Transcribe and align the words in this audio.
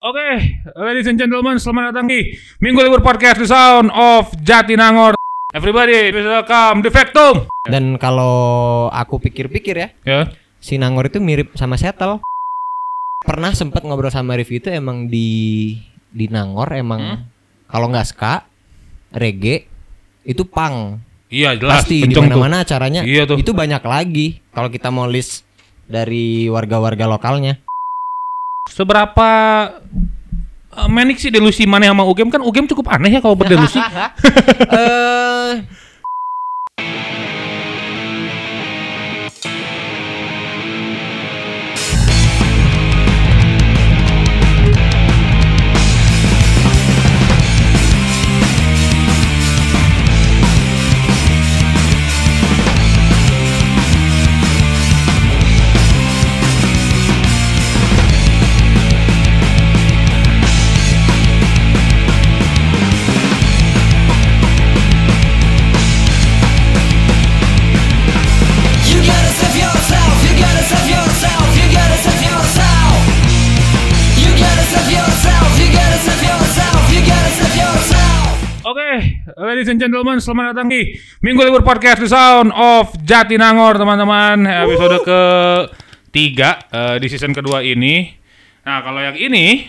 Oke, 0.00 0.56
ladies 0.80 1.04
and 1.04 1.20
gentlemen, 1.20 1.60
selamat 1.60 1.92
datang 1.92 2.08
di 2.08 2.32
Minggu 2.56 2.80
Libur 2.80 3.04
Podcast 3.04 3.36
The 3.36 3.44
Sound 3.44 3.92
of 3.92 4.32
Jatinangor. 4.40 5.12
Everybody, 5.52 6.08
please 6.08 6.24
welcome 6.24 6.80
The 6.80 6.88
Factum. 6.88 7.44
Dan 7.68 8.00
kalau 8.00 8.88
aku 8.88 9.20
pikir-pikir 9.20 9.76
ya, 9.76 9.88
Ya. 10.08 10.20
si 10.56 10.80
Nangor 10.80 11.12
itu 11.12 11.20
mirip 11.20 11.52
sama 11.52 11.76
Setel. 11.76 12.24
Pernah 13.20 13.52
sempat 13.52 13.84
ngobrol 13.84 14.08
sama 14.08 14.40
Rifki 14.40 14.56
itu 14.56 14.72
emang 14.72 15.04
di 15.04 15.76
di 16.08 16.32
Nangor 16.32 16.72
emang 16.72 17.02
Hmm? 17.04 17.20
kalau 17.68 17.92
nggak 17.92 18.08
ska, 18.08 18.48
reggae 19.12 19.68
itu 20.24 20.48
pang. 20.48 20.96
Iya, 21.28 21.60
jelas. 21.60 21.84
Pasti 21.84 22.08
di 22.08 22.16
mana-mana 22.16 22.64
acaranya. 22.64 23.04
Iya 23.04 23.28
tuh. 23.28 23.36
Itu 23.36 23.52
banyak 23.52 23.84
lagi 23.84 24.40
kalau 24.48 24.72
kita 24.72 24.88
mau 24.88 25.04
list 25.04 25.44
dari 25.84 26.48
warga-warga 26.48 27.04
lokalnya. 27.04 27.60
Seberapa 28.68 29.30
uh, 30.76 30.88
sih 31.16 31.32
delusi 31.32 31.64
mana 31.64 31.88
sama 31.88 32.04
UGM 32.04 32.28
kan 32.28 32.42
UGM 32.44 32.66
cukup 32.68 32.92
aneh 32.92 33.16
ya 33.16 33.20
kalau 33.24 33.38
berdelusi. 33.38 33.80
Eh 34.70 35.54
ladies 79.60 79.76
and 79.76 79.84
gentlemen, 79.84 80.16
selamat 80.16 80.56
datang 80.56 80.72
di 80.72 80.96
Minggu 81.20 81.44
Libur 81.44 81.60
Podcast 81.60 82.00
The 82.00 82.08
Sound 82.08 82.48
of 82.48 82.96
Jatinangor, 83.04 83.76
teman-teman. 83.76 84.48
Episode 84.48 85.04
ke 85.04 85.22
tiga 86.08 86.64
eh, 86.72 86.96
di 86.96 87.04
season 87.12 87.36
kedua 87.36 87.60
ini. 87.60 88.08
Nah, 88.64 88.80
kalau 88.80 89.04
yang 89.04 89.20
ini 89.20 89.68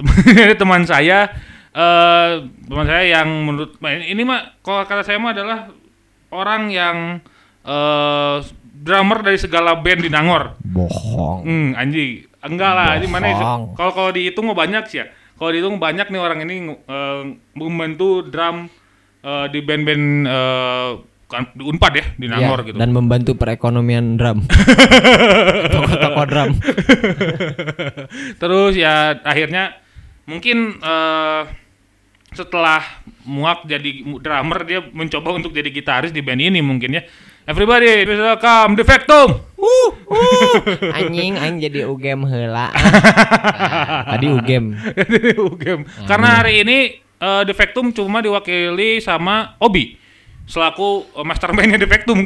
teman 0.64 0.88
saya, 0.88 1.28
eh, 1.76 2.48
teman 2.48 2.88
saya 2.88 3.20
yang 3.20 3.28
menurut 3.44 3.76
nah, 3.84 4.00
ini 4.00 4.24
mah 4.24 4.64
kalau 4.64 4.88
kata 4.88 5.04
saya 5.04 5.20
mah 5.20 5.36
adalah 5.36 5.68
orang 6.32 6.72
yang 6.72 7.20
eh, 7.68 8.36
drummer 8.64 9.20
dari 9.20 9.36
segala 9.36 9.76
band 9.76 10.08
di 10.08 10.08
Nangor. 10.08 10.56
bohong. 10.64 11.44
Hmm, 11.44 11.68
anjing. 11.76 12.24
Enggak 12.40 12.72
lah, 12.72 12.96
ini 12.96 13.12
mana 13.12 13.28
kalau 13.76 13.92
kalau 13.92 14.08
dihitung 14.08 14.48
mah 14.48 14.56
banyak 14.56 14.88
sih 14.88 15.04
ya. 15.04 15.12
Kalau 15.36 15.52
dihitung 15.52 15.76
banyak 15.76 16.08
nih 16.08 16.16
orang 16.16 16.48
ini 16.48 16.64
eh, 16.72 17.22
membantu 17.52 18.24
drum 18.24 18.85
eh, 19.26 19.46
di 19.50 19.58
band-band 19.66 20.04
eh, 20.30 20.90
kan 21.26 21.50
di 21.58 21.62
Unpad 21.66 21.92
ya, 21.98 22.06
di 22.14 22.26
Nangor 22.30 22.62
Ya, 22.62 22.66
gitu. 22.70 22.76
Dan 22.78 22.94
membantu 22.94 23.34
perekonomian 23.34 24.14
drum. 24.14 24.46
Toko-toko 25.74 26.22
drum. 26.30 26.54
Terus 28.40 28.72
ya 28.78 29.18
akhirnya 29.26 29.74
mungkin 30.30 30.78
eh, 30.78 31.42
setelah 32.30 32.82
muak 33.26 33.66
jadi 33.66 34.06
drummer 34.22 34.62
dia 34.62 34.80
mencoba 34.86 35.34
untuk 35.34 35.50
jadi 35.50 35.72
gitaris 35.72 36.14
di 36.14 36.22
band 36.22 36.42
ini 36.46 36.62
mungkin 36.62 36.94
ya. 36.94 37.02
Everybody, 37.46 38.02
welcome 38.10 38.74
The 38.74 38.82
Factum. 38.82 39.38
Uh, 39.54 39.90
uh. 40.10 40.58
Anjing, 40.98 41.38
aing 41.38 41.62
jadi 41.62 41.86
UGM 41.86 42.26
heula. 42.26 42.74
Nah, 42.74 44.18
tadi 44.18 44.26
UGM. 44.34 44.74
UGM. 45.54 45.80
Karena 46.10 46.42
hari 46.42 46.66
ini 46.66 47.05
eh, 47.16 47.42
The 47.42 47.52
Factum 47.52 47.90
cuma 47.90 48.18
diwakili 48.18 48.98
sama 48.98 49.56
Obi 49.58 49.96
selaku 50.44 50.88
eh, 51.12 51.24
mastermind-nya 51.24 51.78
The 51.78 51.88
Factum 51.88 52.18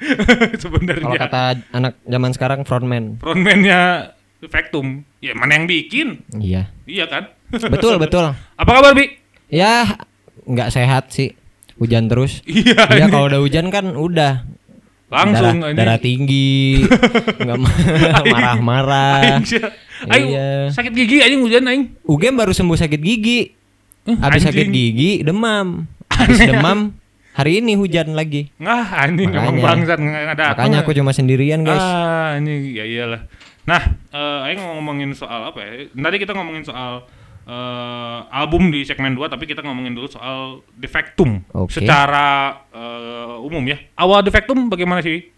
sebenarnya. 0.62 1.04
Kalau 1.04 1.18
kata 1.18 1.42
anak 1.70 1.98
zaman 2.02 2.30
sekarang 2.30 2.60
frontman. 2.62 3.18
frontman-nya 3.18 4.12
The 4.38 4.48
Factum. 4.48 5.02
Ya 5.18 5.34
mana 5.34 5.54
yang 5.54 5.66
bikin? 5.66 6.24
Iya. 6.32 6.70
Iya 6.84 7.04
kan? 7.06 7.28
Betul, 7.50 7.98
betul. 8.04 8.32
Apa 8.54 8.70
kabar 8.72 8.94
Bi? 8.94 9.18
Ya, 9.46 9.98
nggak 10.42 10.70
sehat 10.70 11.10
sih. 11.10 11.34
Hujan 11.76 12.06
terus. 12.06 12.40
Iya. 12.46 12.86
Iya, 12.86 13.04
ini 13.04 13.10
kalau 13.10 13.26
udah 13.26 13.40
hujan 13.40 13.68
kan 13.68 13.92
udah 13.92 14.46
langsung 15.10 15.58
darah, 15.58 15.74
ini. 15.74 15.76
darah 15.76 15.98
tinggi, 15.98 16.86
nggak 17.36 17.58
ma- 17.58 17.74
marah-marah. 18.22 19.42
Aing 20.06 20.28
Iya. 20.30 20.70
sakit 20.70 20.92
gigi 20.94 21.18
aing 21.18 21.42
hujan 21.42 21.66
aing. 21.66 21.98
UGM 22.06 22.38
baru 22.38 22.54
sembuh 22.54 22.78
sakit 22.78 22.96
gigi. 22.96 23.58
Habis 24.18 24.42
sakit 24.42 24.66
gigi, 24.68 25.22
demam. 25.22 25.86
Habis 26.10 26.42
demam, 26.42 26.98
hari 27.32 27.62
ini 27.62 27.78
hujan 27.78 28.12
lagi. 28.12 28.50
Ngah 28.58 28.86
anjing 28.98 29.30
emang 29.30 29.54
Makanya. 29.54 29.62
bangsat 29.62 29.98
nggak 29.98 30.22
ada. 30.34 30.46
Makanya 30.52 30.78
aku 30.82 30.90
cuma 30.92 31.12
sendirian, 31.12 31.62
guys. 31.62 31.78
Ah, 31.78 32.34
ini 32.36 32.74
ya 32.74 32.82
iyalah. 32.82 33.22
Nah, 33.64 33.82
eh 34.10 34.46
aing 34.50 34.58
mau 34.58 34.74
ngomongin 34.76 35.14
soal 35.14 35.46
apa 35.46 35.60
ya? 35.60 35.70
Tadi 35.88 36.16
kita 36.18 36.34
ngomongin 36.34 36.64
soal 36.64 37.06
eh, 37.44 38.18
album 38.30 38.70
di 38.70 38.82
segmen 38.82 39.14
2 39.14 39.26
tapi 39.26 39.44
kita 39.44 39.60
ngomongin 39.60 39.94
dulu 39.94 40.06
soal 40.06 40.64
Defectum 40.74 41.44
Oke. 41.52 41.78
secara 41.78 42.56
eh, 42.72 43.36
umum 43.38 43.62
ya. 43.64 43.78
Awal 43.94 44.22
Defectum 44.22 44.66
bagaimana 44.66 45.00
sih 45.00 45.28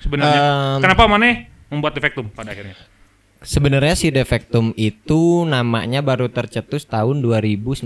sebenarnya? 0.00 0.40
Em, 0.40 0.80
Kenapa 0.80 1.04
mana 1.04 1.26
membuat 1.68 1.92
Defectum 1.92 2.30
pada 2.30 2.52
akhirnya? 2.52 2.76
Sebenarnya 3.42 3.94
si 3.94 4.08
Defectum 4.08 4.72
itu 4.74 5.44
namanya 5.44 6.00
baru 6.00 6.28
tercetus 6.28 6.88
tahun 6.88 7.20
2019 7.20 7.84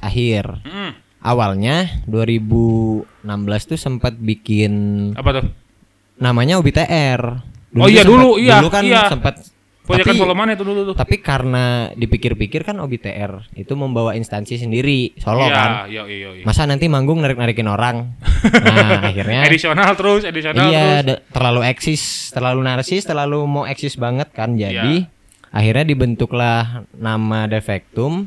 akhir. 0.00 0.44
Hmm, 0.66 0.92
Awalnya 1.22 2.02
2016 2.10 3.06
tuh 3.70 3.78
sempat 3.78 4.18
bikin 4.18 4.72
apa 5.14 5.38
tuh? 5.38 5.46
namanya 6.18 6.58
UBTR. 6.58 7.22
Oh 7.72 7.88
iya, 7.88 8.02
dulu, 8.02 8.36
iya, 8.36 8.58
Dulu 8.60 8.68
kan 8.68 8.84
iya. 8.84 9.06
sempat 9.08 9.38
Proyekan 9.82 10.14
itu 10.54 10.62
dulu 10.62 10.80
tuh? 10.86 10.94
tapi 10.94 11.18
karena 11.18 11.90
dipikir-pikir 11.92 12.62
kan 12.62 12.78
OBTR 12.78 13.50
itu 13.58 13.74
membawa 13.74 14.14
instansi 14.14 14.54
sendiri 14.54 15.10
solo 15.18 15.42
Iya, 15.42 15.50
kan. 15.50 15.70
iya, 15.90 16.02
iya, 16.06 16.28
iya. 16.38 16.44
Masa 16.46 16.64
nanti 16.64 16.86
manggung 16.86 17.18
narik-narikin 17.18 17.66
orang. 17.66 18.14
Nah, 18.42 19.06
akhirnya 19.06 19.46
Edisional 19.46 19.94
terus, 19.94 20.22
edisional 20.22 20.66
iya 20.66 21.02
terus. 21.02 21.06
da- 21.14 21.22
terlalu 21.30 21.60
eksis, 21.64 22.02
terlalu 22.30 22.60
narsis, 22.62 23.02
terlalu 23.02 23.42
mau 23.42 23.64
eksis 23.64 23.94
banget 23.94 24.30
kan. 24.30 24.54
Jadi 24.54 25.02
Iya. 25.02 25.10
akhirnya 25.50 25.84
dibentuklah 25.84 26.62
nama 26.92 27.46
Defectum. 27.46 28.26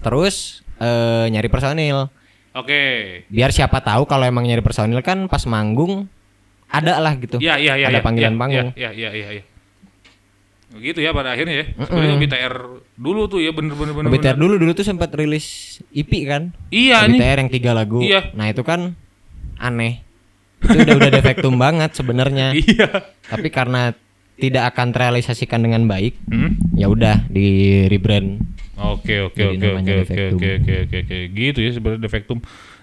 Terus 0.00 0.62
eh, 0.78 1.26
nyari 1.28 1.46
personil. 1.46 2.10
Oke. 2.52 2.82
Biar 3.28 3.50
siapa 3.50 3.78
tahu 3.80 4.02
kalau 4.04 4.26
emang 4.26 4.42
nyari 4.42 4.60
personil 4.60 4.98
kan 5.00 5.26
pas 5.26 5.46
manggung 5.46 6.10
ada 6.66 6.98
lah 6.98 7.14
gitu. 7.16 7.38
Iya, 7.38 7.54
iya, 7.56 7.78
iya. 7.78 7.86
Ada 7.86 7.98
iya, 7.98 8.04
panggilan 8.04 8.34
iya, 8.34 8.40
panggung. 8.40 8.68
Iya, 8.74 8.90
iya, 8.92 9.10
iya, 9.12 9.28
iya. 9.38 9.42
Begitu 10.72 10.98
ya 11.04 11.12
pada 11.12 11.36
akhirnya 11.36 11.56
ya. 11.60 11.66
Sebenarnya 11.84 12.16
BTR 12.16 12.54
dulu 12.96 13.28
tuh 13.28 13.40
ya 13.44 13.52
bener-bener 13.52 13.92
bener. 13.92 14.08
OBTR 14.08 14.36
dulu 14.36 14.56
dulu 14.56 14.72
tuh 14.72 14.86
sempat 14.86 15.12
rilis 15.12 15.78
EP 15.92 16.08
kan. 16.24 16.56
Iya 16.72 17.04
nih. 17.06 17.20
OBTR 17.20 17.38
yang 17.44 17.50
tiga 17.52 17.70
lagu. 17.76 18.00
Iya. 18.00 18.32
Nah 18.32 18.48
itu 18.48 18.64
kan 18.64 18.96
aneh. 19.60 20.00
Itu 20.62 20.78
udah 20.78 20.96
udah 20.96 21.10
defektum 21.12 21.54
banget 21.60 21.92
sebenarnya. 21.92 22.54
Iya. 22.62 22.88
Tapi 23.28 23.48
karena 23.52 23.92
tidak 24.32 24.74
akan 24.74 24.90
terrealisasikan 24.96 25.60
dengan 25.60 25.84
baik, 25.86 26.16
Hmm? 26.26 26.56
ya 26.74 26.88
udah 26.88 27.28
di 27.28 27.84
rebrand. 27.86 28.40
Oke 28.74 29.22
oke 29.22 29.38
oke 29.54 29.68
oke 29.78 29.92
oke 30.02 30.16
oke 30.34 30.48
oke 30.58 30.74
oke 30.88 30.96
oke 31.06 31.16
gitu 31.36 31.58
ya 31.62 31.70
sebenarnya 31.70 32.02
defektum. 32.02 32.38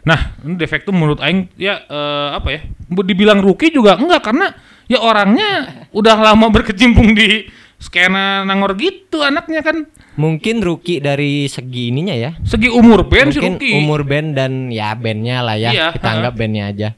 Nah 0.05 0.37
ini 0.45 0.55
defektum 0.55 0.95
menurut 0.95 1.19
Aing 1.19 1.49
ya 1.59 1.83
eh, 1.83 2.29
apa 2.37 2.49
ya? 2.53 2.61
Dibilang 2.87 3.41
rookie 3.43 3.73
juga 3.73 3.97
enggak 3.99 4.23
karena 4.23 4.53
ya 4.87 5.01
orangnya 5.03 5.83
udah 5.91 6.15
lama 6.31 6.47
berkecimpung 6.47 7.11
di 7.17 7.49
skena 7.79 8.43
nangor 8.43 8.75
gitu 8.75 9.19
anaknya 9.19 9.63
kan 9.63 9.87
Mungkin 10.13 10.59
rookie 10.59 10.99
dari 10.99 11.47
segi 11.47 11.89
ininya 11.89 12.11
ya. 12.11 12.35
segi 12.43 12.67
umur 12.67 13.07
band 13.07 13.31
sih 13.31 13.39
Mungkin 13.39 13.55
rookie. 13.55 13.75
umur 13.79 14.03
band 14.03 14.35
dan 14.35 14.67
ya 14.67 14.91
bandnya 14.91 15.39
lah 15.39 15.55
ya. 15.55 15.71
Iya, 15.71 15.87
Kita 15.95 16.05
ha. 16.05 16.13
anggap 16.13 16.33
bandnya 16.35 16.63
aja. 16.67 16.89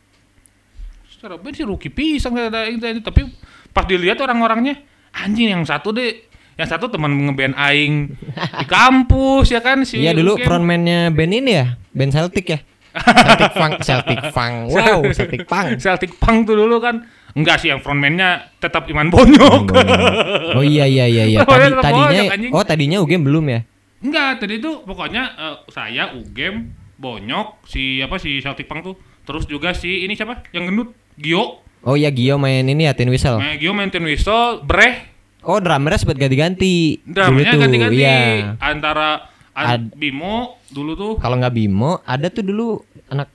Secara 1.05 1.37
band 1.37 1.53
sih 1.53 1.61
rookie 1.61 1.93
pisang 1.93 2.33
tadi. 2.33 2.81
tapi 2.99 3.29
pas 3.69 3.85
dilihat 3.85 4.17
orang-orangnya 4.17 4.81
anjing 5.13 5.53
yang 5.53 5.61
satu 5.61 5.93
deh 5.93 6.17
yang 6.57 6.65
satu 6.65 6.89
teman 6.89 7.13
ngeband 7.13 7.53
aing 7.53 8.17
di 8.33 8.65
kampus 8.65 9.49
ya 9.49 9.61
kan 9.61 9.85
si 9.85 10.01
Iya 10.01 10.11
dulu 10.11 10.35
Ukem. 10.35 10.45
frontman-nya 10.49 11.13
band 11.13 11.31
ini 11.31 11.51
ya, 11.53 11.77
band 11.93 12.11
Celtic 12.11 12.45
ya. 12.47 12.59
Celtic 12.97 13.53
Funk, 13.53 13.73
Celtic 13.79 14.19
Funk. 14.33 14.55
Wow, 14.67 14.99
Celtic 15.13 15.45
Punk. 15.45 15.77
Celtic 15.77 16.11
Punk 16.17 16.43
tuh 16.43 16.57
dulu 16.57 16.81
kan 16.81 17.05
Enggak 17.31 17.57
sih 17.57 17.69
yang 17.69 17.79
frontman-nya 17.79 18.29
tetap 18.57 18.87
Iman 18.87 19.07
Bonyok. 19.07 19.63
Oh 20.57 20.61
iya 20.61 20.83
iya 20.83 21.07
iya 21.07 21.23
iya. 21.25 21.39
Tadi, 21.41 21.71
tadinya 21.73 22.21
oh 22.51 22.63
tadinya 22.63 22.97
UGM 22.99 23.23
belum 23.23 23.45
ya? 23.47 23.59
Enggak, 24.01 24.41
tadi 24.41 24.57
itu 24.57 24.81
pokoknya 24.81 25.23
eh, 25.31 25.55
saya 25.69 26.11
Ugem, 26.11 26.69
Bonyok, 26.97 27.63
si 27.63 27.97
apa 27.97 28.17
si 28.17 28.37
Celtic 28.37 28.65
Punk 28.65 28.81
tuh. 28.83 28.95
Terus 29.23 29.45
juga 29.45 29.71
si 29.71 30.03
ini 30.03 30.11
siapa? 30.11 30.43
Yang 30.51 30.63
gendut, 30.67 30.89
Gio. 31.15 31.61
Oh 31.81 31.95
iya 31.95 32.09
Gio 32.09 32.35
main 32.35 32.61
ini 32.61 32.83
ya 32.83 32.91
Tin 32.91 33.07
Whistle. 33.07 33.37
Nah, 33.37 33.55
Gio 33.55 33.71
main 33.71 33.87
Tin 33.87 34.03
Whistle, 34.03 34.61
Breh, 34.61 35.07
Oh 35.41 35.57
drummernya 35.57 35.97
sempat 35.97 36.17
ganti-ganti. 36.17 37.01
tuh, 37.01 37.25
ganti-ganti 37.57 37.97
Iya. 37.97 38.61
antara 38.61 39.25
an- 39.51 39.69
Ad- 39.79 39.93
Bimo 39.95 40.61
dulu 40.67 40.91
tuh. 40.93 41.13
Kalau 41.17 41.37
nggak 41.37 41.55
Bimo, 41.55 41.97
ada 42.03 42.29
tuh 42.29 42.43
dulu 42.43 42.77
anak 43.07 43.25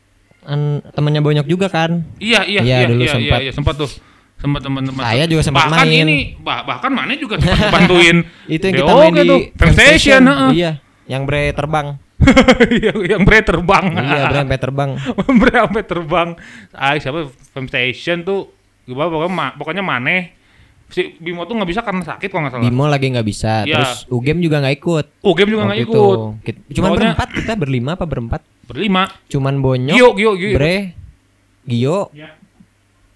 an, 0.47 0.61
temennya 0.89 1.21
Bonyok 1.21 1.45
juga 1.45 1.67
kan. 1.67 2.07
Iya, 2.17 2.41
iya, 2.43 2.61
Iya, 2.63 2.77
iya, 2.77 2.87
dulu 2.87 3.03
iya, 3.03 3.13
sempat. 3.13 3.27
iya, 3.35 3.37
iya, 3.43 3.53
sempat 3.53 3.75
tuh. 3.77 3.91
Sempat 4.37 4.61
teman-teman. 4.63 5.01
Saya 5.01 5.25
juga 5.25 5.43
sempat 5.43 5.67
bahkan 5.67 5.85
main. 5.85 6.05
ini 6.05 6.17
bah- 6.39 6.63
bahkan 6.63 6.89
mana 6.89 7.13
juga 7.15 7.37
sempat 7.37 7.69
bantuin. 7.69 8.21
Itu 8.49 8.65
yang 8.65 8.77
kita 8.79 8.93
main 8.95 9.13
di 9.13 9.25
tuh. 9.25 9.41
Fam 9.55 9.71
Station. 9.73 10.23
Iya, 10.53 10.71
yang 11.05 11.25
bre 11.25 11.51
terbang. 11.51 11.99
yang, 12.85 12.97
yang 13.07 13.23
Bre 13.23 13.41
terbang. 13.41 13.85
iya, 13.93 14.23
bre 14.25 14.39
sampai 14.41 14.59
terbang. 14.59 14.91
Bre 15.41 15.53
sampai 15.55 15.83
terbang. 15.85 16.29
Ah, 16.71 16.97
siapa 16.97 17.29
Fam 17.53 17.67
Station 17.67 18.23
tuh 18.23 18.49
gimana 18.83 19.11
pokoknya 19.11 19.31
ma- 19.31 19.55
pokoknya 19.55 19.83
maneh 19.83 20.33
si 20.87 21.19
Bimo 21.19 21.43
tuh 21.45 21.59
nggak 21.59 21.67
bisa 21.67 21.83
karena 21.83 22.01
sakit 22.01 22.29
kalau 22.29 22.47
nggak 22.47 22.55
salah. 22.55 22.65
Bimo 22.65 22.85
lagi 22.87 23.07
nggak 23.11 23.27
bisa. 23.27 23.65
Iya. 23.65 23.75
Terus 23.75 23.93
UGM 24.09 24.39
juga 24.39 24.57
nggak 24.61 24.77
ikut. 24.77 25.05
Oh, 25.21 25.35
game 25.35 25.51
juga 25.51 25.63
nggak 25.67 25.81
ikut. 25.83 25.93
itu. 25.93 26.05
Kit- 26.41 26.63
Cuman 26.73 26.91
berempat 26.95 27.29
kita 27.33 27.53
berlima 27.53 27.91
apa 27.95 28.05
berempat? 28.05 28.41
Berlima. 28.67 29.07
Cuman 29.31 29.63
Bonyok, 29.63 29.95
Gio, 29.95 30.11
Gio, 30.15 30.33
Gio. 30.35 30.57
Bre, 30.59 30.77
Gio, 31.63 32.11
Iya. 32.11 32.35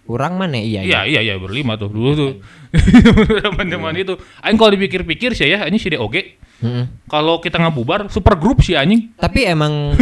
kurang 0.07 0.39
mana? 0.39 0.59
Iya, 0.59 0.83
Iya, 0.83 1.01
iya, 1.07 1.21
iya, 1.23 1.35
berlima 1.39 1.75
tuh 1.75 1.91
dulu 1.91 2.11
tuh. 2.15 2.33
Zaman-zaman 3.43 3.95
itu. 3.99 4.15
Aing 4.43 4.55
kalau 4.55 4.71
dipikir-pikir 4.71 5.35
sih 5.35 5.51
ya, 5.51 5.67
ini 5.67 5.79
si 5.79 5.91
DOG. 5.91 6.15
Mm-mm. 6.61 6.85
Kalau 7.09 7.41
kita 7.41 7.59
ngabubar, 7.59 8.07
super 8.13 8.39
grup 8.39 8.63
sih 8.63 8.79
anjing. 8.79 9.11
Tapi 9.17 9.49
emang 9.49 9.95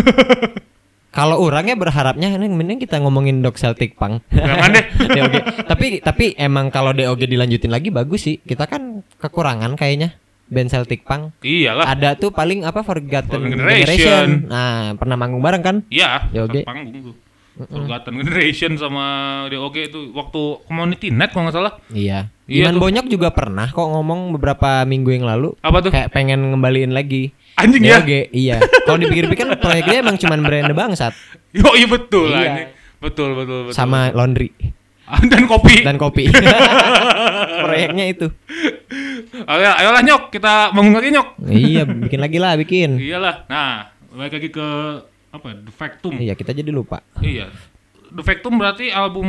kalau 1.19 1.41
orangnya 1.41 1.75
berharapnya 1.75 2.29
ini 2.29 2.47
mending 2.51 2.79
kita 2.79 3.01
ngomongin 3.01 3.41
Dok 3.41 3.57
Celtic 3.57 3.97
Punk. 3.97 4.21
Jangan 4.29 4.71
deh. 4.75 4.85
DOG. 5.17 5.35
Tapi 5.65 5.87
tapi 6.05 6.25
emang 6.37 6.69
kalau 6.69 6.93
DOG 6.93 7.25
dilanjutin 7.25 7.73
lagi 7.73 7.89
bagus 7.89 8.29
sih. 8.29 8.37
Kita 8.43 8.69
kan 8.69 9.01
kekurangan 9.17 9.75
kayaknya 9.75 10.13
band 10.49 10.69
Celtic 10.69 11.05
Punk. 11.05 11.37
Iyalah. 11.41 11.85
Ada 11.87 12.17
tuh 12.17 12.29
paling 12.29 12.65
apa 12.65 12.81
Forgotten 12.81 13.29
Forgotten 13.29 13.53
Generation. 13.55 13.87
Generation. 13.87 14.27
Nah, 14.49 14.97
pernah 14.97 15.17
manggung 15.17 15.41
bareng 15.41 15.63
kan? 15.63 15.77
Iya, 15.89 16.29
panggung 16.65 17.13
tuh. 17.13 17.17
Forgotten 17.59 18.15
Generation 18.17 18.73
sama 18.79 19.05
DOG 19.51 19.77
itu 19.91 20.01
waktu 20.15 20.43
Community 20.65 21.11
Night 21.11 21.35
kalau 21.35 21.51
nggak 21.51 21.57
salah. 21.57 21.73
Iya. 21.91 22.31
Iya 22.49 22.73
Iman 22.73 22.81
juga 23.05 23.29
pernah 23.29 23.69
kok 23.69 23.83
ngomong 23.83 24.33
beberapa 24.33 24.81
minggu 24.89 25.13
yang 25.13 25.29
lalu 25.29 25.53
Apa 25.61 25.85
tuh? 25.85 25.93
kayak 25.93 26.09
pengen 26.15 26.55
ngembaliin 26.55 26.97
lagi. 26.97 27.35
Anjing 27.59 27.83
ya? 27.85 27.99
DOG, 28.01 28.31
iya. 28.31 28.57
Kalau 28.87 28.97
dipikir-pikir 28.97 29.45
proyeknya 29.59 30.01
emang 30.01 30.17
cuman 30.17 30.41
brand 30.41 30.71
bangsat 30.73 31.13
Yo, 31.59 31.75
iya 31.75 31.85
betul 31.91 32.31
Iya. 32.31 32.39
anjing. 32.39 32.69
Betul, 32.99 33.29
betul, 33.35 33.59
betul. 33.69 33.75
sama 33.75 34.11
laundry 34.15 34.51
dan 35.33 35.45
kopi. 35.45 35.83
dan 35.85 35.97
kopi. 35.97 36.29
proyeknya 37.65 38.05
itu. 38.09 38.27
Ayo, 39.49 39.71
ayolah 39.75 40.03
nyok, 40.03 40.23
kita 40.31 40.73
bangun 40.73 40.93
lagi 40.95 41.11
nyok. 41.13 41.29
iya, 41.49 41.83
bikin 41.85 42.21
lagi 42.21 42.39
lah, 42.41 42.53
bikin. 42.57 42.99
Iyalah. 43.09 43.49
Nah, 43.49 43.89
balik 44.13 44.37
lagi 44.41 44.49
ke 44.49 44.67
apa? 45.29 45.47
ya, 45.53 45.57
The 45.65 45.73
Factum. 45.73 46.13
Iya, 46.17 46.35
kita 46.35 46.53
jadi 46.53 46.69
lupa. 46.69 47.01
Iya. 47.21 47.49
The 48.09 48.25
Factum 48.25 48.57
berarti 48.57 48.89
album 48.89 49.29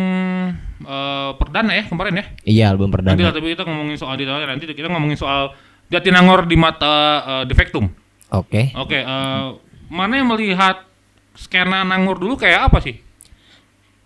eh, 0.81 1.29
perdana 1.35 1.71
ya 1.75 1.83
kemarin 1.87 2.13
ya. 2.15 2.25
Iya, 2.43 2.65
album 2.71 2.87
Nanti 2.91 3.19
lah, 3.19 3.31
perdana. 3.31 3.35
tapi 3.35 3.47
kita 3.51 3.63
ngomongin 3.67 3.97
soal 3.99 4.15
detailnya 4.15 4.47
nanti 4.47 4.63
kita 4.67 4.87
ngomongin 4.87 5.19
soal 5.19 5.51
Jatinangor 5.89 6.47
di 6.47 6.55
mata 6.55 6.93
eh, 7.23 7.43
The 7.47 7.55
Factum. 7.55 7.91
Oke. 8.31 8.71
Oke, 8.79 9.03
eh, 9.03 9.45
mana 9.91 10.13
yang 10.15 10.31
melihat 10.31 10.85
skena 11.35 11.83
Nangor 11.83 12.19
dulu 12.19 12.35
kayak 12.35 12.71
apa 12.71 12.79
sih? 12.79 12.95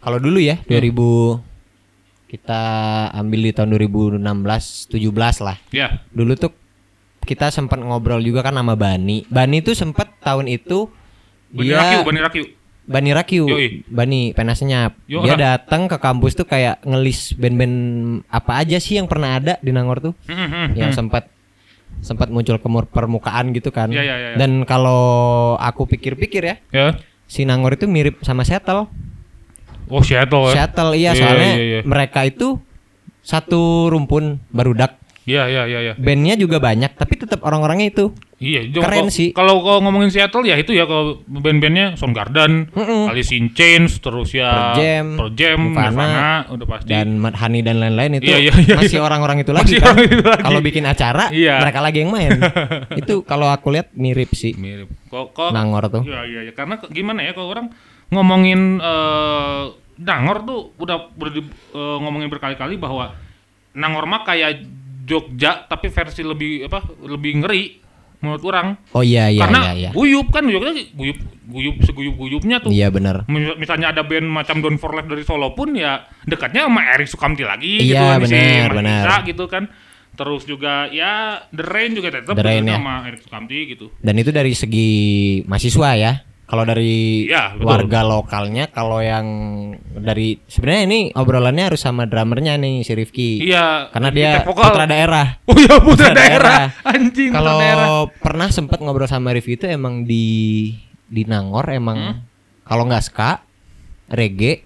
Kalau 0.02 0.20
dulu 0.20 0.36
ya, 0.38 0.58
Hmm. 0.60 0.68
2000 0.68 1.53
kita 2.34 2.62
ambil 3.14 3.40
di 3.46 3.52
tahun 3.54 3.70
2016 3.78 4.18
17 4.90 5.46
lah. 5.46 5.58
Ya, 5.70 6.02
Dulu 6.10 6.34
tuh 6.34 6.50
kita 7.22 7.54
sempat 7.54 7.78
ngobrol 7.78 8.26
juga 8.26 8.42
kan 8.42 8.58
sama 8.58 8.74
Bani. 8.74 9.30
Bani 9.30 9.62
tuh 9.62 9.78
sempat 9.78 10.18
tahun 10.18 10.50
itu 10.50 10.90
Bani 11.54 11.70
dia 11.70 11.78
Rakyu, 11.78 12.00
Bani 12.02 12.20
Rakyu. 12.26 12.44
Bani 12.84 13.10
Rakyu, 13.16 13.46
Yoi. 13.48 13.68
Bani 13.88 14.34
penasnya. 14.34 14.98
Yo, 15.06 15.22
Dia 15.24 15.38
datang 15.38 15.86
ke 15.86 15.96
kampus 16.02 16.34
tuh 16.34 16.50
kayak 16.50 16.82
ngelis 16.84 17.38
band-band 17.38 17.78
apa 18.28 18.60
aja 18.60 18.82
sih 18.82 18.98
yang 18.98 19.06
pernah 19.06 19.40
ada 19.40 19.56
di 19.62 19.70
Nangor 19.72 20.02
tuh, 20.04 20.14
Hmm, 20.28 20.50
hmm, 20.50 20.68
yang 20.76 20.92
hmm. 20.92 20.98
sempat 20.98 21.30
sempat 22.04 22.28
muncul 22.28 22.60
ke 22.60 22.68
permukaan 22.92 23.56
gitu 23.56 23.72
kan. 23.72 23.88
Iya, 23.88 24.02
iya, 24.04 24.16
iya, 24.18 24.30
iya. 24.34 24.38
Dan 24.42 24.68
kalau 24.68 25.54
aku 25.56 25.88
pikir-pikir 25.88 26.44
ya, 26.44 26.56
Ya. 26.76 26.88
si 27.24 27.48
Nangor 27.48 27.78
itu 27.80 27.88
mirip 27.88 28.20
sama 28.26 28.44
Seattle. 28.44 28.92
Oh, 29.88 30.02
Seattle 30.02 30.50
ya. 30.50 30.54
Seattle 30.54 30.92
iya, 30.94 31.12
Iya, 31.12 31.20
soalnya 31.20 31.52
iya, 31.54 31.64
iya. 31.64 31.80
mereka 31.84 32.24
itu 32.24 32.60
satu 33.20 33.88
rumpun 33.88 34.40
barudak. 34.50 35.00
Iya, 35.24 35.48
iya, 35.48 35.64
iya, 35.64 35.80
iya. 35.82 35.94
Bandnya 35.96 36.36
juga 36.36 36.60
banyak, 36.60 37.00
tapi 37.00 37.16
tetap 37.16 37.40
orang-orangnya 37.42 37.88
itu. 37.88 38.12
Iya, 38.44 38.68
Keren 38.68 39.08
kalau- 39.08 39.08
sih. 39.08 39.32
Kalau 39.32 39.64
kalau 39.64 39.80
ngomongin 39.80 40.12
Seattle 40.12 40.44
ya 40.44 40.60
itu 40.60 40.76
ya 40.76 40.84
kalau 40.84 41.24
band-bandnya 41.24 41.96
Soundgarden, 41.96 42.68
Mm-mm. 42.68 43.08
Alice 43.08 43.32
in 43.32 43.56
Chains, 43.56 44.04
terus 44.04 44.36
ya 44.36 44.52
Pearl 44.52 44.76
Jam, 44.76 45.06
Pearl 45.16 45.32
Jam, 45.32 45.60
Nirvana, 45.64 45.88
Nirvana, 45.88 46.28
udah 46.52 46.68
pasti. 46.68 46.90
Dan 46.92 47.08
Honey 47.24 47.64
dan 47.64 47.80
lain-lain 47.80 48.20
itu 48.20 48.28
Iya, 48.28 48.38
iya, 48.42 48.54
iya, 48.60 48.76
masih 48.76 49.00
iya. 49.00 49.08
orang-orang 49.08 49.38
itu 49.40 49.56
Masih 49.56 49.80
lagi 49.80 49.96
kan. 49.96 49.96
itu. 49.96 50.28
Kalau 50.44 50.60
bikin 50.60 50.84
acara, 50.84 51.32
Iya. 51.32 51.56
mereka 51.64 51.80
lagi 51.80 51.98
yang 52.04 52.12
main. 52.12 52.32
itu 53.00 53.24
kalau 53.24 53.48
aku 53.48 53.72
lihat 53.72 53.96
mirip 53.96 54.36
sih 54.36 54.52
mirip. 54.54 54.92
Kok 55.08 55.32
kok 55.32 55.50
Nangor 55.56 55.88
tuh. 55.88 56.04
Iya, 56.04 56.28
iya, 56.28 56.40
iya. 56.44 56.52
Karena 56.52 56.84
gimana 56.84 57.24
ya 57.24 57.32
kalau 57.32 57.48
orang 57.48 57.72
ngomongin 58.13 58.77
eh 58.77 59.63
Nangor 59.95 60.42
tuh 60.42 60.60
udah 60.75 61.13
udah 61.13 61.31
di- 61.31 61.45
eh, 61.71 61.98
ngomongin 62.00 62.27
berkali-kali 62.27 62.75
bahwa 62.75 63.13
Nangor 63.74 64.06
mah 64.06 64.21
kayak 64.21 64.65
Jogja 65.04 65.63
tapi 65.63 65.88
versi 65.88 66.21
lebih 66.21 66.65
apa? 66.65 66.80
Lebih 67.00 67.31
ngeri 67.39 67.63
menurut 68.19 68.42
orang. 68.44 68.80
Oh 68.92 69.04
iya 69.04 69.27
iya 69.27 69.44
Karena 69.44 69.60
iya 69.68 69.74
iya. 69.75 69.89
guyup 69.92 70.30
kan 70.30 70.45
Jogja 70.45 70.71
guyup 70.94 71.18
guyup 71.44 71.75
seguyup-guyupnya 71.83 72.57
tuh. 72.57 72.71
Iya 72.71 72.88
benar. 72.88 73.27
Mis- 73.27 73.54
misalnya 73.56 73.92
ada 73.92 74.01
band 74.01 74.25
macam 74.25 74.60
Don 74.60 74.77
for 74.77 74.94
Life 74.94 75.06
dari 75.06 75.21
Solo 75.21 75.51
pun 75.51 75.74
ya 75.74 76.00
dekatnya 76.24 76.65
sama 76.65 76.81
Erik 76.89 77.06
Sukamti 77.06 77.44
lagi 77.44 77.83
gitu 77.83 77.94
Iya, 77.94 78.15
kan, 78.15 78.24
si 78.24 78.33
Mas 78.33 78.71
benar. 78.71 79.04
Isa 79.04 79.15
gitu 79.25 79.45
kan 79.45 79.63
terus 80.13 80.45
juga 80.45 80.88
ya 80.88 81.42
The 81.50 81.63
Rain 81.63 81.92
juga 81.92 82.13
tetap 82.13 82.31
The 82.31 82.39
Rain, 82.39 82.62
dekatnya 82.62 82.71
ya. 82.71 82.80
sama 82.80 82.94
Erik 83.04 83.21
Sukamti 83.21 83.57
gitu 83.68 83.86
Dan 83.98 84.15
itu 84.15 84.30
dari 84.30 84.54
segi 84.54 84.89
mahasiswa 85.43 85.89
ya. 85.93 86.13
Kalau 86.44 86.64
dari 86.64 87.26
betul. 87.26 87.64
warga 87.64 88.04
lokalnya, 88.04 88.68
kalau 88.68 89.00
yang 89.00 89.26
dari 89.96 90.38
sebenarnya 90.44 90.84
ini 90.84 91.00
obrolannya 91.12 91.66
harus 91.66 91.80
sama 91.80 92.04
drummernya 92.04 92.56
nih 92.56 92.82
si 92.82 92.92
Rifki. 92.92 93.42
iya 93.42 93.88
Karena 93.90 94.10
di 94.10 94.20
dia 94.20 94.44
vokal. 94.44 94.70
putra 94.70 94.86
daerah. 94.86 95.28
oh 95.42 95.56
iya 95.56 95.76
putra 95.80 96.12
Putra 96.12 96.14
daerah. 96.14 96.58
daerah. 96.68 96.68
anjing 96.86 97.32
Kalau 97.32 97.58
pernah 98.14 98.48
sempat 98.50 98.80
ngobrol 98.80 99.08
sama 99.08 99.32
Rifki 99.32 99.56
itu 99.56 99.66
emang 99.66 100.04
di 100.04 100.26
di 101.06 101.24
Nangor 101.24 101.64
emang 101.70 101.98
Hmm? 101.98 102.18
kalau 102.64 102.86
nggak 102.86 103.04
ska, 103.04 103.42
reggae 104.08 104.64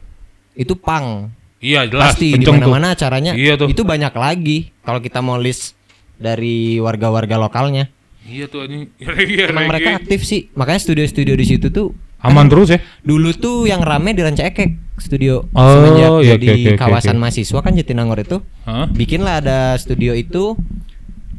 itu 0.54 0.74
pang. 0.76 1.30
iya 1.58 1.86
jelas 1.86 2.14
Pasti 2.14 2.34
di 2.34 2.44
mana-mana 2.44 2.94
acaranya. 2.94 3.34
Iya 3.34 3.54
tuh. 3.56 3.70
Itu 3.70 3.82
banyak 3.82 4.12
lagi 4.12 4.74
kalau 4.82 4.98
kita 4.98 5.22
mau 5.22 5.38
list 5.38 5.78
dari 6.16 6.78
warga-warga 6.78 7.38
lokalnya. 7.38 7.90
Iya 8.28 8.46
tuh 8.46 8.62
anjing 8.62 8.92
Reggae, 8.98 9.48
Emang 9.50 9.66
reggae. 9.66 9.72
mereka 9.72 9.90
aktif 9.98 10.20
sih. 10.22 10.52
Makanya 10.54 10.80
studio-studio 10.80 11.34
di 11.34 11.46
situ 11.46 11.68
tuh 11.70 11.96
aman 12.18 12.46
terus 12.46 12.68
ya 12.68 12.82
dulu 13.00 13.30
tuh 13.32 13.58
yang 13.64 13.80
rame 13.80 14.10
di 14.10 14.20
Ranca 14.20 14.42
Ekek 14.44 14.74
studio 14.98 15.46
Oh, 15.52 15.70
semenjak 15.72 16.10
iya, 16.18 16.34
jadi 16.34 16.48
oke, 16.48 16.58
oke, 16.58 16.70
oke, 16.74 16.80
kawasan 16.80 17.14
oke. 17.14 17.22
mahasiswa 17.22 17.60
kan 17.62 17.72
Jatinangor 17.72 18.18
itu 18.18 18.38
Hah? 18.64 18.90
bikinlah 18.90 19.36
ada 19.38 19.58
studio 19.76 20.12
itu 20.12 20.58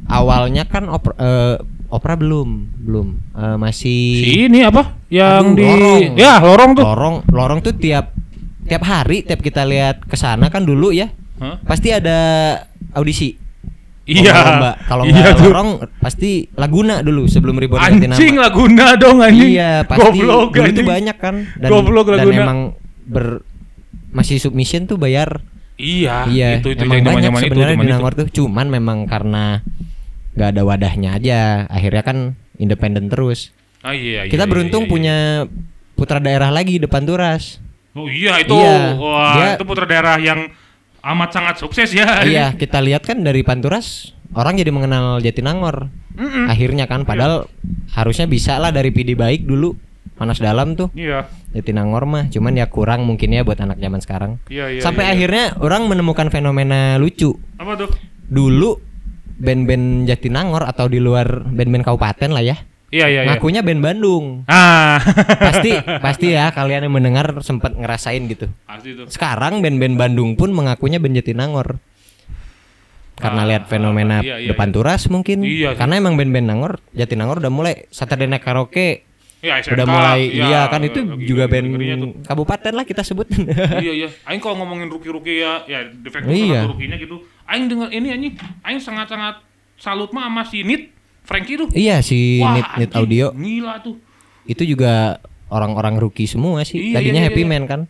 awalnya 0.07 0.65
kan 0.65 0.87
opera, 0.87 1.15
eh, 1.15 1.57
opera 1.89 2.15
belum 2.15 2.49
belum 2.79 3.07
Eh, 3.35 3.57
masih 3.57 3.99
si 4.19 4.31
ini 4.45 4.63
apa 4.63 4.95
yang 5.09 5.53
Aduh, 5.53 5.57
di 5.57 5.67
lorong. 5.67 6.03
ya 6.15 6.33
lorong 6.39 6.71
tuh 6.73 6.85
lorong 6.85 7.15
lorong 7.27 7.59
tuh 7.61 7.75
tiap 7.75 8.15
tiap 8.65 8.83
hari 8.83 9.23
tiap 9.23 9.39
kita 9.39 9.63
lihat 9.63 10.03
ke 10.03 10.15
sana 10.15 10.47
kan 10.47 10.63
dulu 10.63 10.91
ya 10.91 11.11
Hah? 11.39 11.59
pasti 11.63 11.91
ada 11.91 12.19
audisi 12.93 13.35
iya. 14.09 14.37
Kalau 14.89 15.05
iya 15.05 15.13
nggak 15.37 15.39
lorong 15.45 15.71
pasti 16.01 16.49
Laguna 16.57 17.05
dulu 17.05 17.29
sebelum 17.29 17.61
ribut 17.61 17.77
anjing 17.77 18.41
Laguna 18.41 18.97
dong 18.97 19.21
anjing. 19.21 19.53
Iya 19.53 19.85
pasti. 19.85 20.01
Goblok, 20.01 20.57
dulu 20.57 20.69
itu 20.73 20.83
banyak 20.83 21.17
kan. 21.21 21.45
Dan, 21.61 21.69
Goblok 21.69 22.07
dan 22.17 22.25
Laguna. 22.25 22.43
emang 22.43 22.59
ber 23.05 23.45
masih 24.11 24.41
submission 24.41 24.89
tuh 24.89 24.97
bayar. 24.97 25.45
Iya 25.79 26.27
iya 26.33 26.49
itu 26.59 26.75
itu 26.75 26.83
emang 26.83 27.05
banyak 27.05 27.31
itu 27.31 27.43
sebenarnya 27.47 27.77
zaman 27.77 27.87
di. 27.87 27.93
Nangor 27.93 28.13
tuh. 28.17 28.27
Cuman 28.33 28.67
memang 28.73 28.99
karena 29.07 29.61
nggak 30.35 30.49
ada 30.57 30.63
wadahnya 30.65 31.11
aja. 31.21 31.41
Akhirnya 31.69 32.03
kan 32.03 32.19
independen 32.59 33.13
terus. 33.13 33.55
Ah, 33.79 33.95
iya, 33.95 34.27
iya, 34.27 34.33
kita 34.33 34.43
iya, 34.43 34.47
iya, 34.49 34.51
beruntung 34.51 34.85
iya. 34.85 34.91
punya 34.91 35.17
putra 35.95 36.19
daerah 36.19 36.51
lagi 36.51 36.83
depan 36.83 37.07
Turas 37.07 37.63
Oh 37.99 38.07
iya 38.07 38.39
itu. 38.39 38.55
Iya, 38.55 38.95
wah 38.95 39.35
dia- 39.35 39.55
itu 39.59 39.65
putra 39.67 39.85
daerah 39.89 40.17
yang 40.23 40.47
amat 41.15 41.31
sangat 41.33 41.55
sukses 41.61 41.89
ya. 41.95 42.23
iya, 42.29 42.47
kita 42.53 42.79
lihat 42.85 43.05
kan 43.05 43.25
dari 43.25 43.41
Panturas 43.41 44.13
orang 44.37 44.61
jadi 44.61 44.71
mengenal 44.73 45.21
Jatinangor. 45.25 45.89
Mm-mm. 46.19 46.51
Akhirnya 46.51 46.91
kan 46.91 47.07
padahal 47.07 47.47
harusnya 47.95 48.27
bisa 48.27 48.59
lah 48.59 48.75
dari 48.75 48.91
PD 48.91 49.15
baik 49.15 49.47
dulu. 49.47 49.77
Panas 50.19 50.43
dalam 50.43 50.75
tuh 50.75 50.91
Iya. 50.99 51.31
Jatinangor 51.55 52.03
mah, 52.03 52.27
cuman 52.27 52.59
ya 52.59 52.67
kurang 52.67 53.07
mungkin 53.07 53.31
ya 53.31 53.47
buat 53.47 53.63
anak 53.63 53.79
zaman 53.79 54.03
sekarang. 54.03 54.43
Iya, 54.51 54.75
iya. 54.75 54.83
Sampai 54.83 55.07
iya. 55.07 55.15
akhirnya 55.15 55.45
orang 55.63 55.87
menemukan 55.87 56.27
fenomena 56.27 56.99
lucu. 56.99 57.39
apa 57.55 57.79
tuh? 57.79 57.91
Dulu 58.27 58.83
band-band 59.39 60.11
Jatinangor 60.11 60.67
atau 60.67 60.91
di 60.91 60.99
luar 60.99 61.47
band-band 61.47 61.87
kabupaten 61.87 62.35
lah 62.35 62.43
ya. 62.43 62.59
Iya, 62.89 63.07
iya, 63.13 63.21
iya. 63.29 63.37
Ngakunya 63.37 63.61
band 63.61 63.85
Bandung. 63.85 64.49
Ah. 64.49 64.97
pasti 65.53 65.77
pasti 66.01 66.27
ya 66.33 66.49
kalian 66.49 66.89
yang 66.89 66.95
mendengar 66.97 67.37
sempat 67.45 67.77
ngerasain 67.77 68.25
gitu. 68.33 68.49
Pasti 68.65 68.97
tuh. 68.97 69.07
Sekarang 69.13 69.61
band-band 69.61 70.01
Bandung 70.01 70.41
pun 70.41 70.49
mengakunya 70.57 70.97
band 70.97 71.21
Jatinangor. 71.21 71.77
Karena 73.19 73.43
Ah, 73.45 73.49
lihat 73.51 73.65
fenomena 73.67 74.23
iya, 74.23 74.39
iya, 74.39 74.55
depan 74.55 74.71
iya. 74.71 74.75
turas 74.79 75.03
mungkin. 75.11 75.43
Iya 75.45 75.75
sih. 75.75 75.77
Karena 75.77 75.99
emang 76.01 76.15
band-band 76.17 76.47
Nangor, 76.49 76.73
Jatinangor 76.95 77.43
udah 77.45 77.53
mulai 77.53 77.91
Saturday 77.93 78.31
Night 78.31 78.47
Karaoke 78.47 79.09
Iya, 79.39 79.63
SNK, 79.63 79.71
udah 79.79 79.87
mulai 79.87 80.21
iya, 80.35 80.45
iya 80.51 80.61
kan 80.67 80.83
itu 80.83 80.99
lagi 80.99 81.23
juga 81.31 81.47
band 81.47 81.67
kabupaten 82.27 82.73
lah 82.75 82.83
kita 82.83 83.07
sebut. 83.07 83.31
iya 83.87 83.93
iya 83.95 84.09
aing 84.27 84.43
kalau 84.43 84.59
ngomongin 84.59 84.91
rookie-rookie 84.91 85.39
ya 85.47 85.63
ya 85.63 85.87
defektif 85.95 86.27
Iya. 86.35 86.43
iya. 86.43 86.61
rookie-nya 86.67 86.99
gitu 86.99 87.23
aing 87.47 87.71
denger 87.71 87.89
ini 87.95 88.09
anjing 88.19 88.35
aing 88.67 88.83
sangat-sangat 88.83 89.39
salut 89.79 90.11
mah 90.11 90.27
sama 90.27 90.43
si 90.43 90.67
Nit 90.67 90.91
Frankie 91.29 91.55
tuh 91.55 91.69
iya 91.77 92.01
si 92.01 92.41
Wah, 92.41 92.57
Nit 92.57 92.67
Nit 92.79 92.91
Audio 92.97 93.37
gila 93.37 93.79
tuh 93.79 94.01
itu 94.49 94.65
juga 94.65 95.21
orang-orang 95.49 95.97
rookie 95.97 96.25
semua 96.25 96.65
sih. 96.65 96.93
Iya, 96.93 97.01
Tadinya 97.01 97.21
iya, 97.21 97.29
Happy 97.29 97.45
iya. 97.45 97.51
Man 97.51 97.65
kan. 97.65 97.81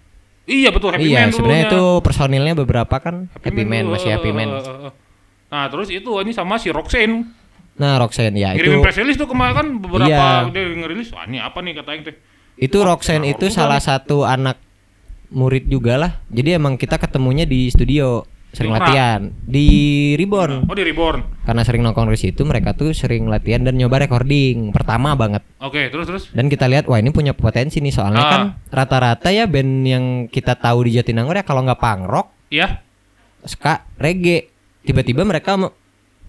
iya 0.45 0.69
betul 0.71 0.91
Happy 0.91 1.07
iya, 1.07 1.23
Man 1.23 1.31
sebenarnya 1.31 1.67
dulunya. 1.67 1.79
itu 1.79 2.03
personilnya 2.03 2.55
beberapa 2.55 2.97
kan 2.99 3.31
Happy, 3.39 3.63
Man, 3.63 3.87
dulu, 3.87 3.95
masih 3.95 4.11
Happy 4.11 4.31
Man. 4.31 4.49
eh, 4.49 4.59
eh, 4.59 4.79
eh. 4.91 4.93
nah 5.49 5.65
terus 5.67 5.89
itu 5.89 6.11
ini 6.19 6.31
sama 6.31 6.59
si 6.59 6.69
Roxanne 6.69 7.39
Nah, 7.79 7.95
Roxanne 7.95 8.35
ya 8.35 8.53
itu 8.53 8.67
ngirimin 8.67 8.83
press 8.83 8.99
release 8.99 9.15
tuh 9.15 9.31
kemarin 9.31 9.55
kan 9.55 9.67
beberapa 9.79 10.11
Iya. 10.11 10.51
dia 10.51 10.67
ngerilis 10.67 11.15
wah 11.15 11.23
ini 11.25 11.39
apa 11.39 11.63
nih 11.63 11.79
kata 11.79 11.91
aing 11.95 12.03
teh 12.05 12.17
itu 12.59 12.75
Roxanne 12.77 13.23
Nah, 13.23 13.31
itu 13.31 13.47
salah 13.49 13.79
satu 13.79 14.27
anak 14.27 14.59
murid 15.29 15.69
juga 15.69 15.95
lah. 15.95 16.13
Jadi 16.27 16.57
emang 16.57 16.75
kita 16.75 16.97
ketemunya 16.97 17.45
di 17.45 17.69
studio 17.69 18.25
sering 18.51 18.73
latihan 18.73 19.21
di 19.39 19.69
Reborn. 20.15 20.65
oh 20.65 20.73
di 20.73 20.83
Reborn 20.83 21.21
Karena 21.43 21.63
sering 21.63 21.81
nongkrong 21.81 22.09
di 22.09 22.19
situ 22.19 22.43
mereka 22.43 22.73
tuh 22.73 22.91
sering 22.91 23.27
latihan 23.27 23.61
dan 23.61 23.75
nyoba 23.75 24.01
recording 24.01 24.71
pertama 24.71 25.13
banget. 25.13 25.45
oke 25.59 25.79
terus 25.87 26.05
terus 26.05 26.25
Dan 26.31 26.47
kita 26.47 26.65
lihat 26.65 26.85
wah 26.85 26.97
ini 26.97 27.09
punya 27.09 27.33
potensi 27.33 27.79
nih 27.79 27.91
soalnya 27.91 28.19
Ah. 28.19 28.31
kan 28.31 28.43
rata-rata 28.69 29.29
ya 29.29 29.45
band 29.45 29.73
yang 29.83 30.05
kita 30.27 30.55
tahu 30.55 30.85
di 30.85 30.97
Jatinangor 30.97 31.35
ya 31.35 31.43
kalau 31.43 31.61
nggak 31.63 31.77
punk 31.77 32.03
rock, 32.05 32.29
ya 32.49 32.81
ska, 33.41 33.87
reggae. 33.97 34.49
Tiba-tiba 34.81 35.23
mereka 35.23 35.55
me- 35.55 35.73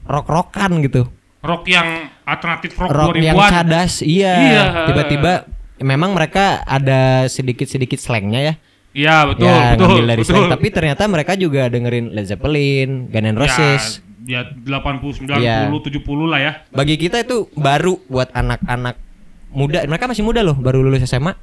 rock-rockan 0.03 0.81
gitu. 0.81 1.07
rock 1.39 1.63
yang 1.65 1.87
alternatif 2.21 2.75
rock, 2.75 2.91
Rock 2.91 3.09
2000-an 3.13 3.23
yang 3.23 3.37
cadas, 3.39 3.93
iya. 4.01 4.33
Iya. 4.35 4.63
Tiba-tiba 4.85 5.31
memang 5.79 6.11
mereka 6.11 6.61
ada 6.61 7.23
sedikit-sedikit 7.25 7.95
slangnya 7.95 8.39
ya. 8.41 8.53
Iya 8.91 9.27
betul 9.29 9.45
ya, 9.45 9.73
betul 9.75 9.87
ngambil 9.87 10.05
dari 10.07 10.21
betul 10.23 10.35
slang. 10.35 10.51
Tapi 10.53 10.67
ternyata 10.73 11.03
mereka 11.05 11.33
juga 11.37 11.61
dengerin 11.69 12.05
Led 12.13 12.25
Zeppelin, 12.25 12.89
Guns 13.09 13.27
N' 13.29 13.39
Roses. 13.39 13.83
Ya, 14.25 14.45
ya 14.45 14.77
80, 14.81 15.25
90, 15.25 15.41
Iya. 15.41 15.69
70 15.69 16.25
lah 16.29 16.39
ya. 16.39 16.51
Bagi 16.69 16.95
kita 16.97 17.21
itu 17.21 17.49
baru 17.57 17.97
buat 18.05 18.29
anak-anak 18.33 18.95
muda. 19.49 19.85
Mereka 19.85 20.05
masih 20.05 20.21
muda 20.21 20.45
loh, 20.45 20.53
baru 20.57 20.85
lulus 20.85 21.05
SMA. 21.05 21.33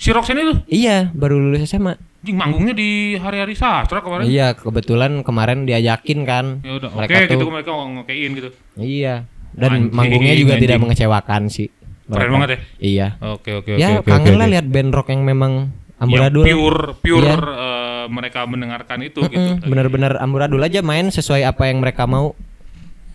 Si 0.00 0.08
Roxanne 0.08 0.40
itu 0.40 0.54
Iya, 0.68 1.12
baru 1.12 1.36
lulus 1.36 1.68
SMA. 1.68 2.00
Jing 2.24 2.36
manggungnya 2.36 2.72
di 2.72 3.16
hari-hari 3.16 3.52
sastra 3.56 4.00
kemarin. 4.00 4.28
Iya, 4.28 4.56
kebetulan 4.56 5.20
kemarin 5.24 5.64
diajakin 5.68 6.24
kan. 6.24 6.60
Ya 6.64 6.76
udah, 6.80 6.88
oke 6.92 6.96
mereka 7.00 7.16
tuh. 7.28 7.32
gitu 7.36 7.44
mereka 7.48 7.70
ngokein 7.72 8.30
gitu. 8.36 8.48
Iya. 8.76 9.14
Dan 9.50 9.70
Anjing, 9.72 9.92
manggungnya 9.92 10.34
juga 10.36 10.54
tidak 10.56 10.76
anjing. 10.76 10.82
mengecewakan 10.88 11.42
sih. 11.48 11.68
Keren 12.10 12.30
banget 12.34 12.48
ya. 12.50 12.58
Iya. 12.80 13.08
Oke 13.22 13.50
oke 13.54 13.70
ya 13.78 14.02
oke. 14.02 14.10
kangen 14.10 14.34
oke, 14.34 14.38
lah 14.40 14.46
oke. 14.50 14.54
lihat 14.58 14.66
band 14.66 14.90
rock 14.90 15.08
yang 15.14 15.22
memang 15.22 15.52
Yang 16.00 16.08
amburadul. 16.32 16.42
pure 16.42 16.80
pure 16.96 17.22
Iya. 17.22 17.36
eh, 17.36 18.04
mereka 18.08 18.40
mendengarkan 18.44 18.98
itu 19.00 19.20
gitu. 19.22 19.36
Mm-mm, 19.36 19.60
bener-bener 19.62 20.16
amburadul 20.16 20.58
aja 20.58 20.80
main 20.80 21.08
sesuai 21.08 21.44
apa 21.44 21.66
yang 21.66 21.78
mereka 21.78 22.04
mau. 22.04 22.32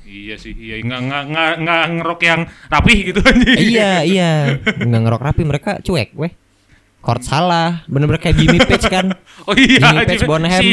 Iya 0.05 0.37
sih, 0.37 0.53
iya 0.53 0.79
nggak 0.79 1.01
nggak 1.01 1.23
nggak 1.27 1.51
nggak 1.59 1.83
ngerok 1.93 2.19
yang 2.23 2.41
rapih 2.67 2.97
gitu 3.03 3.19
iya, 3.57 3.99
iya. 3.99 4.31
Nggak 4.63 5.01
ngerok 5.03 5.21
rapi 5.23 5.43
mereka 5.43 5.71
cuek 5.79 6.13
weh. 6.13 6.31
Chord 7.01 7.21
salah, 7.21 7.85
bener-bener 7.85 8.17
kayak 8.17 8.33
Jimmy 8.35 8.57
Page 8.59 8.85
kan. 8.85 9.13
Oh 9.45 9.53
iya, 9.53 9.77
Jimmy 9.83 10.05
Page. 10.07 10.25
Bonham. 10.25 10.57
si 10.57 10.69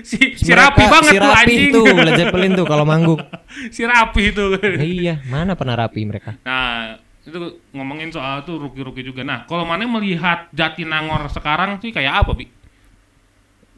si 0.00 0.18
si 0.34 0.48
Mereka- 0.48 0.72
rapi 0.72 0.84
banget 0.86 1.12
si 1.12 1.16
tuh 1.16 1.28
rapi 1.28 1.44
anjing. 1.52 1.68
tuh 1.68 1.84
Led 1.98 2.14
Zeppelin 2.16 2.52
tuh 2.54 2.64
kalau 2.64 2.84
manggung. 2.84 3.20
si 3.74 3.82
rapi 3.82 4.22
itu. 4.30 4.44
iya, 4.78 5.20
mana 5.26 5.52
pernah 5.52 5.76
rapi 5.78 6.00
mereka? 6.02 6.32
Nah, 6.40 6.96
itu 7.26 7.38
ngomongin 7.74 8.14
soal 8.14 8.46
tuh 8.46 8.56
ruki-ruki 8.56 9.02
juga. 9.02 9.26
Nah, 9.26 9.42
kalau 9.50 9.66
mana 9.66 9.82
melihat 9.84 10.46
Jatinangor 10.54 11.26
sekarang 11.26 11.82
sih 11.82 11.90
kayak 11.90 12.22
apa, 12.22 12.32
Bi? 12.38 12.46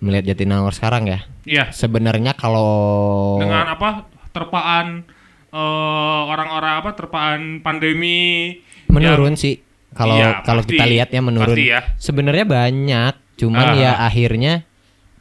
Melihat 0.04 0.36
Jatinangor 0.36 0.76
sekarang 0.76 1.08
ya. 1.08 1.24
Iya, 1.48 1.72
Sebenarnya 1.72 2.36
kalau 2.36 3.40
dengan 3.40 3.72
apa? 3.72 4.04
Terpaan 4.30 5.02
eh, 5.48 6.20
orang-orang 6.28 6.72
apa? 6.84 6.90
Terpaan 6.92 7.64
pandemi 7.64 8.52
menurun 8.92 9.34
sih. 9.34 9.64
Kalau 9.96 10.14
Iya, 10.14 10.44
kalau 10.44 10.62
kita 10.62 10.84
lihat 10.84 11.08
ya 11.10 11.24
menurun. 11.24 11.56
Ya. 11.56 11.96
Sebenarnya 11.96 12.44
banyak, 12.44 13.14
cuman 13.40 13.66
Ah. 13.72 13.74
ya 13.74 13.92
akhirnya 14.04 14.68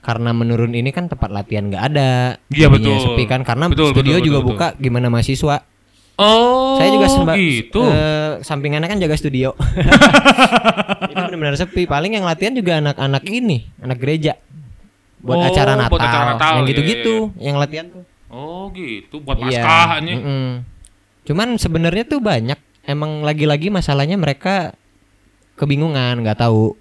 karena 0.04 0.36
menurun 0.36 0.76
ini 0.76 0.92
kan 0.92 1.08
tempat 1.08 1.32
latihan 1.32 1.72
nggak 1.72 1.84
ada. 1.96 2.38
Iya, 2.52 2.68
betul. 2.68 2.96
Sepi 3.00 3.24
kan 3.26 3.42
karena 3.48 3.72
Betul, 3.72 3.96
studio 3.96 4.20
betul, 4.20 4.28
juga 4.28 4.40
betul, 4.44 4.50
buka 4.54 4.68
gimana 4.78 5.08
mahasiswa. 5.08 5.64
Oh, 6.18 6.82
Saya 6.82 6.90
juga 6.90 7.08
semba, 7.08 7.38
gitu. 7.38 7.86
eh, 7.86 8.42
sampingannya 8.42 8.90
kan 8.90 8.98
jaga 8.98 9.14
studio. 9.14 9.54
Ini 11.04 11.14
benar-benar 11.14 11.54
sepi. 11.56 11.86
Paling 11.86 12.18
yang 12.18 12.26
latihan 12.26 12.52
juga 12.52 12.82
anak-anak 12.82 13.22
ini, 13.24 13.70
anak 13.78 13.98
gereja. 13.98 14.34
Buat 15.18 15.38
Oh, 15.38 15.46
acara 15.46 15.74
Natal, 15.74 15.94
buat 15.94 16.02
acara 16.02 16.26
Natal, 16.34 16.52
yang 16.52 16.58
iya, 16.60 16.70
gitu-gitu, 16.70 17.16
yang 17.38 17.58
latihan 17.58 17.86
tuh. 17.88 18.02
oh, 18.28 18.70
gitu. 18.72 19.22
Buat 19.22 19.38
Iya. 19.40 19.62
paskah 19.62 19.88
anjing. 19.98 20.20
mm-mm. 20.20 20.50
Cuman 21.24 21.48
sebenarnya 21.58 22.04
tuh 22.04 22.18
banyak. 22.18 22.58
Emang 22.82 23.22
lagi-lagi 23.22 23.68
masalahnya 23.68 24.16
mereka 24.16 24.74
kebingungan, 25.54 26.24
nggak 26.24 26.40
tahu, 26.40 26.74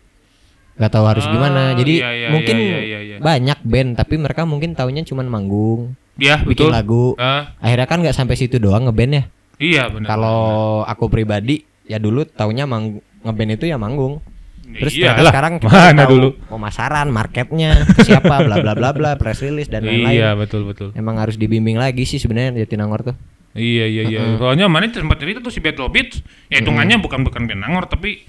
nggak 0.76 0.92
tahu 0.92 1.04
harus 1.04 1.26
Ah, 1.26 1.32
gimana. 1.32 1.62
Jadi 1.74 1.94
iya, 1.98 2.10
iya, 2.14 2.28
mungkin 2.30 2.56
iya, 2.56 2.78
iya, 2.78 2.98
iya. 3.02 3.16
banyak 3.18 3.58
band, 3.60 3.90
tapi 3.98 4.14
mereka 4.16 4.46
mungkin 4.46 4.72
taunya 4.72 5.02
cuman 5.02 5.26
manggung, 5.26 5.92
Iya, 6.16 6.40
bikin 6.42 6.68
betul. 6.68 6.70
lagu. 6.72 7.04
Ah, 7.16 7.52
Akhirnya 7.60 7.86
kan 7.86 7.98
nggak 8.00 8.16
sampai 8.16 8.36
situ 8.36 8.56
doang 8.56 8.88
ngeband 8.88 9.12
ya. 9.12 9.22
iya 9.56 9.88
benar. 9.88 10.08
Kalau 10.12 10.40
aku 10.84 11.08
pribadi 11.08 11.64
ya 11.84 11.96
dulu 11.96 12.24
taunya 12.24 12.68
mang 12.68 13.00
ngeband 13.22 13.56
itu 13.56 13.64
ya 13.68 13.76
manggung. 13.76 14.20
Terus 14.66 14.98
ternyata 14.98 15.22
Iyalah, 15.22 15.32
sekarang 15.32 15.52
kita 15.62 15.70
mana 15.70 16.02
tahu 16.04 16.10
dulu? 16.12 16.28
pemasaran, 16.50 17.06
marketnya, 17.08 17.86
ke 17.86 18.02
siapa, 18.02 18.42
bla 18.42 18.58
bla 18.60 18.74
bla 18.74 18.90
bla, 18.90 19.10
press 19.14 19.38
release 19.40 19.70
dan 19.70 19.86
lain-lain. 19.86 20.18
Iya, 20.18 20.34
betul 20.34 20.66
betul. 20.66 20.90
Emang 20.92 21.16
harus 21.16 21.38
dibimbing 21.38 21.78
lagi 21.78 22.02
sih 22.02 22.18
sebenarnya 22.18 22.66
Jatinangor 22.66 23.06
tuh. 23.06 23.16
Iya 23.56 23.86
iya 23.88 24.02
iya. 24.04 24.20
Soalnya 24.36 24.66
mana 24.68 24.90
sempat 24.90 25.16
cerita 25.16 25.40
tuh 25.40 25.48
si 25.48 25.64
Battle 25.64 25.88
Beats, 25.88 26.20
ya 26.52 26.60
hitungannya 26.60 27.00
bukan 27.00 27.24
bukan 27.24 27.48
band 27.48 27.62
Nangor 27.62 27.88
tapi 27.88 28.26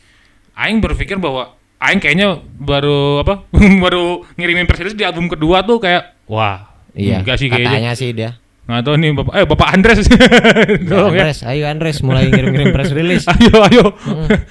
aing 0.56 0.79
berpikir 0.79 1.20
bahwa 1.20 1.51
aing 1.84 2.00
kayaknya 2.00 2.38
baru 2.56 3.25
apa? 3.25 3.44
baru 3.84 4.24
ngirimin 4.39 4.70
press 4.70 4.79
release 4.79 4.96
di 4.96 5.03
album 5.03 5.27
kedua 5.27 5.65
tuh 5.67 5.82
kayak 5.82 6.15
wah, 6.29 6.67
Iya. 6.98 7.22
enggak 7.22 7.38
sih 7.38 7.48
kayaknya. 7.48 7.70
katanya 7.70 7.94
sih 7.94 8.10
dia. 8.12 8.32
Nggak 8.68 8.84
tahu 8.84 8.96
nih 9.00 9.10
Bapak 9.16 9.34
eh 9.39 9.46
Bapak 9.48 9.68
Andres. 9.72 9.98
Ya, 10.04 10.20
Tolong 10.92 11.16
ya. 11.16 11.24
Andres, 11.24 11.39
ayo 11.48 11.63
Andres 11.72 11.98
mulai 12.04 12.27
ngirim-ngirim 12.27 12.75
press 12.75 12.92
release. 12.92 13.24
Ayo 13.32 13.63
ayo. 13.63 13.86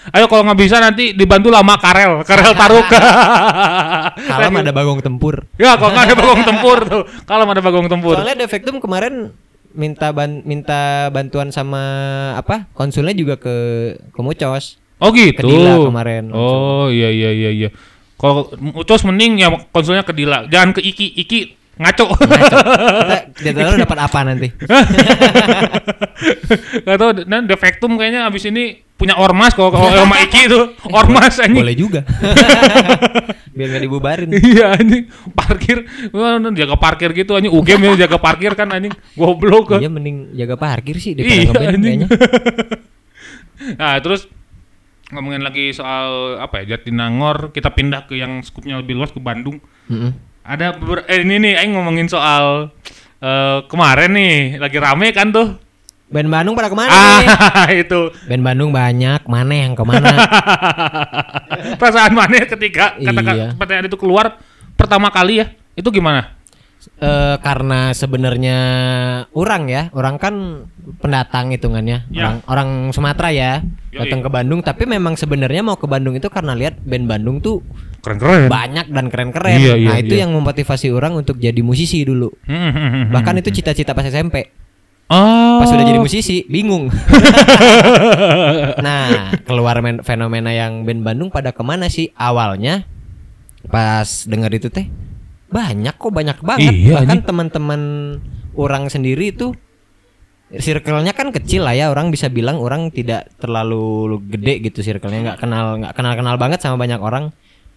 ayo 0.08 0.24
kalau 0.32 0.42
nggak 0.48 0.56
bisa 0.56 0.80
nanti 0.80 1.12
dibantu 1.12 1.52
lama 1.52 1.76
Karel, 1.76 2.24
Karel 2.24 2.56
Taruk. 2.60 2.86
Kalau 2.88 4.48
ada 4.56 4.72
bagong 4.72 5.04
tempur. 5.04 5.44
ya 5.60 5.76
kalau 5.76 5.92
nggak 5.92 6.06
ada 6.08 6.16
bagong 6.16 6.42
tempur 6.48 6.78
tuh. 6.88 7.02
Kalau 7.28 7.44
ada 7.44 7.60
bagong 7.60 7.88
tempur. 7.92 8.16
Soalnya 8.16 8.36
Defectum 8.40 8.80
kemarin 8.80 9.36
minta 9.76 10.08
ban 10.16 10.40
minta 10.48 11.12
bantuan 11.12 11.52
sama 11.52 11.82
apa? 12.40 12.72
Konsulnya 12.72 13.12
juga 13.12 13.36
ke 13.36 13.54
ke 14.00 14.20
Mucos. 14.24 14.80
Oh 14.96 15.12
gitu. 15.12 15.36
Ke 15.36 15.44
Dila 15.44 15.76
kemarin 15.92 16.32
langsung. 16.32 16.40
Oh 16.40 16.88
iya 16.88 17.12
iya 17.12 17.30
iya 17.36 17.50
iya. 17.52 17.68
Kalau 18.16 18.48
Ucos 18.72 19.04
mending 19.04 19.44
ya 19.44 19.52
konsulnya 19.68 20.08
ke 20.08 20.16
Dila. 20.16 20.48
Jangan 20.48 20.72
ke 20.72 20.80
Iki. 20.80 21.20
Iki 21.20 21.38
ngaco. 21.76 22.06
Ngaco. 22.16 22.58
Kita 23.36 23.52
kita 23.52 23.84
dapat 23.84 23.98
apa 24.00 24.18
nanti? 24.24 24.48
Gak 26.86 26.96
tau 26.96 27.12
dan 27.12 27.44
defektum 27.44 28.00
kayaknya 28.00 28.24
abis 28.24 28.48
ini 28.48 28.80
punya 28.96 29.12
ormas 29.20 29.52
kalau 29.52 29.68
kalau 29.68 29.92
sama 29.92 30.24
Iki 30.24 30.40
itu 30.48 30.60
ormas 30.88 31.36
anjing. 31.36 31.60
Boleh 31.60 31.76
juga. 31.76 32.00
Biar 33.56 33.68
gak 33.76 33.82
dibubarin. 33.84 34.32
Iya 34.32 34.80
anjing 34.80 35.12
parkir 35.36 35.84
jaga 36.56 36.76
parkir 36.80 37.12
gitu 37.12 37.36
anjing 37.36 37.52
UGM 37.52 37.92
ya 37.92 38.08
jaga 38.08 38.16
parkir 38.16 38.56
kan 38.56 38.72
anjing 38.72 38.96
goblok 39.12 39.76
kan. 39.76 39.84
Iya 39.84 39.92
mending 39.92 40.32
jaga 40.32 40.56
parkir 40.56 40.96
sih 40.96 41.12
daripada 41.12 41.36
Iya, 41.36 41.52
ngeband 41.52 41.84
kayaknya. 41.84 42.08
Nah 43.76 44.00
terus 44.00 44.32
ngomongin 45.12 45.44
lagi 45.44 45.70
soal 45.70 46.40
apa 46.42 46.64
ya 46.64 46.76
Jatinangor 46.76 47.54
kita 47.54 47.70
pindah 47.70 48.10
ke 48.10 48.18
yang 48.18 48.42
skupnya 48.42 48.80
lebih 48.80 48.96
luas 48.96 49.12
ke 49.12 49.20
Bandung. 49.20 49.60
Mm-mm. 49.92 50.16
Ada 50.46 50.78
beber- 50.78 51.06
eh, 51.06 51.20
ini 51.20 51.42
nih 51.42 51.52
aing 51.58 51.74
ngomongin 51.74 52.06
soal 52.06 52.70
eh, 53.18 53.58
kemarin 53.66 54.14
nih 54.14 54.34
lagi 54.56 54.78
rame 54.78 55.10
kan 55.10 55.28
tuh. 55.28 55.58
Band 56.06 56.30
Bandung 56.30 56.54
pada 56.54 56.70
ke 56.70 56.78
mana 56.78 56.86
nih? 57.18 57.26
Ah, 57.28 57.66
itu. 57.82 58.14
Band 58.30 58.46
Bandung 58.46 58.70
banyak, 58.70 59.26
mana 59.26 59.52
yang 59.52 59.74
ke 59.74 59.82
mana? 59.82 60.06
Perasaan 61.82 62.14
mana 62.14 62.46
ketika 62.46 62.94
kata 62.94 63.20
Iya. 63.26 63.46
pertanyaan 63.58 63.90
itu 63.90 63.98
keluar 63.98 64.38
pertama 64.78 65.10
kali 65.10 65.42
ya? 65.42 65.50
Itu 65.74 65.90
gimana? 65.90 66.30
Eh 66.96 67.36
karena 67.44 67.92
sebenarnya 67.92 68.58
orang 69.36 69.68
ya, 69.68 69.92
orang 69.92 70.16
kan 70.16 70.64
pendatang 70.96 71.52
hitungannya, 71.52 72.08
Ya. 72.08 72.24
orang 72.24 72.36
orang 72.48 72.68
Sumatera 72.96 73.28
ya, 73.36 73.60
Yoi. 73.92 74.00
datang 74.08 74.24
ke 74.24 74.30
Bandung. 74.32 74.64
Tapi 74.64 74.88
memang 74.88 75.12
sebenarnya 75.12 75.60
mau 75.60 75.76
ke 75.76 75.84
Bandung 75.84 76.16
itu 76.16 76.24
karena 76.32 76.56
lihat 76.56 76.80
band 76.80 77.04
Bandung 77.04 77.44
tuh 77.44 77.60
Keren-keren. 78.00 78.48
banyak 78.48 78.88
dan 78.88 79.12
keren-keren. 79.12 79.60
Iya, 79.60 79.74
iya, 79.76 79.88
nah 79.92 79.96
itu 80.00 80.16
iya. 80.16 80.24
yang 80.24 80.32
memotivasi 80.32 80.88
orang 80.88 81.12
untuk 81.12 81.36
jadi 81.36 81.60
musisi 81.60 82.00
dulu. 82.00 82.32
Bahkan 83.12 83.44
itu 83.44 83.52
cita-cita 83.52 83.92
pas 83.92 84.08
SMP. 84.08 84.48
Oh. 85.12 85.60
Pas 85.60 85.68
udah 85.68 85.84
jadi 85.84 86.00
musisi, 86.00 86.48
bingung. 86.48 86.88
nah, 88.80 89.36
keluar 89.44 89.78
men- 89.78 90.00
fenomena 90.00 90.48
yang 90.50 90.82
band 90.82 91.04
Bandung 91.04 91.28
pada 91.28 91.52
ke 91.52 91.60
mana 91.60 91.86
sih? 91.86 92.08
Awalnya 92.16 92.88
pas 93.66 94.24
denger 94.24 94.50
itu 94.56 94.72
teh 94.72 94.86
banyak 95.46 95.94
kok 95.94 96.12
banyak 96.12 96.38
banget. 96.42 96.72
Iya, 96.74 96.94
Bahkan 97.02 97.22
teman-teman 97.22 97.80
orang 98.58 98.90
sendiri 98.90 99.30
itu 99.30 99.54
circle-nya 100.50 101.10
kan 101.14 101.34
kecil 101.34 101.66
lah 101.66 101.74
ya. 101.74 101.90
Orang 101.90 102.10
bisa 102.14 102.30
bilang 102.30 102.58
orang 102.62 102.90
tidak 102.94 103.30
terlalu 103.38 104.18
gede 104.30 104.62
gitu 104.70 104.82
circle-nya 104.82 105.34
nggak 105.34 105.38
kenal 105.42 105.78
nggak 105.82 105.92
kenal-kenal 105.94 106.34
banget 106.38 106.62
sama 106.62 106.78
banyak 106.78 106.98
orang. 106.98 107.34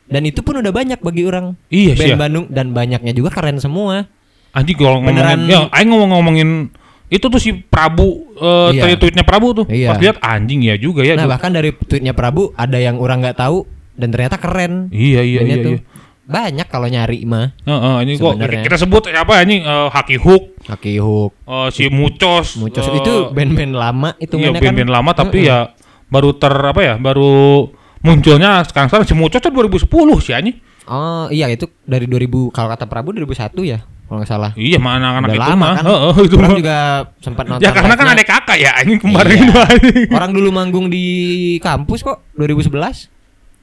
Dan 0.09 0.25
itu 0.25 0.41
pun 0.41 0.57
udah 0.57 0.73
banyak 0.73 0.99
bagi 1.01 1.21
orang. 1.25 1.53
Iya 1.69 1.93
band 1.93 2.09
ya. 2.09 2.17
Bandung 2.17 2.45
dan 2.49 2.73
banyaknya 2.73 3.13
juga 3.13 3.29
keren 3.29 3.61
semua. 3.61 4.09
Anjing 4.49 4.77
kalau 4.81 4.97
ngomongin 5.05 5.45
ya 5.45 5.69
aing 5.69 5.89
ngomong 5.93 6.09
ngomongin 6.09 6.49
itu 7.09 7.25
tuh 7.25 7.41
si 7.41 7.53
Prabu 7.53 8.33
eh 8.38 8.73
Iya. 8.73 8.81
tweet-tweetnya 8.85 9.21
Prabu 9.21 9.53
tuh. 9.53 9.65
Iya. 9.69 9.93
Pas 9.93 10.01
lihat 10.01 10.17
anjing 10.25 10.65
ya 10.65 10.77
juga 10.81 11.05
ya. 11.05 11.13
Nah 11.13 11.29
bahkan 11.29 11.53
dari 11.53 11.69
tweetnya 11.73 12.17
Prabu 12.17 12.53
ada 12.57 12.81
yang 12.81 12.97
orang 12.97 13.21
nggak 13.21 13.38
tahu 13.38 13.69
dan 13.93 14.09
ternyata 14.09 14.41
keren. 14.41 14.89
Iya 14.89 15.21
iya 15.21 15.41
iya. 15.45 15.55
iya. 15.61 15.79
Banyak 16.29 16.69
kalau 16.69 16.86
nyari 16.86 17.25
mah. 17.25 17.57
Heeh, 17.59 17.95
ini 18.05 18.12
kok 18.15 18.38
kita 18.38 18.77
sebut 18.77 19.09
siapa 19.09 19.33
anjing 19.36 19.62
Eh, 19.62 19.88
Haki 19.89 20.15
Hook, 20.15 20.62
Kaki 20.62 21.01
Hook, 21.01 21.33
eh, 21.41 21.67
si 21.74 21.89
Mucos. 21.89 22.53
Mucos 22.55 22.86
eh, 22.86 22.93
itu 22.95 23.13
band-band 23.33 23.74
lama 23.74 24.09
itu 24.15 24.38
iya 24.38 24.53
kan. 24.53 24.62
band-band 24.62 24.91
lama 24.91 25.12
tapi 25.12 25.50
ya 25.50 25.74
baru 26.05 26.29
ter 26.31 26.53
apa 26.53 26.81
ya 26.81 26.95
baru 26.95 27.65
munculnya 28.00 28.62
sekarang 28.63 28.88
sekarang 28.88 29.05
si 29.05 29.17
Mucos 29.17 29.41
tuh 29.41 29.50
2010 29.50 29.89
sih 30.21 30.33
anjing. 30.33 30.57
Oh 30.86 31.25
iya 31.29 31.50
itu 31.50 31.65
dari 31.81 32.05
2000 32.05 32.50
kalau 32.50 32.69
kata 32.69 32.86
Prabu 32.86 33.09
2001 33.12 33.50
ya 33.63 33.81
kalau 34.05 34.21
nggak 34.21 34.29
salah. 34.29 34.51
Iya 34.53 34.77
mah 34.77 34.98
anak-anak 34.98 35.29
itu 35.29 35.39
lama 35.39 35.53
mah. 35.55 35.74
kan. 35.75 35.83
Heeh, 35.83 36.13
itu 36.24 36.36
Orang 36.36 36.53
juga 36.55 36.77
sempat 37.21 37.45
nonton. 37.45 37.62
Ya 37.62 37.69
karena 37.74 37.93
kan 37.93 38.07
ada 38.07 38.24
kakak 38.24 38.57
ya 38.57 38.71
anjing 38.75 38.98
kemarin 38.98 39.33
Iya. 39.33 39.41
itu 39.43 39.53
anjing. 39.65 40.09
Orang 40.09 40.31
dulu 40.31 40.50
manggung 40.50 40.88
di 40.89 41.05
kampus 41.57 42.01
kok 42.01 42.21
2011. 42.33 43.09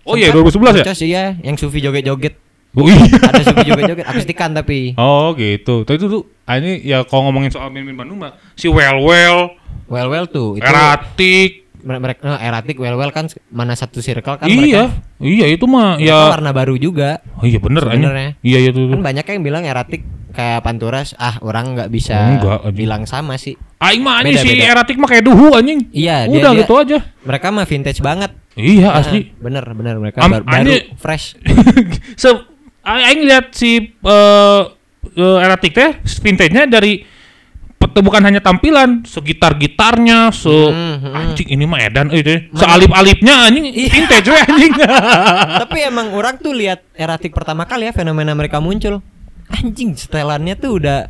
Oh 0.03 0.15
iya 0.15 0.31
Sempat 0.31 0.55
2011 0.55 0.67
ya? 0.67 0.83
Mucos 0.83 1.01
iya 1.01 1.25
yang 1.41 1.55
Sufi 1.55 1.79
joget-joget. 1.79 2.35
Oh 2.77 2.85
iya. 2.85 3.01
Ada 3.25 3.43
Sufi 3.43 3.65
joget-joget 3.65 4.05
akustikan 4.05 4.53
tapi. 4.53 4.93
Oh 4.95 5.33
gitu. 5.33 5.83
Tapi 5.83 5.97
itu 5.97 6.07
tuh 6.07 6.23
ah, 6.45 6.55
ini 6.55 6.81
ya 6.81 7.03
kalau 7.03 7.27
ngomongin 7.27 7.49
soal 7.49 7.69
band-band 7.69 7.97
Bandung 7.99 8.19
mah 8.19 8.37
si 8.53 8.69
Well 8.69 9.01
Well, 9.01 9.57
Well 9.87 10.09
well 10.09 10.27
tuh 10.27 10.57
itu 10.57 10.63
Eratik. 10.63 11.65
mereka 11.79 12.19
nah, 12.21 12.37
Eratik 12.37 12.77
well 12.77 12.95
well 12.95 13.09
kan 13.09 13.27
mana 13.47 13.73
satu 13.73 14.03
circle 14.03 14.37
kan 14.37 14.45
Iya, 14.45 14.59
mereka. 14.59 14.83
iya 15.19 15.47
itu 15.47 15.65
mah 15.65 15.97
ya. 15.97 16.29
warna 16.29 16.51
baru 16.51 16.75
juga. 16.77 17.23
Oh 17.35 17.45
iya 17.45 17.57
bener. 17.57 17.81
Sebenarnya. 17.81 18.31
Iya 18.41 18.59
iya 18.61 18.71
tuh. 18.71 18.91
Kan 18.91 19.01
banyak 19.01 19.25
yang 19.25 19.41
bilang 19.41 19.63
Eratik 19.63 20.03
kayak 20.31 20.61
Panturas, 20.61 21.17
ah 21.17 21.41
orang 21.41 21.73
nggak 21.73 21.89
bisa 21.89 22.13
Enggak, 22.29 22.61
anjing. 22.61 22.77
bilang 22.77 23.03
sama 23.05 23.39
sih. 23.39 23.57
Aing 23.79 24.03
mah 24.03 24.21
anjing 24.21 24.35
Beda, 24.35 24.43
si 24.43 24.49
beda. 24.53 24.65
Eratik 24.69 24.97
mah 24.99 25.09
kayak 25.09 25.25
duhu 25.25 25.49
anjing. 25.51 25.81
Iya, 25.91 26.27
dia- 26.27 26.35
Udah 26.35 26.51
dia- 26.51 26.61
gitu 26.61 26.75
aja. 26.77 26.99
Mereka 27.23 27.47
mah 27.49 27.65
vintage 27.65 28.01
banget. 28.01 28.31
Iya 28.53 28.89
Nah, 28.91 29.01
asli. 29.01 29.33
bener 29.33 29.65
bener 29.71 29.95
mereka 29.97 30.21
Am- 30.21 30.29
bar- 30.31 30.43
baru 30.43 30.61
anjing. 30.67 30.93
fresh. 30.97 31.39
Se 32.21 32.29
aing 32.87 33.27
lihat 33.27 33.51
si 33.51 33.91
eh 33.91 34.63
eh, 35.19 35.39
Eratik 35.43 35.75
teh 35.75 35.91
vintage-nya 36.23 36.71
dari 36.71 37.03
bukan 37.97 38.21
hanya 38.29 38.45
tampilan, 38.45 39.09
segitar 39.09 39.57
gitarnya, 39.57 40.29
se 40.29 40.53
Hmm, 40.53 41.01
hmm. 41.01 41.15
anjing 41.17 41.49
ini 41.49 41.65
mah 41.65 41.81
edan 41.81 42.13
eh, 42.13 42.21
itu. 42.21 42.53
Sealip-alipnya 42.53 43.49
anjing 43.49 43.73
Iya. 43.73 43.89
vintage 43.89 44.29
we 44.29 44.37
anjing. 44.37 44.75
Tapi 45.65 45.79
emang 45.87 46.13
orang 46.13 46.37
tuh 46.37 46.53
lihat 46.53 46.85
Eratik 46.93 47.33
pertama 47.33 47.65
kali 47.65 47.89
ya 47.89 47.93
fenomena 47.97 48.37
mereka 48.37 48.61
muncul. 48.61 49.01
Anjing 49.49 49.95
setelannya 49.97 50.59
tuh 50.59 50.83
udah 50.83 51.09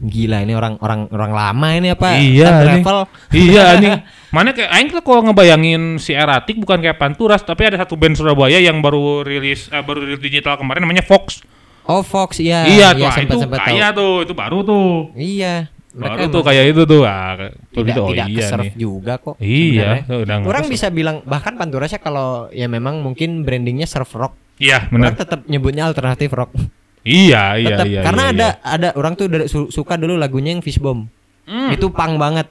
gila 0.00 0.40
ini 0.40 0.56
orang 0.56 0.80
orang 0.80 1.12
orang 1.12 1.32
lama 1.36 1.68
ini 1.76 1.88
apa? 1.92 2.16
Iya, 2.16 2.48
level. 2.64 2.98
iya 3.36 3.62
anjing. 3.76 4.00
Mana 4.32 4.56
kayak 4.56 4.70
aing 4.72 4.88
tuh 4.88 5.04
kalau 5.04 5.20
ngebayangin 5.28 6.00
si 6.00 6.16
Eratik 6.16 6.56
bukan 6.56 6.80
kayak 6.80 6.96
Panturas, 6.96 7.44
tapi 7.44 7.68
ada 7.68 7.76
satu 7.76 8.00
band 8.00 8.16
Surabaya 8.16 8.56
yang 8.56 8.80
baru 8.80 9.20
rilis 9.20 9.68
eh, 9.68 9.82
baru 9.84 10.08
rilis 10.08 10.22
digital 10.24 10.56
kemarin 10.56 10.88
namanya 10.88 11.04
Fox. 11.04 11.44
Oh 11.84 12.00
Fox 12.00 12.40
iya. 12.40 12.64
iya 12.70 12.88
tuh, 12.94 13.04
ah, 13.04 13.12
sempat 13.12 13.34
itu 13.34 13.36
sempat 13.44 13.58
tahu. 13.60 13.68
kaya 13.74 13.86
tuh, 13.92 14.14
itu 14.24 14.32
baru 14.32 14.58
tuh. 14.64 14.90
Iya. 15.18 15.54
Baru 15.90 16.22
emang 16.22 16.30
tuh 16.30 16.42
kayak 16.46 16.64
itu 16.70 16.82
tuh. 16.86 17.02
Ah, 17.02 17.34
tuh 17.74 17.82
tidak 17.82 17.86
gitu, 17.90 18.00
oh 18.06 18.08
tidak 18.14 18.28
iya 18.30 18.46
nih. 18.54 18.72
juga 18.78 19.12
kok. 19.18 19.34
Iya, 19.42 19.88
udah 20.06 20.36
Orang 20.46 20.64
bisa 20.70 20.86
bilang 20.88 21.26
bahkan 21.26 21.58
Panturasnya 21.58 21.98
kalau 21.98 22.46
ya 22.54 22.70
memang 22.70 23.02
mungkin 23.02 23.42
brandingnya 23.42 23.90
surf 23.90 24.14
rock. 24.14 24.38
Iya, 24.60 24.86
benar. 24.92 25.16
tetap 25.18 25.48
nyebutnya 25.50 25.88
alternatif 25.88 26.30
rock. 26.30 26.54
Iya, 27.00 27.56
iya, 27.56 27.68
tetap 27.80 27.86
iya. 27.88 28.00
karena 28.04 28.22
iya, 28.28 28.32
ada 28.36 28.48
iya. 28.48 28.68
ada 28.76 28.88
orang 28.96 29.16
tuh 29.16 29.26
dari- 29.32 29.48
su- 29.48 29.72
suka 29.72 29.96
dulu 29.96 30.20
lagunya 30.20 30.52
yang 30.52 30.60
Fishbomb. 30.60 31.08
Hmm. 31.48 31.70
Itu 31.72 31.88
pang 31.90 32.20
banget. 32.20 32.46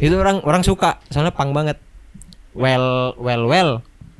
Itu 0.00 0.18
orang 0.18 0.42
orang 0.42 0.66
suka 0.66 0.98
soalnya 1.08 1.30
pang 1.30 1.54
banget. 1.54 1.78
Well 2.58 3.14
well 3.22 3.46
well. 3.46 3.70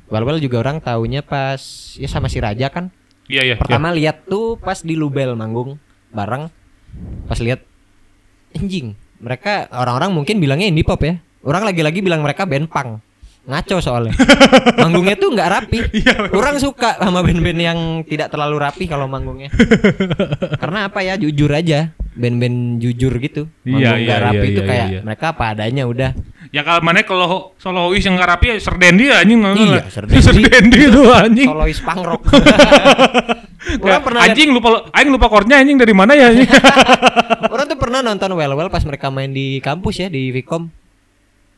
Well 0.09 0.23
well 0.25 0.39
juga 0.39 0.63
orang 0.63 0.79
taunya 0.79 1.19
pas 1.21 1.59
ya 1.99 2.07
sama 2.07 2.31
si 2.31 2.39
Raja 2.39 2.71
kan. 2.71 2.89
Iya, 3.29 3.45
iya. 3.45 3.55
Pertama 3.59 3.91
lihat 3.93 4.25
tuh 4.25 4.57
pas 4.57 4.79
di 4.79 4.95
Lubel 4.95 5.35
manggung 5.35 5.77
bareng. 6.15 6.47
Pas 7.27 7.37
lihat 7.43 7.61
anjing. 8.55 8.95
Mereka 9.19 9.69
orang-orang 9.75 10.15
mungkin 10.15 10.39
bilangnya 10.39 10.71
indie 10.71 10.87
pop 10.87 11.03
ya. 11.03 11.19
Orang 11.43 11.67
lagi-lagi 11.67 11.99
bilang 11.99 12.23
mereka 12.23 12.47
band 12.47 12.71
punk. 12.71 13.03
Ngaco 13.49 13.81
soalnya. 13.81 14.13
Manggungnya 14.81 15.17
tuh 15.17 15.33
nggak 15.33 15.49
rapi. 15.49 15.79
Iya, 15.89 16.29
Orang 16.29 16.61
suka 16.61 17.01
sama 17.01 17.25
band-band 17.25 17.59
yang 17.59 17.79
tidak 18.05 18.29
terlalu 18.29 18.61
rapi 18.61 18.85
kalau 18.85 19.09
manggungnya. 19.09 19.49
Karena 20.61 20.85
apa 20.85 21.01
ya 21.01 21.17
jujur 21.17 21.49
aja. 21.49 21.89
Band-band 22.13 22.77
jujur 22.77 23.17
gitu. 23.17 23.49
Iya, 23.65 23.73
Manggung 23.73 23.97
iya, 23.97 24.05
nggak 24.05 24.21
rapi 24.21 24.45
itu 24.53 24.61
iya, 24.61 24.69
kayak 24.69 24.87
mereka 25.01 25.25
apa 25.33 25.43
adanya 25.57 25.83
udah. 25.89 26.11
Ya 26.53 26.61
kalau 26.61 26.81
mana 26.85 27.01
kalau 27.01 27.53
solois 27.57 28.05
yang 28.05 28.17
nggak 28.17 28.29
rapi 28.37 28.45
ya 28.53 28.55
Serdendi 28.61 29.05
ya 29.09 29.21
anjing 29.25 29.39
Iya, 29.41 29.81
Serdendi. 29.89 30.21
Serdendi 30.29 30.79
itu 30.85 31.01
anjing. 31.09 31.49
Solois. 31.49 31.79
Kayak, 33.59 33.81
orang 33.81 34.01
pernah 34.05 34.21
anjing 34.29 34.49
lupa 34.53 34.69
aing 34.93 35.09
lupa 35.09 35.27
chordnya 35.29 35.57
anjing 35.57 35.77
dari 35.81 35.93
mana 35.97 36.13
ya 36.13 36.29
anjing. 36.29 36.49
Orang 37.49 37.65
tuh 37.65 37.77
pernah 37.81 38.05
nonton 38.05 38.29
Well 38.37 38.53
Well 38.53 38.69
pas 38.69 38.85
mereka 38.85 39.09
main 39.09 39.33
di 39.33 39.57
kampus 39.57 40.05
ya 40.05 40.07
di 40.09 40.29
Vkom. 40.29 40.78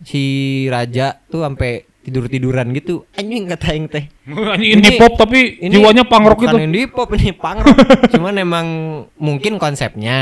Si 0.01 0.23
Raja 0.69 1.21
tuh 1.29 1.45
sampai 1.45 1.91
tidur-tiduran 2.01 2.73
gitu. 2.73 3.05
Anjing 3.13 3.45
kata 3.45 3.65
aing 3.77 3.85
teh. 3.85 4.09
anjing 4.25 4.81
indie 4.81 4.97
pop 4.97 5.13
tapi 5.13 5.61
jiwanya 5.61 6.01
punk 6.01 6.25
rock 6.33 6.39
bukan 6.41 6.57
gitu. 6.57 6.65
indie 6.65 6.89
pop 6.89 7.09
ini 7.13 7.29
punk 7.29 7.61
rock. 7.61 7.77
Cuman 8.17 8.33
emang 8.41 8.67
mungkin 9.21 9.61
konsepnya 9.61 10.17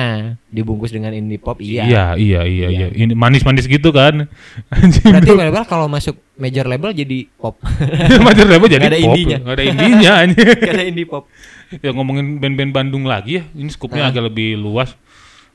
dibungkus 0.52 0.92
dengan 0.92 1.16
indie 1.16 1.40
pop 1.40 1.56
iya. 1.64 1.88
Iya, 1.88 2.06
iya, 2.20 2.42
iya, 2.44 2.68
iya. 2.68 2.88
Ini 2.92 3.16
manis-manis 3.16 3.66
gitu 3.66 3.96
kan. 3.96 4.28
Anjing. 4.76 5.08
Berarti 5.08 5.32
Well 5.40 5.52
Well 5.56 5.68
kalau 5.68 5.88
masuk 5.88 6.20
major 6.36 6.68
label 6.68 6.92
jadi 6.92 7.32
pop. 7.40 7.56
Major 8.28 8.48
label 8.48 8.68
jadi 8.68 8.84
Nggak 8.84 8.92
ada 8.92 9.00
pop. 9.00 9.08
indinya. 9.08 9.38
Nggak 9.40 9.56
ada 9.56 9.64
indinya 9.64 10.12
anjing. 10.20 10.48
Gak 10.60 10.76
ada 10.76 10.86
indie 10.86 11.08
pop. 11.08 11.24
ya 11.70 11.94
ngomongin 11.96 12.42
band-band 12.44 12.72
Bandung 12.76 13.08
lagi 13.08 13.40
ya. 13.40 13.44
Ini 13.56 13.72
skupnya 13.72 14.12
agak 14.12 14.28
lebih 14.28 14.60
luas. 14.60 15.00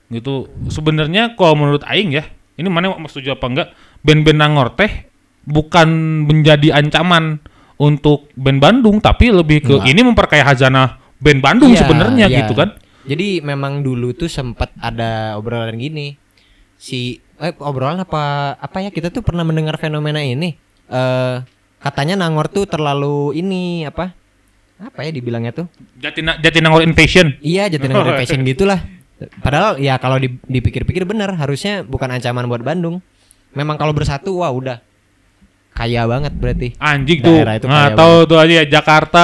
Gitu. 0.08 0.48
Sebenarnya 0.72 1.36
kalau 1.36 1.52
menurut 1.52 1.84
aing 1.84 2.16
ya, 2.16 2.24
ini 2.56 2.68
mana 2.72 2.96
mau 2.96 3.10
setuju 3.10 3.36
apa 3.36 3.46
enggak? 3.50 3.68
Band-band 4.04 4.38
Nangor 4.38 4.68
teh 4.76 5.08
bukan 5.44 5.88
menjadi 6.28 6.76
ancaman 6.76 7.40
untuk 7.74 8.30
band 8.38 8.60
Bandung, 8.62 9.02
tapi 9.02 9.34
lebih 9.34 9.64
ke 9.64 9.74
Enggak. 9.80 9.90
ini 9.90 10.00
memperkaya 10.04 10.44
hazanah 10.46 11.00
band 11.18 11.40
Bandung 11.42 11.72
Iya, 11.74 11.80
sebenarnya 11.84 12.26
iya. 12.30 12.38
gitu 12.44 12.54
kan. 12.54 12.76
Jadi 13.04 13.40
memang 13.40 13.80
dulu 13.80 14.12
tuh 14.12 14.30
sempat 14.30 14.72
ada 14.78 15.36
obrolan 15.36 15.76
gini. 15.76 16.16
Si 16.76 17.18
eh 17.40 17.52
obrolan 17.58 18.00
apa 18.00 18.54
apa 18.56 18.78
ya 18.80 18.90
kita 18.92 19.10
tuh 19.10 19.20
pernah 19.20 19.42
mendengar 19.44 19.76
fenomena 19.76 20.20
ini. 20.22 20.54
Eh 20.86 21.36
katanya 21.80 22.16
Nangor 22.16 22.48
tuh 22.48 22.64
terlalu 22.64 23.36
ini 23.36 23.84
apa? 23.84 24.12
Apa 24.74 25.04
ya 25.04 25.10
dibilangnya 25.12 25.52
tuh? 25.54 25.66
Jatina, 25.96 26.36
Jatinangor 26.40 26.82
Invasion. 26.82 27.36
Iya, 27.40 27.68
Jatinangor 27.68 28.10
Fashion 28.20 28.42
gitulah. 28.42 28.80
Padahal 29.40 29.78
ya 29.78 29.96
kalau 29.96 30.18
di- 30.18 30.40
dipikir-pikir 30.44 31.06
benar 31.06 31.30
harusnya 31.38 31.86
bukan 31.86 32.10
ancaman 32.10 32.48
buat 32.48 32.60
Bandung. 32.60 32.98
Memang 33.54 33.78
kalau 33.78 33.94
bersatu 33.94 34.42
wah 34.42 34.50
udah 34.50 34.78
kaya 35.74 36.06
banget 36.06 36.32
berarti. 36.34 36.68
Anjing 36.78 37.18
tuh. 37.18 37.42
Itu 37.42 37.66
Nggak 37.66 37.98
tahu 37.98 38.16
tuh 38.26 38.38
aja 38.38 38.54
ya 38.62 38.66
Jakarta 38.68 39.22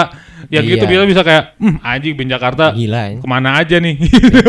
Yang 0.51 0.65
Iya. 0.67 0.73
gitu 0.75 0.85
bisa 0.89 1.05
bisa 1.07 1.23
kayak, 1.23 1.45
hmm 1.63 1.77
anjing 1.85 2.13
band 2.17 2.31
Jakarta 2.33 2.65
Gila 2.75 3.03
ya. 3.07 3.19
ke 3.23 3.27
mana 3.29 3.61
aja 3.61 3.77
nih? 3.79 3.95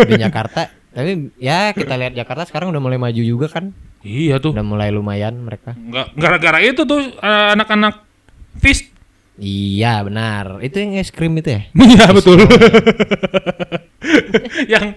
Di 0.07 0.15
Jakarta. 0.17 0.71
Tapi 0.91 1.11
ya 1.37 1.75
kita 1.77 1.93
lihat 1.93 2.13
Jakarta 2.17 2.47
sekarang 2.47 2.73
udah 2.73 2.81
mulai 2.81 2.97
maju 2.97 3.21
juga 3.21 3.45
kan. 3.51 3.69
iya 4.01 4.41
tuh. 4.41 4.55
Udah 4.55 4.65
mulai 4.65 4.89
lumayan 4.89 5.37
mereka. 5.37 5.77
Nggak 5.77 6.15
gara-gara 6.17 6.57
itu 6.63 6.81
tuh 6.87 7.05
eh, 7.05 7.47
anak-anak 7.53 8.01
Fist. 8.57 8.89
Iya 9.41 10.05
benar. 10.05 10.61
Itu 10.61 10.77
yang 10.77 11.01
es 11.01 11.09
krim 11.09 11.33
itu 11.33 11.49
ya? 11.49 11.61
Iya 11.89 12.13
betul. 12.13 12.37
yang 14.69 14.93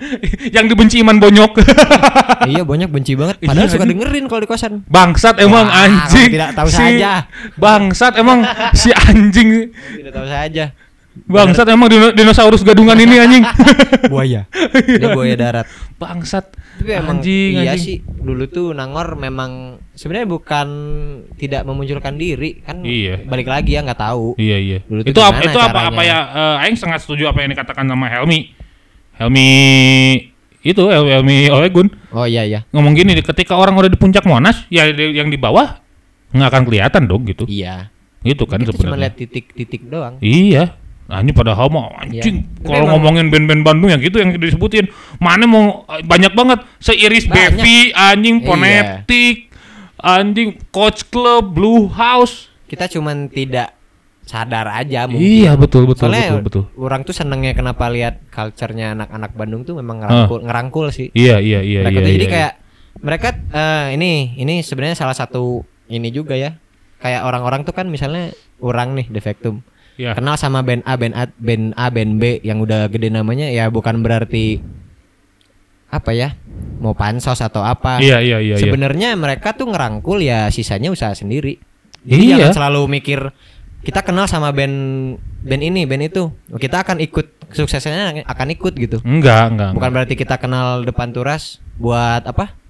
yang 0.53 0.67
dibenci 0.69 1.01
Iman 1.01 1.17
Bonyok. 1.17 1.65
iya 2.53 2.61
banyak 2.61 2.93
benci 2.93 3.17
banget. 3.17 3.41
Padahal 3.41 3.65
Iya, 3.65 3.73
suka 3.73 3.89
dengerin 3.89 4.25
kalau 4.29 4.45
di 4.45 4.49
kosan. 4.49 4.85
Bangsat 4.85 5.41
emang 5.41 5.65
Wah, 5.65 5.85
anjing. 5.89 6.29
tidak 6.29 6.53
tahu 6.53 6.69
Si- 6.69 6.77
saja. 6.77 7.25
Bangsat 7.57 8.21
emang 8.21 8.45
si 8.77 8.93
anjing. 8.93 9.73
Tidak 9.73 10.13
tahu 10.13 10.29
saja. 10.29 10.77
Bangsat 11.17 11.67
emang 11.67 11.87
dino- 11.87 12.11
dinosaurus 12.11 12.61
gadungan 12.61 12.95
ini 12.97 13.17
anjing. 13.17 13.45
Buaya. 14.13 14.45
Dia 14.75 15.09
buaya 15.11 15.35
darat. 15.35 15.67
Bangsat. 15.95 16.51
Tapi 16.75 16.91
emang 16.91 17.19
Anjing, 17.19 17.55
iya 17.57 17.73
anjing. 17.73 17.81
sih 17.81 17.97
dulu 18.03 18.45
tuh 18.45 18.71
Nangor 18.71 19.15
memang 19.15 19.51
sebenarnya 19.91 20.27
bukan 20.27 20.69
tidak 21.35 21.63
memunculkan 21.63 22.15
diri 22.15 22.59
kan 22.59 22.83
Iya. 22.83 23.23
balik 23.23 23.47
lagi 23.47 23.73
ya 23.73 23.81
nggak 23.81 24.03
tahu 24.03 24.35
Iya 24.35 24.59
iya. 24.59 24.79
Dulu 24.83 25.01
itu 25.03 25.15
apa 25.17 25.39
itu 25.41 25.55
apa 25.55 25.71
caranya? 25.71 25.89
apa 25.89 26.03
ya? 26.03 26.19
eh, 26.27 26.63
Aing 26.63 26.75
sangat 26.75 26.99
setuju 27.01 27.27
apa 27.27 27.41
yang 27.41 27.55
dikatakan 27.55 27.87
sama 27.87 28.11
Helmi. 28.11 28.51
Helmi 29.15 29.49
itu 30.61 30.83
Hel- 30.85 31.07
Helmi 31.07 31.47
Olegun 31.47 31.89
oh 32.11 32.25
iya 32.25 32.43
iya 32.43 32.67
ngomong 32.69 32.93
gini, 32.93 33.15
ketika 33.17 33.55
orang 33.55 33.73
udah 33.73 33.87
di 33.87 33.95
puncak 33.95 34.25
Monas, 34.25 34.67
ya 34.67 34.85
yang 34.91 35.29
di 35.29 35.37
bawah 35.37 35.79
nggak 36.31 36.49
akan 36.49 36.63
kelihatan 36.65 37.03
dong 37.05 37.23
gitu. 37.25 37.47
iya 37.47 37.95
Gitu 38.21 38.43
kan 38.45 38.59
kita 38.59 38.73
cuma 38.73 38.91
sebenarnya. 38.91 39.03
lihat 39.05 39.15
titik-titik 39.15 39.83
doang 39.85 40.19
Iya. 40.19 40.75
Nah, 41.05 41.21
ini 41.21 41.31
pada 41.31 41.53
homo 41.53 41.93
anjing. 41.95 42.49
Iya. 42.49 42.65
Kalau 42.65 42.89
ngomongin 42.91 43.29
band-band 43.29 43.61
Bandung 43.61 43.93
yang 43.93 44.01
gitu 44.01 44.17
yang 44.17 44.33
disebutin, 44.35 44.89
mana 45.21 45.45
mau 45.45 45.85
eh, 45.87 46.01
banyak 46.01 46.33
banget 46.33 46.65
seiris 46.81 47.29
Banyak. 47.29 47.61
Bevi, 47.61 47.93
anjing 47.93 48.41
Iya. 48.41 48.47
Ponetic, 48.49 49.37
anjing 49.99 50.49
Coach 50.69 51.05
Club, 51.07 51.53
Blue 51.53 51.89
House. 51.89 52.49
kita 52.65 52.89
cuman 52.89 53.29
tidak 53.29 53.77
sadar 54.25 54.67
aja 54.67 55.05
mungkin 55.05 55.21
Iya, 55.21 55.53
betul 55.55 55.85
betul 55.85 56.09
soalnya 56.09 56.41
betul 56.41 56.65
betul. 56.65 56.65
orang 56.81 57.05
tuh 57.05 57.13
senengnya 57.13 57.53
kenapa 57.53 57.87
lihat 57.87 58.25
culture-nya 58.33 58.97
anak-anak 58.97 59.37
Bandung 59.37 59.63
tuh 59.63 59.77
memang 59.77 60.01
ngerangkul 60.01 60.41
ngerangkul 60.43 60.87
sih 60.89 61.13
Iya 61.13 61.39
iya 61.39 61.61
iya 61.61 61.85
mereka 61.85 62.01
iya. 62.01 62.03
tuh 62.03 62.15
jadi 62.17 62.25
iya, 62.25 62.33
kayak 62.33 62.53
mereka 62.99 63.29
eh, 63.53 63.87
ini 63.95 64.11
ini 64.41 64.65
sebenarnya 64.65 64.97
salah 64.97 65.13
satu 65.13 65.61
ini 65.87 66.09
juga 66.09 66.35
ya 66.35 66.57
kayak 66.99 67.21
orang-orang 67.21 67.63
tuh 67.63 67.77
kan 67.77 67.87
misalnya 67.87 68.33
orang 68.59 68.97
nih 68.97 69.07
defektum 69.13 69.61
iya. 70.01 70.13
kenal 70.15 70.35
sama 70.39 70.61
band 70.61 70.83
A, 70.87 70.95
band 70.95 71.15
A, 71.15 71.25
band 71.31 71.65
A, 71.75 71.87
band 71.91 72.13
B 72.19 72.41
yang 72.43 72.63
udah 72.63 72.87
gede 72.91 73.09
namanya 73.11 73.51
ya 73.51 73.69
bukan 73.69 74.01
berarti 74.03 74.63
apa 75.95 76.11
ya 76.11 76.35
mau 76.83 76.93
pansos 76.93 77.39
atau 77.39 77.63
apa. 77.63 78.03
Iya 78.03 78.19
iya 78.19 78.39
iya. 78.43 78.57
iya. 78.59 78.63
Sebenarnya 78.63 79.15
mereka 79.15 79.55
tuh 79.55 79.71
ngerangkul 79.71 80.19
ya 80.21 80.51
sisanya 80.51 80.91
usaha 80.91 81.15
sendiri. 81.15 81.57
Iya. 82.05 82.11
Jadi 82.11 82.25
jangan 82.35 82.53
selalu 82.53 82.81
mikir 82.91 83.21
kita 83.85 84.01
kenal 84.03 84.27
sama 84.27 84.51
band 84.51 84.77
band 85.47 85.63
ini, 85.63 85.87
band 85.87 86.03
itu. 86.11 86.35
Kita 86.59 86.83
akan 86.83 86.99
ikut 86.99 87.55
suksesnya 87.55 88.27
akan 88.27 88.47
ikut 88.53 88.73
gitu. 88.75 88.99
Enggak 89.07 89.55
enggak. 89.55 89.71
Bukan 89.73 89.79
enggak. 89.79 89.93
berarti 89.95 90.15
kita 90.19 90.35
kenal 90.43 90.83
depan 90.83 91.15
turas 91.15 91.63
buat 91.79 92.27
apa? 92.27 92.65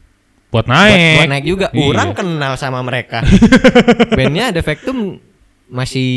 buat 0.55 0.71
Buat, 0.71 0.71
naik. 0.71 1.17
buat 1.19 1.31
naik 1.35 1.47
juga. 1.51 1.67
Iya. 1.75 1.87
Orang 1.91 2.11
kenal 2.15 2.55
sama 2.55 2.79
mereka. 2.87 3.27
Bandnya 4.17 4.55
Defectum 4.55 5.19
masih 5.67 6.13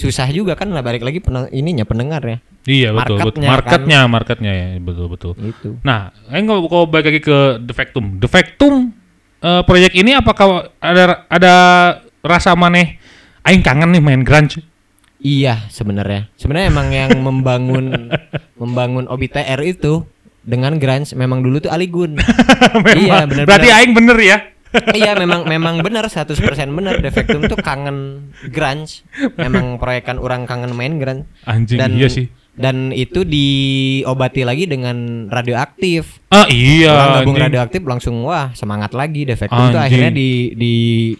susah 0.00 0.24
juga 0.32 0.56
kan 0.56 0.72
lah 0.72 0.80
balik 0.80 1.04
lagi 1.04 1.20
peneng- 1.20 1.52
ininya 1.52 1.84
pendengar 1.84 2.24
ya. 2.24 2.38
Iya 2.64 2.88
betul 2.96 3.20
betul. 3.20 3.44
marketnya 3.44 3.48
kan. 3.48 3.52
Marketnya 3.52 3.98
marketnya 4.08 4.52
ya 4.52 4.66
betul 4.80 5.06
betul. 5.12 5.32
Itu. 5.36 5.76
Nah, 5.84 6.08
aing 6.32 6.48
kalau 6.48 6.64
kalau 6.72 6.84
balik 6.88 7.12
lagi 7.12 7.20
ke 7.20 7.38
Defectum. 7.60 8.16
Defectum 8.16 8.96
eh, 9.44 9.62
proyek 9.68 9.92
ini 9.96 10.16
apakah 10.16 10.72
ada 10.80 11.28
ada 11.28 11.54
rasa 12.24 12.56
maneh 12.56 12.96
aing 13.44 13.60
kangen 13.60 13.92
nih 13.92 14.00
main 14.00 14.24
grunge? 14.24 14.60
Iya 15.20 15.68
sebenarnya. 15.68 16.32
Sebenarnya 16.40 16.66
emang 16.72 16.88
yang 16.88 17.12
membangun 17.20 18.08
membangun 18.60 19.04
OBTR 19.04 19.60
itu 19.64 20.08
dengan 20.40 20.80
grunge 20.80 21.12
memang 21.12 21.44
dulu 21.44 21.60
tuh 21.60 21.72
Aligun. 21.72 22.16
Iya, 22.70 23.26
benar-benar. 23.26 23.48
Berarti 23.50 23.68
aing 23.68 23.92
bener 23.92 24.16
ya. 24.20 24.36
Iya 24.92 25.14
memang 25.14 25.44
memang 25.44 25.80
benar 25.80 26.06
100% 26.06 26.36
benar 26.70 26.98
Defectum 26.98 27.42
tuh 27.44 27.58
kangen 27.58 28.30
grunge. 28.46 29.02
Memang 29.34 29.76
proyekan 29.76 30.16
orang 30.16 30.44
kangen 30.44 30.70
main 30.72 30.96
grunge. 30.96 31.26
Anjing 31.42 31.76
Dan 31.76 31.90
iya 31.94 32.06
sih. 32.06 32.26
dan 32.50 32.90
itu 32.90 33.24
diobati 33.24 34.42
lagi 34.42 34.64
dengan 34.64 34.96
radioaktif. 35.26 36.20
Ah 36.28 36.44
iya. 36.46 36.92
Orang 36.92 37.08
gabung 37.16 37.34
anjing. 37.34 37.46
radioaktif 37.48 37.80
langsung 37.82 38.14
wah 38.20 38.52
semangat 38.52 38.92
lagi 38.92 39.24
Defectum 39.24 39.56
tuh 39.70 39.74
Anjing. 39.74 39.80
akhirnya 39.80 40.12
di 40.12 40.30
di 40.52 40.74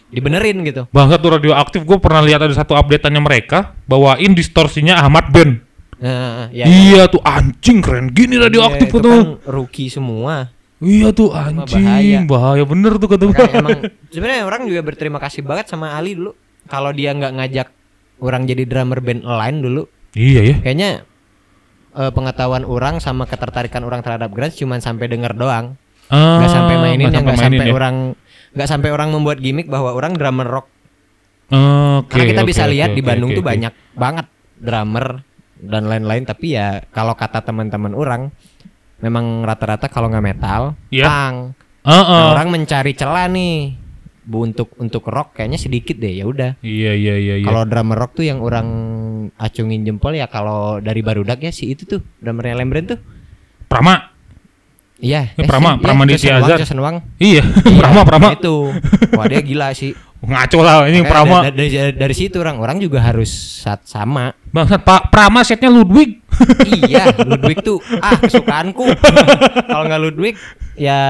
dibenerin 0.07 0.61
gitu. 0.63 0.85
Bangsa 0.91 1.17
tuh 1.17 1.41
radioaktif 1.41 1.83
gue 1.83 1.99
pernah 1.99 2.21
lihat 2.21 2.41
ada 2.41 2.53
satu 2.53 2.77
updateannya 2.77 3.21
mereka 3.21 3.73
bawain 3.85 4.31
distorsinya 4.31 5.01
Ahmad 5.01 5.31
Ben. 5.31 5.65
Nah, 5.97 6.49
ya, 6.49 6.65
iya 6.65 7.03
tuh 7.07 7.21
anjing 7.21 7.81
keren 7.81 8.09
gini 8.09 8.37
radioaktif 8.37 8.89
Iya, 8.89 8.93
itu 8.95 8.99
tuh. 9.01 9.13
kan 9.13 9.29
rookie 9.47 9.89
semua. 9.89 10.49
Iya 10.81 11.13
tuh 11.13 11.29
Cuma 11.29 11.69
anjing 11.69 12.25
bahaya. 12.25 12.65
bener 12.65 12.97
tuh 12.97 13.09
kata 13.09 13.25
emang 13.53 13.79
sebenarnya 14.09 14.43
orang 14.45 14.65
juga 14.65 14.81
berterima 14.81 15.21
kasih 15.21 15.45
banget 15.45 15.69
sama 15.69 15.93
Ali 15.93 16.17
dulu. 16.17 16.33
Kalau 16.67 16.89
dia 16.91 17.13
nggak 17.13 17.33
ngajak 17.37 17.69
orang 18.19 18.45
jadi 18.45 18.65
drummer 18.65 19.01
band 19.01 19.21
lain 19.23 19.57
dulu, 19.61 19.83
Iya 20.13 20.41
ya. 20.43 20.57
kayaknya 20.61 20.91
eh, 21.93 22.11
pengetahuan 22.11 22.65
orang 22.65 22.97
sama 22.97 23.25
ketertarikan 23.25 23.81
orang 23.83 24.01
terhadap 24.01 24.29
grunge 24.31 24.57
cuman 24.57 24.79
sampai 24.79 25.05
denger 25.07 25.33
doang, 25.33 25.77
Ah, 26.07 26.39
nggak 26.39 26.51
sampai 26.51 26.77
mainin, 26.77 27.09
nggak 27.09 27.23
nggak 27.23 27.37
mainin 27.37 27.45
sampai 27.57 27.67
ya. 27.67 27.75
orang 27.75 27.97
nggak 28.51 28.69
sampai 28.69 28.89
orang 28.91 29.09
membuat 29.11 29.39
gimmick 29.39 29.69
bahwa 29.69 29.93
orang 29.93 30.13
drummer 30.15 30.49
rock. 30.49 30.67
Oke. 31.51 32.09
Karena 32.09 32.25
kita 32.31 32.43
oke, 32.43 32.49
bisa 32.49 32.65
oke, 32.65 32.73
lihat 32.73 32.91
di 32.93 33.03
oke, 33.03 33.09
Bandung 33.09 33.31
oke, 33.31 33.37
tuh 33.37 33.45
oke. 33.45 33.51
banyak 33.51 33.73
banget 33.93 34.27
drummer 34.57 35.07
dan 35.57 35.83
lain-lain. 35.85 36.25
Tapi 36.25 36.47
ya 36.51 36.81
kalau 36.89 37.13
kata 37.13 37.41
teman-teman 37.41 37.93
orang, 37.93 38.31
memang 39.01 39.43
rata-rata 39.43 39.89
kalau 39.89 40.09
nggak 40.09 40.25
metal, 40.25 40.77
Iya. 40.89 41.05
punk. 41.09 41.37
Heeh. 41.81 42.05
Nah, 42.07 42.33
orang 42.37 42.49
mencari 42.53 42.93
celah 42.93 43.27
nih 43.27 43.81
bu 44.21 44.47
untuk 44.47 44.77
untuk 44.77 45.09
rock 45.09 45.35
kayaknya 45.35 45.57
sedikit 45.57 45.97
deh 45.97 46.13
ya 46.13 46.29
udah 46.29 46.61
Iya 46.61 46.93
iya 46.93 47.17
iya 47.19 47.35
iya. 47.41 47.47
kalau 47.49 47.65
drummer 47.65 47.99
rock 47.99 48.15
tuh 48.15 48.29
yang 48.29 48.39
orang 48.45 48.69
acungin 49.35 49.83
jempol 49.83 50.13
ya 50.13 50.29
kalau 50.29 50.79
dari 50.79 51.01
barudak 51.01 51.41
ya 51.41 51.51
si 51.51 51.73
itu 51.73 51.83
tuh 51.83 51.99
drummernya 52.21 52.55
Lembren 52.55 52.85
tuh 52.87 53.01
Prama. 53.67 54.10
Iya 55.01 55.33
Eh, 55.33 55.43
Prama- 55.43 55.77
Prama 55.77 56.05
di 56.05 56.15
Josen 56.15 56.31
Wang, 56.31 56.41
Tiazar. 56.43 56.59
Josen 56.59 56.79
Wang. 56.79 56.97
Iya, 57.17 57.43
Iya, 57.67 57.81
Prama 57.81 58.01
Prama. 58.03 58.29
itu 58.33 58.57
wah 59.11 59.25
dia 59.25 59.41
gila 59.41 59.73
sih 59.73 59.93
Ngaco 60.21 60.61
lah 60.61 60.85
ini 60.85 61.01
Makanya 61.01 61.09
Prama. 61.09 61.37
da- 61.41 61.49
dari, 61.51 61.71
dari, 61.71 61.93
dari 61.97 62.13
situ 62.13 62.37
orang 62.37 62.57
orang 62.57 62.77
juga 62.77 63.01
harus 63.01 63.33
sat 63.59 63.81
sama 63.83 64.37
Bangsat 64.47 64.81
Pak 64.81 65.09
Prama 65.09 65.41
setnya 65.41 65.69
Ludwig. 65.69 66.21
iya 66.79 67.09
Ludwig 67.31 67.61
tuh 67.61 67.81
ah 67.97 68.15
kesukaanku 68.15 68.85
kalau 69.69 69.85
nggak 69.85 70.01
Ludwig 70.01 70.35
ya 70.75 71.01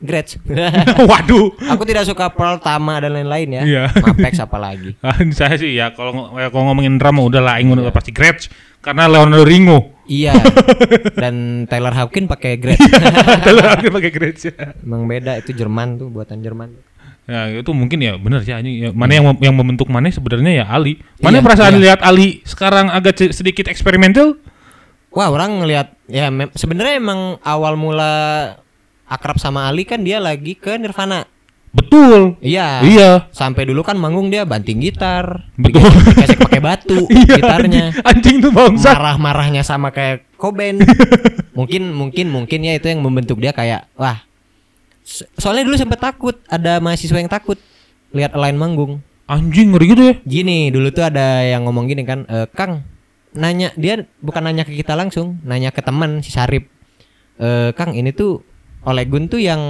Gretsch 0.00 0.40
Waduh. 1.10 1.52
aku 1.68 1.82
tidak 1.84 2.04
suka 2.04 2.32
Pearl 2.32 2.56
Tama 2.58 3.00
dan 3.00 3.12
lain-lain 3.12 3.48
ya 3.52 3.62
Iya. 3.62 3.84
Mapex 3.94 4.40
apalagi 4.40 4.96
Ah, 5.04 5.16
saya 5.30 5.54
sih 5.54 5.76
ya 5.76 5.92
kalau 5.92 6.34
ya, 6.34 6.48
kalau 6.48 6.72
ngomongin 6.72 6.96
drama 6.96 7.20
udah 7.22 7.40
lah 7.40 7.52
aing 7.56 7.70
udah 7.70 7.92
pasti 7.92 8.10
Gretsch 8.10 8.48
karena 8.80 9.04
Leonardo 9.04 9.44
Ringo. 9.44 9.92
Iya. 10.08 10.32
Dan 11.20 11.68
Taylor 11.68 11.92
Hawkins 11.92 12.26
pakai 12.26 12.56
grade. 12.56 12.80
Kalau 13.44 13.60
aku 13.68 13.92
pakai 13.92 14.08
Gretsch. 14.08 14.48
Emang 14.80 15.04
beda 15.04 15.36
itu 15.36 15.52
Jerman 15.52 16.00
tuh 16.00 16.08
buatan 16.08 16.40
Jerman. 16.40 16.80
Ya 17.28 17.46
itu 17.52 17.70
mungkin 17.76 18.00
ya 18.00 18.16
benar 18.16 18.40
sih 18.40 18.50
anjing. 18.50 18.74
Ya, 18.80 18.90
mana 18.90 19.12
yang 19.14 19.36
yang 19.36 19.52
membentuk 19.52 19.86
mana 19.86 20.08
sebenarnya 20.08 20.64
ya 20.64 20.66
Ali. 20.66 20.96
Mana 21.20 21.38
Iya, 21.38 21.44
perasaan 21.44 21.76
iya. 21.76 21.82
lihat 21.92 22.00
Ali 22.00 22.40
sekarang 22.42 22.88
agak 22.88 23.20
sedikit 23.30 23.68
eksperimental? 23.68 24.40
Wah, 25.12 25.28
orang 25.28 25.60
ngelihat 25.60 25.92
ya 26.08 26.26
sebenarnya 26.56 26.96
emang 26.96 27.36
awal 27.44 27.76
mula 27.76 28.12
akrab 29.10 29.36
sama 29.36 29.66
Ali 29.66 29.82
kan 29.82 30.00
dia 30.00 30.22
lagi 30.22 30.54
ke 30.54 30.78
Nirvana. 30.78 31.26
Betul. 31.70 32.34
Iya. 32.42 32.82
Iya. 32.82 33.10
Sampai 33.30 33.62
dulu 33.62 33.82
kan 33.82 33.94
manggung 33.94 34.26
dia 34.26 34.42
banting 34.42 34.82
gitar. 34.82 35.46
Betul. 35.54 35.86
Dikasih 35.86 36.38
pakai 36.38 36.58
batu 36.58 37.06
Iya, 37.10 37.38
gitarnya. 37.38 37.84
Anjing, 37.94 38.06
anjing 38.06 38.36
tuh 38.42 38.50
bangsa. 38.50 38.90
Marah-marahnya 38.90 39.62
sama 39.62 39.90
kayak 39.90 40.26
Cobain. 40.34 40.82
mungkin 41.58 41.92
mungkin 41.92 42.26
mungkin 42.32 42.58
ya 42.64 42.74
itu 42.74 42.90
yang 42.90 43.02
membentuk 43.02 43.38
dia 43.38 43.54
kayak 43.54 43.86
wah. 43.94 44.18
so- 45.02 45.26
Soalnya 45.38 45.66
dulu 45.66 45.76
sempet 45.76 46.00
takut, 46.00 46.38
ada 46.46 46.82
mahasiswa 46.82 47.18
yang 47.18 47.30
takut 47.30 47.58
lihat 48.10 48.34
Align 48.34 48.58
manggung. 48.58 48.98
Anjing 49.30 49.70
ngeri 49.70 49.86
gitu 49.94 50.02
ya. 50.10 50.14
Gini, 50.26 50.74
dulu 50.74 50.90
tuh 50.90 51.06
ada 51.06 51.46
yang 51.46 51.62
ngomong 51.62 51.86
gini 51.86 52.02
kan, 52.02 52.26
"Eh, 52.26 52.50
Kang, 52.50 52.82
nanya 53.30 53.70
dia 53.78 54.02
bukan 54.18 54.42
nanya 54.42 54.66
ke 54.66 54.74
kita 54.74 54.98
langsung, 54.98 55.38
nanya 55.46 55.70
ke 55.70 55.78
teman 55.78 56.18
si 56.18 56.34
Sarip. 56.34 56.66
Eh, 57.38 57.70
Kang, 57.78 57.94
ini 57.94 58.10
tuh 58.10 58.42
Olegun 58.84 59.28
tuh 59.28 59.40
yang 59.40 59.60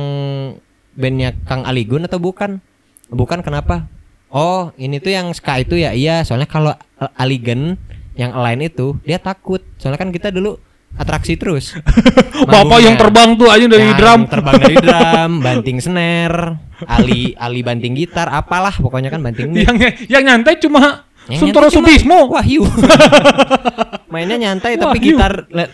bandnya 0.95 1.35
Kang 1.47 1.67
Aligun 1.67 2.07
atau 2.07 2.23
bukan? 2.23 2.63
Bukan 3.11 3.43
kenapa? 3.43 3.91
Oh, 4.31 4.71
ini 4.79 5.03
tuh 5.03 5.11
yang 5.11 5.35
ska 5.35 5.59
itu 5.59 5.75
ya. 5.75 5.91
Iya, 5.91 6.23
soalnya 6.23 6.47
kalau 6.47 6.71
Aligen 7.19 7.75
yang 8.15 8.31
lain 8.37 8.63
itu 8.63 8.95
dia 9.03 9.19
takut. 9.19 9.59
Soalnya 9.83 9.99
kan 9.99 10.15
kita 10.15 10.31
dulu 10.31 10.55
atraksi 10.95 11.35
terus. 11.35 11.75
Bapak 12.51 12.79
yang 12.83 12.95
terbang 12.99 13.35
tuh 13.35 13.51
aja 13.51 13.67
dari 13.67 13.91
Yang 13.91 13.99
drum. 13.99 14.21
terbang 14.27 14.55
dari 14.59 14.77
drum, 14.79 15.31
banting 15.47 15.79
snare, 15.83 16.59
Ali 16.87 17.35
Ali 17.39 17.61
banting 17.63 17.95
gitar, 17.95 18.31
apalah 18.31 18.75
pokoknya 18.75 19.11
kan 19.11 19.23
banting 19.23 19.55
yang 19.55 19.77
yang 20.07 20.23
nyantai 20.27 20.59
cuma 20.59 21.10
Yang 21.31 21.41
Suntoro 21.41 21.69
Subismo. 21.69 22.27
Wahyu. 22.29 22.67
Mainnya 24.13 24.37
nyantai 24.37 24.75
tapi 24.75 24.99
Wahyu. 24.99 25.15
gitar 25.15 25.33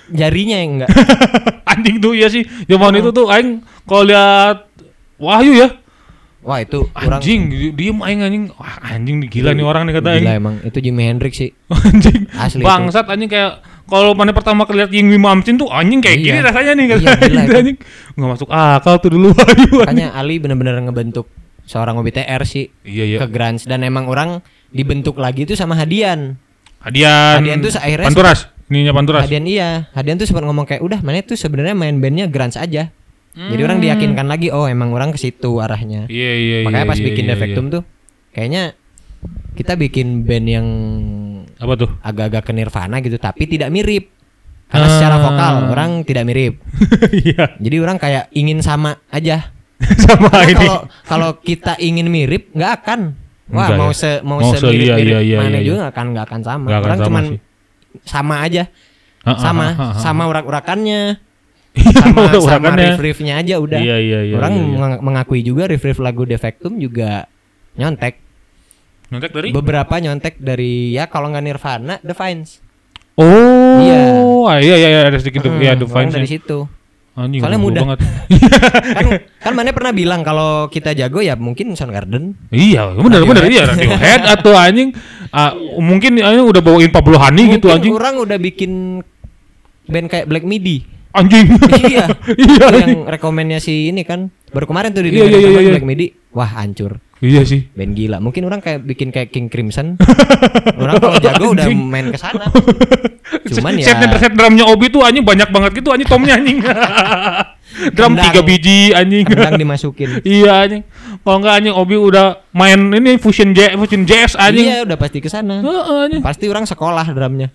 jarinya 0.09 0.57
yang 0.57 0.71
enggak. 0.79 0.91
Anjing 1.73 1.97
tuh 1.99 2.13
iya 2.13 2.29
sih. 2.29 2.45
Zaman 2.65 2.93
Oh. 2.93 3.01
itu 3.01 3.11
tuh 3.11 3.27
aing 3.27 3.61
kalau 3.83 4.05
lihat 4.05 4.69
Wahyu 5.17 5.53
ya. 5.57 5.69
Wah, 6.41 6.63
itu 6.63 6.87
orang 6.95 7.19
Anjing, 7.19 7.51
di- 7.51 7.75
diem 7.75 7.99
aing 7.99 8.21
anjing. 8.23 8.45
Wah, 8.55 8.79
anjing 8.87 9.19
gila 9.27 9.51
nih 9.51 9.65
orang 9.65 9.83
nih 9.83 9.95
kata 9.95 10.09
aing. 10.13 10.23
Gila 10.23 10.35
emang 10.37 10.55
itu 10.63 10.79
Jimi 10.79 11.03
Hendrix 11.03 11.33
sih. 11.35 11.51
anjing. 11.91 12.31
Asli 12.31 12.63
Bangsat 12.63 13.03
anjing 13.05 13.27
kayak 13.27 13.59
kalau 13.85 14.13
mana 14.13 14.31
pertama 14.31 14.63
kali 14.63 14.79
lihat 14.79 14.93
Yingwi 14.93 15.17
Mamsin 15.17 15.57
tuh 15.57 15.67
anjing 15.67 15.99
kayak 15.99 16.17
Iya. 16.17 16.27
gini 16.29 16.39
rasanya 16.41 16.73
nih 16.73 16.87
kata 16.87 17.01
Iya, 17.01 17.13
gila 17.19 17.41
itu. 17.43 17.57
anjing. 17.57 17.77
Nggak 18.15 18.29
masuk 18.31 18.49
akal 18.49 18.95
tuh 18.97 19.11
dulu 19.11 19.29
Wahyu. 19.33 19.43
anjing. 19.43 19.75
Makanya 19.81 20.09
Ali 20.13 20.35
bener-bener 20.37 20.79
ngebentuk 20.81 21.27
seorang 21.65 21.97
OBTR 21.97 22.39
sih 22.45 22.71
Iya 22.85 23.05
iya. 23.05 23.19
ke 23.19 23.27
grunge 23.27 23.67
dan 23.67 23.83
emang 23.83 24.07
orang 24.07 24.39
dibentuk 24.71 25.17
lagi 25.17 25.45
itu 25.45 25.55
sama 25.55 25.75
Hadian. 25.75 26.35
Hadian. 26.81 27.43
Hadian 27.43 27.59
tuh 27.61 27.73
akhirnya 27.75 28.07
Panturas. 28.09 28.41
Ininya 28.67 28.93
Panturas. 28.93 29.23
Hadian 29.27 29.47
iya, 29.47 29.87
Hadian 29.95 30.19
tuh 30.19 30.27
sempat 30.27 30.43
ngomong 30.43 30.67
kayak 30.67 30.83
udah 30.83 30.99
mana 31.01 31.23
tuh 31.23 31.39
sebenarnya 31.39 31.75
main 31.75 31.99
bandnya 31.99 32.27
grunge 32.27 32.59
aja. 32.59 32.91
Jadi 33.37 33.61
orang 33.61 33.79
Hmm. 33.79 33.85
diyakinkan 33.85 34.27
lagi 34.27 34.49
oh 34.49 34.65
emang 34.65 34.97
orang 34.97 35.13
ke 35.13 35.21
situ 35.21 35.61
arahnya. 35.61 36.09
Iya 36.09 36.33
iya 36.35 36.57
iya. 36.63 36.67
Makanya 36.67 36.89
pas 36.89 36.97
iya, 36.97 37.05
bikin 37.05 37.25
iya, 37.29 37.31
Defectum 37.37 37.65
iya. 37.69 37.73
tuh 37.77 37.83
kayaknya 38.33 38.63
kita 39.53 39.73
bikin 39.77 40.25
band 40.25 40.47
yang 40.49 40.67
Apa 41.57 41.73
tuh? 41.77 41.91
agak-agak 42.01 42.43
ke 42.43 42.53
Nirvana 42.53 42.97
gitu 43.01 43.17
tapi 43.17 43.45
tidak 43.45 43.69
mirip. 43.69 44.09
Karena 44.67 44.89
Ah. 44.89 44.93
secara 44.93 45.17
vokal 45.21 45.55
orang 45.69 45.91
tidak 46.03 46.25
mirip. 46.25 46.55
Iya. 47.29 47.61
Jadi 47.61 47.77
orang 47.77 48.01
kayak 48.01 48.33
ingin 48.33 48.65
sama 48.65 49.05
aja. 49.13 49.53
Sama 50.09 50.33
ini. 50.49 50.57
kalau 50.57 50.79
kalau 51.05 51.31
kita 51.37 51.77
ingin 51.77 52.09
mirip 52.09 52.49
nggak 52.51 52.73
akan. 52.81 53.01
Wah, 53.47 53.71
Enggak 53.71 53.79
mau 53.79 53.91
ya. 53.91 53.95
se 53.95 54.11
mau, 54.27 54.39
Mau 54.43 54.51
se- 54.51 54.59
iya, 54.67 54.95
mirip 54.99 55.07
iya, 55.07 55.19
iya, 55.23 55.39
mana 55.39 55.57
iya, 55.57 55.63
juga 55.63 55.77
nggak 55.87 55.93
akan 55.95 56.07
nggak 56.11 56.27
akan 56.27 56.41
sama. 56.43 56.67
Akan 56.67 56.83
orang 56.83 56.99
sama 56.99 57.07
cuman 57.07 57.25
sih. 57.25 57.39
sama 58.03 58.35
aja. 58.43 58.63
Ah, 59.23 59.29
ah, 59.29 59.39
sama 59.39 59.65
ah. 59.71 59.95
sama 59.97 60.23
urak-urakannya. 60.27 61.03
sama 61.77 61.93
sama 61.95 62.21
Urak-urakannya. 62.27 62.83
riff-riffnya 62.91 63.35
aja 63.37 63.55
udah. 63.61 63.79
Iya 63.79 63.97
iya 63.99 64.21
iya. 64.25 64.35
orang 64.35 64.53
iya, 64.53 64.65
iya. 64.65 64.79
meng- 64.79 65.03
mengakui 65.05 65.41
juga 65.41 65.69
riff-riff 65.69 65.99
lagu 65.99 66.25
Defectum 66.25 66.75
juga 66.77 67.31
nyontek. 67.75 68.19
Nyontek 69.07 69.31
dari? 69.31 69.49
Beberapa 69.55 69.95
nyontek 69.97 70.35
dari 70.37 70.91
ya 70.91 71.07
kalau 71.07 71.31
nggak 71.31 71.45
Nirvana, 71.45 71.95
The 72.03 72.15
Vines. 72.15 72.59
Oh. 73.15 73.79
Iya. 73.79 74.03
Ah, 74.47 74.59
iya 74.59 74.75
iya 74.75 74.89
iya 74.91 75.01
ada 75.07 75.17
sedikit 75.17 75.43
Hmm, 75.43 75.57
ya 75.57 75.73
The 75.73 75.87
Vines. 75.87 76.13
dari 76.13 76.27
situ. 76.27 76.67
Anjing. 77.17 77.41
Soalnya 77.41 77.61
mudah. 77.61 77.83
banget. 77.89 77.99
kan 79.01 79.07
kan 79.41 79.53
mana 79.57 79.73
pernah 79.73 79.93
bilang 79.97 80.21
kalau 80.21 80.69
kita 80.69 80.93
jago 80.93 81.25
ya 81.25 81.33
mungkin 81.33 81.73
Soundgarden. 81.73 82.37
Iya, 82.53 82.93
benar 82.93 83.25
benar 83.25 83.49
iya 83.49 83.65
Radiohead 83.65 84.23
atau 84.37 84.53
anjing 84.53 84.93
ah, 85.33 85.57
mungkin 85.81 86.21
anjing 86.21 86.45
udah 86.45 86.61
bawain 86.61 86.93
Pablo 86.93 87.17
Honey 87.17 87.57
gitu 87.57 87.73
Mungkin 87.73 87.89
anjing. 87.89 87.93
orang 87.97 88.15
udah 88.21 88.37
bikin 88.37 89.01
band 89.89 90.13
kayak 90.13 90.29
Black 90.29 90.45
Midi. 90.45 90.85
Anjing. 91.17 91.49
iya. 91.89 92.05
Iya. 92.37 92.67
Yang 92.85 93.09
rekomennya 93.09 93.59
si 93.65 93.89
ini 93.89 94.05
kan 94.05 94.29
baru 94.53 94.69
kemarin 94.69 94.93
tuh 94.93 95.01
di 95.01 95.17
Iya, 95.17 95.25
iya, 95.25 95.39
iya, 95.41 95.61
iya. 95.65 95.73
Black 95.73 95.89
Midi. 95.89 96.13
Wah, 96.37 96.53
hancur. 96.61 97.01
Iya 97.25 97.43
sih. 97.49 97.65
Band 97.73 97.97
gila. 97.97 98.21
Mungkin 98.21 98.45
orang 98.45 98.61
kayak 98.61 98.85
bikin 98.85 99.09
kayak 99.09 99.33
King 99.33 99.49
Crimson. 99.49 99.97
orang 100.83 101.01
kalau 101.01 101.17
jago 101.17 101.57
udah 101.57 101.67
main 101.73 102.13
ke 102.13 102.19
sana. 102.21 102.53
Cuman 103.57 103.81
ya 103.81 103.97
set 103.97 104.13
set 104.21 104.33
drumnya 104.37 104.69
Obi 104.69 104.93
tuh 104.93 105.01
anjing 105.03 105.25
banyak 105.25 105.49
banget 105.49 105.81
gitu 105.81 105.89
anjing 105.91 106.09
tomnya 106.09 106.37
anjing. 106.37 106.61
Drum 107.97 108.17
tiga 108.17 108.41
biji 108.41 108.95
anjing. 108.97 109.27
kendang 109.29 109.61
dimasukin. 109.61 110.25
iya 110.25 110.65
anjing. 110.65 110.83
Kalau 111.21 111.37
enggak 111.43 111.55
anjing 111.61 111.75
Obi 111.77 111.97
udah 111.99 112.47
main 112.57 112.79
ini 112.95 113.21
fusion 113.21 113.53
jazz, 113.53 113.77
fusion 113.77 114.09
jazz 114.09 114.33
anjing. 114.39 114.65
Iya, 114.65 114.77
udah 114.89 114.97
pasti 114.97 115.19
ke 115.21 115.29
sana. 115.29 115.61
Anjing. 115.61 116.23
Pasti 116.25 116.49
orang 116.49 116.65
sekolah 116.65 117.05
drumnya. 117.13 117.53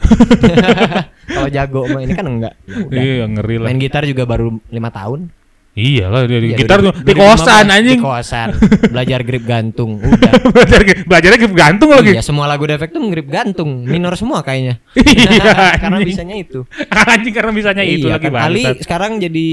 kalau 1.31 1.49
jago 1.49 1.89
mah 1.89 2.01
ini 2.05 2.13
kan 2.13 2.27
enggak. 2.27 2.53
Ya. 2.91 3.01
Iya, 3.01 3.25
ngeri 3.29 3.55
lah. 3.61 3.67
Main 3.71 3.79
gitar 3.81 4.03
juga 4.05 4.27
baru 4.29 4.61
lima 4.69 4.93
tahun. 4.93 5.40
Iya 5.71 6.11
lah, 6.11 6.27
di 6.27 6.51
Iya, 6.51 6.57
gitar 6.59 6.83
tuh 6.83 6.91
2015, 6.91 7.07
di 7.07 7.13
kosan 7.15 7.65
anjing. 7.71 7.99
Di 7.99 8.03
kosan. 8.03 8.49
Belajar 8.91 9.19
grip 9.23 9.43
gantung. 9.47 10.03
Udah. 10.03 10.31
belajar 10.55 10.81
belajarnya 11.07 11.39
grip 11.39 11.55
gantung 11.55 11.89
lagi. 11.95 12.11
Iya, 12.11 12.23
semua 12.27 12.43
lagu 12.43 12.67
Defectum 12.67 13.07
grip 13.07 13.31
gantung. 13.31 13.87
Minor 13.87 14.19
semua 14.19 14.43
kayaknya. 14.43 14.83
Iya, 14.99 15.79
Karena 15.79 16.03
bisanya 16.03 16.35
itu. 16.35 16.67
anjing 16.91 17.31
karena 17.31 17.51
bisanya 17.55 17.83
itu 17.87 18.11
iya, 18.11 18.19
lagi 18.19 18.27
kan. 18.27 18.41
Ali 18.51 18.63
bangsat. 18.67 18.83
sekarang 18.83 19.11
jadi 19.23 19.47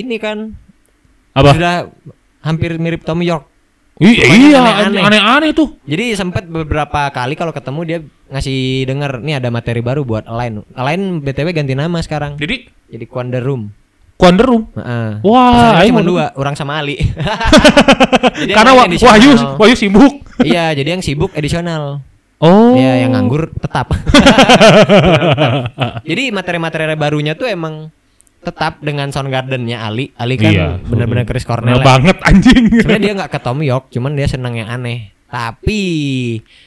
ini 0.00 0.16
kan 0.16 0.56
Apa? 1.36 1.52
sudah 1.52 1.74
hampir 2.40 2.80
mirip 2.80 3.04
Tom 3.04 3.20
York. 3.20 3.44
Iya, 3.98 4.24
iya, 4.30 4.58
aneh-aneh. 4.62 5.02
aneh-aneh 5.04 5.50
tuh. 5.52 5.74
Jadi 5.84 6.14
sempat 6.14 6.46
beberapa 6.46 7.10
kali 7.10 7.34
kalau 7.34 7.50
ketemu 7.50 7.80
dia 7.84 7.98
ngasih 8.30 8.86
denger 8.86 9.20
nih 9.20 9.42
ada 9.42 9.50
materi 9.50 9.82
baru 9.82 10.06
buat 10.06 10.24
Align. 10.24 10.64
Align 10.72 11.20
BTW 11.20 11.50
ganti 11.50 11.74
nama 11.76 11.98
sekarang. 12.00 12.38
Jadi 12.40 12.70
Jadi 12.88 13.04
Quander 13.04 13.42
Room. 13.44 13.68
Quander 14.18 14.46
Room. 14.50 14.66
Heeh. 14.74 15.22
Wah, 15.22 15.78
aing 15.78 15.94
cuma 15.94 16.02
dua, 16.02 16.24
orang 16.34 16.58
sama 16.58 16.82
Ali. 16.82 16.98
Karena 18.56 18.74
edisional. 18.82 19.14
Wahyu 19.14 19.30
Wahyu 19.54 19.74
sibuk. 19.78 20.26
iya, 20.42 20.74
jadi 20.74 20.98
yang 20.98 21.02
sibuk 21.06 21.30
edisional. 21.38 22.02
Oh. 22.38 22.74
Ya, 22.74 23.02
yang 23.02 23.18
nganggur 23.18 23.50
tetap. 23.58 23.90
Jadi 26.08 26.30
materi-materi 26.30 26.94
barunya 26.94 27.34
tuh 27.34 27.50
emang 27.50 27.90
tetap 28.38 28.78
dengan 28.78 29.10
Soundgarden-nya 29.10 29.82
Ali. 29.82 30.14
Ali 30.14 30.38
kan 30.38 30.54
Iya. 30.54 30.68
bener-bener 30.86 31.26
Chris 31.26 31.42
Cornell 31.42 31.42
Cornell. 31.42 31.82
ya. 31.82 31.86
banget 31.86 32.16
anjing. 32.22 32.64
Sebenarnya 32.70 33.02
dia 33.02 33.12
nggak 33.18 33.30
ke 33.34 33.38
Tom 33.42 33.58
York, 33.58 33.90
cuman 33.90 34.14
dia 34.14 34.30
seneng 34.30 34.54
yang 34.54 34.70
aneh. 34.70 35.10
Tapi 35.28 35.80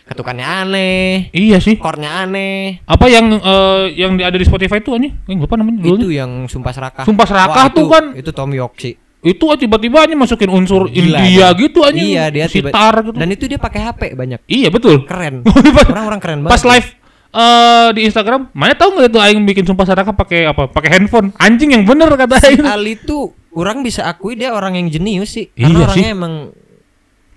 ketukannya 0.05 0.45
aneh, 0.45 1.33
iya 1.33 1.57
sih. 1.57 1.75
chordnya 1.75 2.21
aneh. 2.21 2.77
Apa 2.85 3.09
yang 3.09 3.33
eh, 3.33 3.83
yang 3.95 4.15
ada 4.15 4.33
di 4.33 4.45
Spotify 4.45 4.77
tuh 4.79 4.95
anjing? 4.95 5.17
Yang 5.25 5.37
lupa 5.43 5.57
namanya. 5.57 5.81
Itu 5.81 6.07
yang 6.07 6.45
sumpah 6.45 6.69
serakah. 6.69 7.03
Sumpah 7.03 7.25
serakah 7.25 7.65
Wah, 7.65 7.73
tuh 7.73 7.81
itu- 7.81 7.89
kan. 7.89 8.03
Itu 8.13 8.29
Tom 8.31 8.53
York 8.53 8.77
sih. 8.77 8.93
Itu 9.19 9.49
aja 9.49 9.57
tiba-tiba 9.59 10.01
aja 10.01 10.13
masukin 10.13 10.49
unsur 10.49 10.89
Gila 10.89 11.21
India 11.21 11.49
dia. 11.49 11.57
gitu 11.57 11.79
anjing. 11.81 12.09
Iya, 12.11 12.25
dia 12.29 12.45
tiba- 12.45 12.69
sitar 12.69 12.93
gitu. 13.01 13.17
Dan 13.17 13.29
itu 13.29 13.43
dia 13.45 13.57
pakai 13.57 13.81
HP 13.83 14.01
banyak. 14.13 14.39
Iya, 14.45 14.69
betul. 14.69 15.05
Keren. 15.05 15.41
Orang-orang 15.89 16.19
keren 16.19 16.39
banget. 16.41 16.53
Pas 16.53 16.63
live 16.67 16.89
eh 17.31 17.89
di 17.93 18.01
Instagram, 18.03 18.51
mana 18.51 18.75
tahu 18.75 18.91
nggak 18.91 19.07
itu 19.07 19.19
aing 19.21 19.41
bikin 19.43 19.63
sumpah 19.63 19.87
serakah 19.87 20.11
pakai 20.11 20.45
apa? 20.45 20.67
Pakai 20.67 20.89
handphone. 20.91 21.31
Anjing 21.37 21.71
yang 21.71 21.81
bener 21.81 22.11
kata 22.11 22.37
si 22.37 22.59
aing. 22.59 22.65
Ali 22.67 22.93
tuh 22.95 23.31
orang 23.53 23.79
bisa 23.79 24.03
akui 24.03 24.35
dia 24.35 24.51
orang 24.51 24.75
yang 24.75 24.85
jenius 24.85 25.31
sih. 25.31 25.47
Iya 25.55 25.65
Karena 25.65 25.77
sih. 25.77 25.85
orangnya 25.87 26.09
emang 26.11 26.33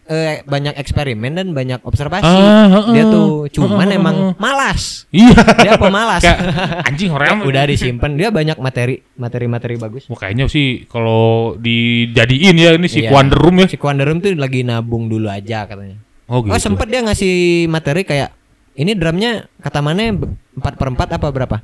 eh, 0.04 0.44
banyak 0.44 0.76
eksperimen 0.76 1.32
dan 1.32 1.46
banyak 1.56 1.80
observasi. 1.84 2.28
Ah, 2.28 2.68
heeh. 2.68 2.92
dia 2.92 3.04
tuh 3.08 3.48
cuman 3.52 3.88
Heeh, 3.88 3.98
emang 3.98 4.16
malas. 4.36 5.08
Iya. 5.08 5.36
Dia 5.64 5.74
pemalas. 5.80 6.20
Kayak 6.20 6.38
anjing 6.88 7.10
orang 7.12 7.44
Udah 7.44 7.64
disimpan. 7.64 8.12
Dia 8.16 8.28
banyak 8.28 8.58
materi 8.60 9.00
materi-materi 9.16 9.74
bagus. 9.80 10.04
Wah, 10.12 10.18
kayaknya 10.20 10.50
sih 10.50 10.84
kalau 10.88 11.54
dijadiin 11.56 12.56
ya 12.56 12.70
ini 12.76 12.88
si 12.88 13.04
Iya. 13.04 13.10
Quander 13.12 13.38
Room 13.40 13.56
ya. 13.64 13.66
Si 13.68 13.76
Quanderum 13.80 14.20
tuh 14.20 14.36
lagi 14.36 14.60
nabung 14.64 15.08
dulu 15.08 15.28
aja 15.28 15.64
katanya. 15.64 15.96
Oh 16.28 16.40
gitu. 16.44 16.52
Oh 16.52 16.60
sempet 16.60 16.88
dia 16.88 17.04
ngasih 17.04 17.66
materi 17.68 18.04
kayak 18.04 18.32
ini 18.74 18.96
drumnya 18.96 19.46
kata 19.60 19.84
mana 19.84 20.10
empat 20.10 20.74
per 20.76 20.88
empat 20.92 21.08
apa 21.16 21.28
berapa? 21.30 21.56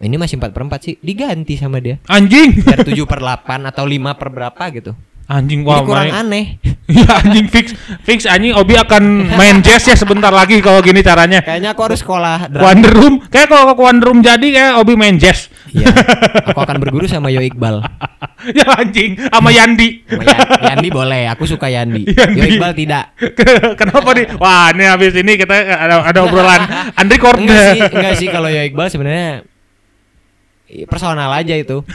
Ini 0.00 0.16
masih 0.16 0.40
empat 0.40 0.56
per 0.56 0.64
empat 0.64 0.80
sih. 0.80 0.94
Diganti 1.04 1.60
sama 1.60 1.76
dia. 1.76 2.00
Anjing. 2.08 2.64
Biar 2.64 2.80
tujuh 2.88 3.04
per 3.04 3.20
delapan 3.20 3.68
atau 3.68 3.84
lima 3.84 4.16
per 4.16 4.32
berapa 4.32 4.64
gitu. 4.72 4.96
Anjing 5.30 5.62
wah 5.62 5.86
kurang 5.86 6.10
main. 6.10 6.26
aneh. 6.26 6.44
Iya 6.90 7.22
anjing 7.22 7.46
fix 7.46 7.70
fix 8.02 8.26
anjing 8.26 8.50
Obi 8.50 8.74
akan 8.74 9.30
main 9.38 9.62
jazz 9.62 9.86
ya 9.86 9.94
sebentar 9.94 10.34
lagi 10.34 10.58
kalau 10.58 10.82
gini 10.82 11.06
caranya. 11.06 11.38
Kayaknya 11.38 11.70
aku 11.70 11.86
harus 11.86 12.02
sekolah 12.02 12.50
drum. 12.50 12.62
Quander 12.66 12.90
Room 12.90 13.14
kayak 13.30 13.46
kalau 13.46 13.70
ke 13.70 13.74
Quander 13.78 14.10
Room 14.10 14.26
jadi 14.26 14.42
kayak 14.42 14.72
Obi 14.82 14.98
main 14.98 15.14
jazz. 15.14 15.46
Iya. 15.70 15.86
Aku 16.50 16.58
akan 16.58 16.82
berguru 16.82 17.06
sama 17.06 17.30
Yo 17.30 17.38
Iqbal. 17.46 17.78
ya 18.58 18.66
anjing 18.74 19.22
sama 19.22 19.54
Yandi. 19.54 20.02
Sama 20.02 20.26
Yan- 20.26 20.50
Yandi 20.66 20.88
boleh, 20.90 21.22
aku 21.30 21.46
suka 21.46 21.70
Yandi. 21.70 22.10
Yandi. 22.10 22.34
Yo 22.34 22.44
Iqbal 22.50 22.72
tidak. 22.74 23.14
Kenapa 23.78 24.10
nih? 24.10 24.26
Wah, 24.34 24.74
ini 24.74 24.82
habis 24.82 25.14
ini 25.14 25.38
kita 25.38 25.54
ada 25.54 26.02
ada 26.10 26.20
obrolan 26.26 26.90
Andri 26.98 27.22
Kord. 27.22 27.38
Enggak 27.38 27.78
sih, 27.78 27.80
enggak 27.86 28.14
sih 28.18 28.26
kalau 28.26 28.50
Yo 28.50 28.66
Iqbal 28.66 28.90
sebenarnya 28.90 29.46
personal 30.90 31.30
aja 31.30 31.54
itu. 31.54 31.86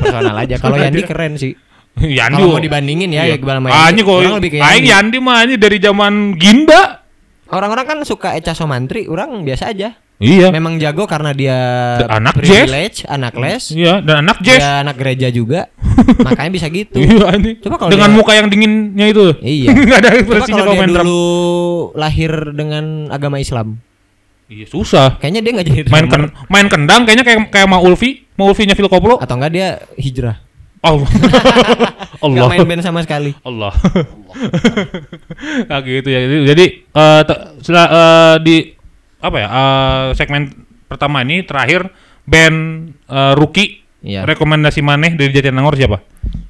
Personal 0.00 0.32
aja. 0.32 0.56
Kalau 0.56 0.80
Yandi 0.80 1.04
keren 1.04 1.36
sih. 1.36 1.52
Yandi. 2.18 2.38
Kalau 2.38 2.54
mau 2.54 2.62
dibandingin 2.62 3.10
ya 3.10 3.28
Yo 3.28 3.36
Iqbal 3.36 3.60
sama 3.60 3.68
Yandi. 3.68 4.00
Kok 4.02 4.18
aing 4.56 4.86
Yandi. 4.86 5.16
Mah 5.18 5.34
anjing 5.44 5.60
dari 5.60 5.78
zaman 5.78 6.34
Ginda. 6.36 7.04
Orang-orang 7.50 7.82
kan 7.82 7.98
suka 8.06 8.38
Echa 8.38 8.54
Somantri, 8.54 9.10
orang 9.10 9.42
biasa 9.42 9.74
aja. 9.74 9.98
Iya. 10.20 10.52
Memang 10.52 10.76
jago 10.76 11.08
karena 11.08 11.32
dia 11.32 11.56
Anak 12.04 12.36
privilege, 12.36 13.08
anak 13.08 13.32
les, 13.40 13.72
Iya, 13.72 14.04
dan 14.04 14.28
anak 14.28 14.44
jazz. 14.44 14.60
dia 14.60 14.84
anak 14.84 14.96
gereja 15.00 15.32
juga. 15.32 15.72
makanya 16.28 16.52
bisa 16.52 16.68
gitu. 16.68 16.92
Iya 16.94 17.24
anjing. 17.26 17.56
Coba 17.64 17.80
kalau 17.80 17.90
dengan 17.90 18.12
dia- 18.12 18.18
muka 18.20 18.32
yang 18.36 18.46
dinginnya 18.52 19.06
itu. 19.08 19.32
Iya. 19.40 19.72
Enggak 19.74 19.98
ada 20.04 20.10
ekspresinya 20.14 20.62
kalau 20.62 20.74
main 20.76 20.92
dulu 20.92 21.24
lahir 21.96 22.32
dengan 22.52 23.08
agama 23.08 23.40
Islam. 23.40 23.80
Iya 24.46 24.66
susah. 24.68 25.16
Kayaknya 25.16 25.40
dia 25.40 25.52
nggak 25.56 25.66
jadi 25.72 25.80
Main 25.88 26.06
ken 26.06 26.22
main 26.52 26.66
kendang 26.68 27.02
kayaknya 27.08 27.24
kayak 27.24 27.40
kayak 27.48 27.66
Ma 27.70 27.78
Ulfi, 27.80 28.28
Ma 28.36 28.44
Ulfinya 28.44 28.76
Phil 28.76 28.92
Koplo. 28.92 29.16
atau 29.16 29.34
enggak 29.40 29.52
dia 29.54 29.68
hijrah. 29.96 30.36
Allah. 30.80 31.08
Allah. 32.24 32.48
main 32.48 32.64
band 32.64 32.80
sama 32.80 33.04
sekali. 33.04 33.36
Allah. 33.40 33.72
nah 35.68 35.78
gitu 35.80 36.08
ya. 36.08 36.20
Jadi, 36.24 36.36
jadi 36.46 36.64
eh, 36.88 37.20
te- 37.24 37.40
setelah 37.60 37.86
eh, 37.88 38.34
di 38.40 38.56
apa 39.20 39.36
ya? 39.36 39.48
eh, 39.48 40.04
segmen 40.16 40.42
pertama 40.86 41.20
ini 41.20 41.44
terakhir 41.44 41.88
band 42.24 42.58
eh, 43.04 43.34
Rookie 43.36 43.80
Iya. 44.00 44.24
rekomendasi 44.24 44.80
maneh 44.80 45.12
dari 45.12 45.28
Jatinangor 45.28 45.76
siapa? 45.76 46.00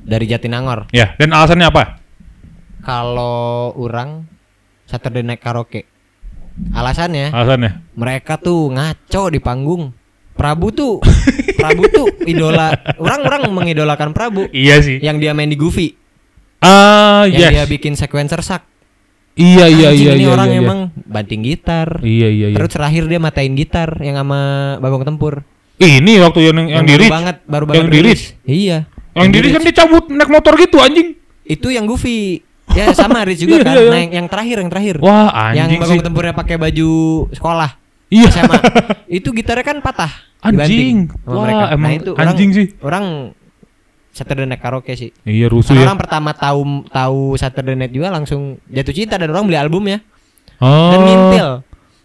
Dari 0.01 0.23
Jatinangor. 0.23 0.87
Ya, 0.95 1.19
dan 1.19 1.35
alasannya 1.35 1.67
apa? 1.67 1.99
Kalau 2.81 3.75
orang 3.75 4.23
Saturday 4.87 5.27
Night 5.27 5.43
Karaoke. 5.43 5.83
Alasannya 6.71 7.35
Alasannya? 7.35 7.91
mereka 7.99 8.39
tuh 8.39 8.71
ngaco 8.71 9.35
di 9.35 9.43
panggung. 9.43 9.91
Prabu 10.41 10.73
tuh 10.73 11.05
Prabu 11.55 11.85
tuh 11.87 12.09
idola. 12.25 12.73
Orang-orang 12.97 13.53
mengidolakan 13.53 14.17
Prabu 14.17 14.49
Iya 14.49 14.81
sih. 14.81 14.97
yang 14.99 15.21
dia 15.21 15.37
main 15.37 15.47
di 15.47 15.61
Goofy, 15.61 15.93
Ah, 16.61 17.29
yang 17.29 17.53
dia 17.53 17.65
bikin 17.65 17.93
sequencer 17.93 18.41
sak. 18.41 18.65
Iya, 19.37 19.69
iya, 19.69 19.89
Anjing, 19.93 20.05
iya, 20.05 20.13
ini 20.17 20.25
iya. 20.25 20.33
orang 20.33 20.49
iya, 20.49 20.57
iya. 20.57 20.65
emang 20.65 20.79
banting 21.05 21.41
gitar. 21.41 21.89
Iya, 22.01 22.29
iya, 22.29 22.47
iya. 22.53 22.57
Terus 22.57 22.71
terakhir 22.73 23.09
dia 23.09 23.17
matain 23.17 23.53
gitar 23.53 23.97
yang 24.01 24.17
sama 24.17 24.41
Bagong 24.77 25.05
Tempur. 25.05 25.45
Ini 25.77 26.13
waktu 26.21 26.53
yang 26.53 26.57
yang, 26.69 26.85
di 26.85 26.93
baru 26.93 27.01
Reach. 27.01 27.13
banget, 27.13 27.37
baru 27.49 27.65
Yang 27.65 27.69
banget 27.73 27.85
di 27.85 27.97
rilis. 27.97 28.21
Reach. 28.21 28.25
Iya. 28.45 28.79
Yang 29.17 29.29
di 29.33 29.39
Reach 29.41 29.55
kan 29.57 29.63
dia 29.65 29.75
cabut 29.75 30.05
naik 30.09 30.29
motor 30.29 30.53
gitu 30.57 30.77
anjing. 30.77 31.09
Itu 31.41 31.73
yang 31.73 31.89
Goofy. 31.89 32.45
Ya 32.71 32.93
sama 32.93 33.25
Rich 33.25 33.43
juga 33.43 33.57
Iya, 33.61 33.65
kan. 33.65 33.73
iya, 33.73 33.81
iya. 33.81 33.89
Nah, 33.89 34.01
yang, 34.05 34.13
yang 34.13 34.27
terakhir, 34.29 34.57
yang 34.61 34.71
terakhir. 34.71 34.95
Wah, 35.01 35.29
yang 35.57 35.67
anjing 35.73 35.81
Bagong 35.81 35.97
sih. 35.97 36.05
Tempurnya 36.05 36.35
pakai 36.37 36.57
baju 36.61 36.91
sekolah. 37.33 37.71
Iya. 38.11 38.27
SMA. 38.29 38.59
itu 39.09 39.29
gitarnya 39.31 39.63
kan 39.63 39.79
patah. 39.79 40.11
Anjing. 40.41 41.11
Wah, 41.23 41.43
mereka. 41.43 41.65
Nah, 41.65 41.75
emang 41.75 41.91
itu 41.95 42.11
anjing 42.13 42.51
orang, 42.51 42.59
sih. 42.59 42.67
Orang 42.81 43.05
Saturday 44.11 44.45
Night 44.45 44.59
Karaoke 44.59 44.93
sih. 44.93 45.11
Iya, 45.23 45.47
rusuh 45.47 45.71
Karena 45.71 45.81
ya. 45.81 45.87
orang 45.89 46.01
pertama 46.01 46.31
tahu 46.33 46.61
tahu 46.89 47.21
Saturday 47.37 47.77
Night 47.77 47.93
juga 47.93 48.11
langsung 48.11 48.59
jatuh 48.67 48.91
cinta 48.91 49.15
dan 49.15 49.31
orang 49.31 49.47
beli 49.47 49.57
albumnya 49.57 50.03
Oh. 50.59 50.91
dan 50.91 51.01
ngintil. 51.01 51.49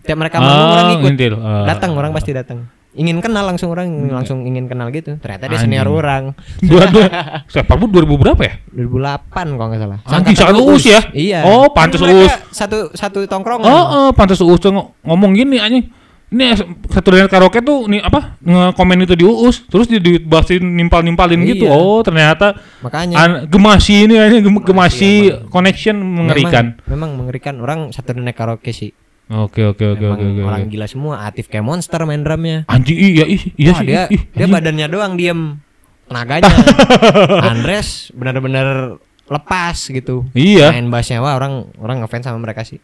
Tiap 0.02 0.18
mereka 0.18 0.38
manggung 0.38 0.70
orang 0.70 0.86
Ah, 0.86 0.94
ikut. 0.94 1.04
ngintil. 1.04 1.34
Ah. 1.36 1.66
Datang 1.66 1.92
orang 1.92 2.12
pasti 2.14 2.32
datang. 2.32 2.70
Ingin 2.96 3.20
kenal 3.20 3.44
langsung 3.44 3.76
orang 3.76 3.92
langsung 4.08 4.48
ingin 4.48 4.72
kenal 4.72 4.88
gitu. 4.90 5.20
Ternyata 5.20 5.52
dia 5.52 5.60
senior 5.60 5.84
Anjing. 5.84 6.00
orang. 6.00 6.24
Dua 6.64 6.84
dua. 6.88 7.08
Siapa 7.52 7.76
pun 7.76 7.92
2000 7.92 8.08
berapa 8.16 8.42
ya? 8.42 8.54
2008 8.72 9.56
kalau 9.60 9.68
nggak 9.68 9.82
salah. 9.84 10.00
Anjing, 10.08 10.36
sangat 10.36 10.56
uus 10.58 10.84
ya? 10.88 11.00
Iya. 11.12 11.40
Oh, 11.44 11.68
pantes 11.70 12.00
mereka 12.00 12.16
uus. 12.24 12.34
Satu 12.50 12.90
satu 12.96 13.20
tongkrongan. 13.28 13.68
Oh, 13.68 13.86
oh 13.86 14.10
pantas 14.16 14.40
Uus 14.40 14.58
tuh 14.58 14.72
ng- 14.72 14.90
ngomong 15.04 15.36
gini 15.36 15.60
anjing. 15.60 15.92
Ini 16.26 16.58
satu 16.90 17.14
dari 17.14 17.30
karaoke 17.30 17.62
tuh 17.62 17.86
nih 17.86 18.02
apa 18.02 18.36
nge-komen 18.42 19.06
itu 19.06 19.14
di 19.14 19.24
Uus 19.24 19.62
terus 19.70 19.86
di 19.86 20.02
dibahasin 20.02 20.64
nimpal-nimpalin 20.64 21.38
gitu. 21.46 21.70
Iya. 21.70 21.76
Oh, 21.76 22.02
ternyata 22.02 22.58
Makanya 22.82 23.16
an- 23.16 23.40
gemasi 23.46 24.10
ini 24.10 24.18
anjing 24.18 24.42
gem- 24.42 24.66
gemasi 24.66 25.10
connection 25.54 25.96
mengerikan. 26.02 26.82
Memang, 26.88 26.90
memang 26.90 27.10
mengerikan 27.20 27.56
orang 27.62 27.94
Saturday 27.94 28.26
Night 28.26 28.36
Karaoke 28.36 28.74
sih. 28.74 28.90
Oke, 29.26 29.66
oke, 29.66 29.82
oke, 29.98 30.06
oke, 30.06 30.22
oke. 30.22 30.42
orang 30.46 30.70
gila 30.70 30.86
semua, 30.86 31.26
aktif 31.26 31.50
kayak 31.50 31.66
monster 31.66 31.98
main 32.06 32.22
drumnya. 32.22 32.62
Anjing 32.70 32.94
iya 32.94 33.26
ih, 33.26 33.42
iya 33.58 33.72
Wah, 33.74 33.80
sih. 33.82 33.88
dia 33.90 34.02
ih, 34.14 34.22
dia 34.22 34.46
anjing. 34.46 34.54
badannya 34.54 34.86
doang 34.86 35.14
diem. 35.18 35.58
Tenaganya. 36.06 36.54
Andres 37.50 38.14
benar-benar 38.14 39.02
lepas 39.26 39.78
gitu. 39.90 40.30
Iya. 40.38 40.70
Main 40.70 40.94
bassnya 40.94 41.26
wah 41.26 41.34
orang 41.34 41.74
orang 41.82 42.06
ngefans 42.06 42.30
sama 42.30 42.38
mereka 42.38 42.62
sih. 42.62 42.78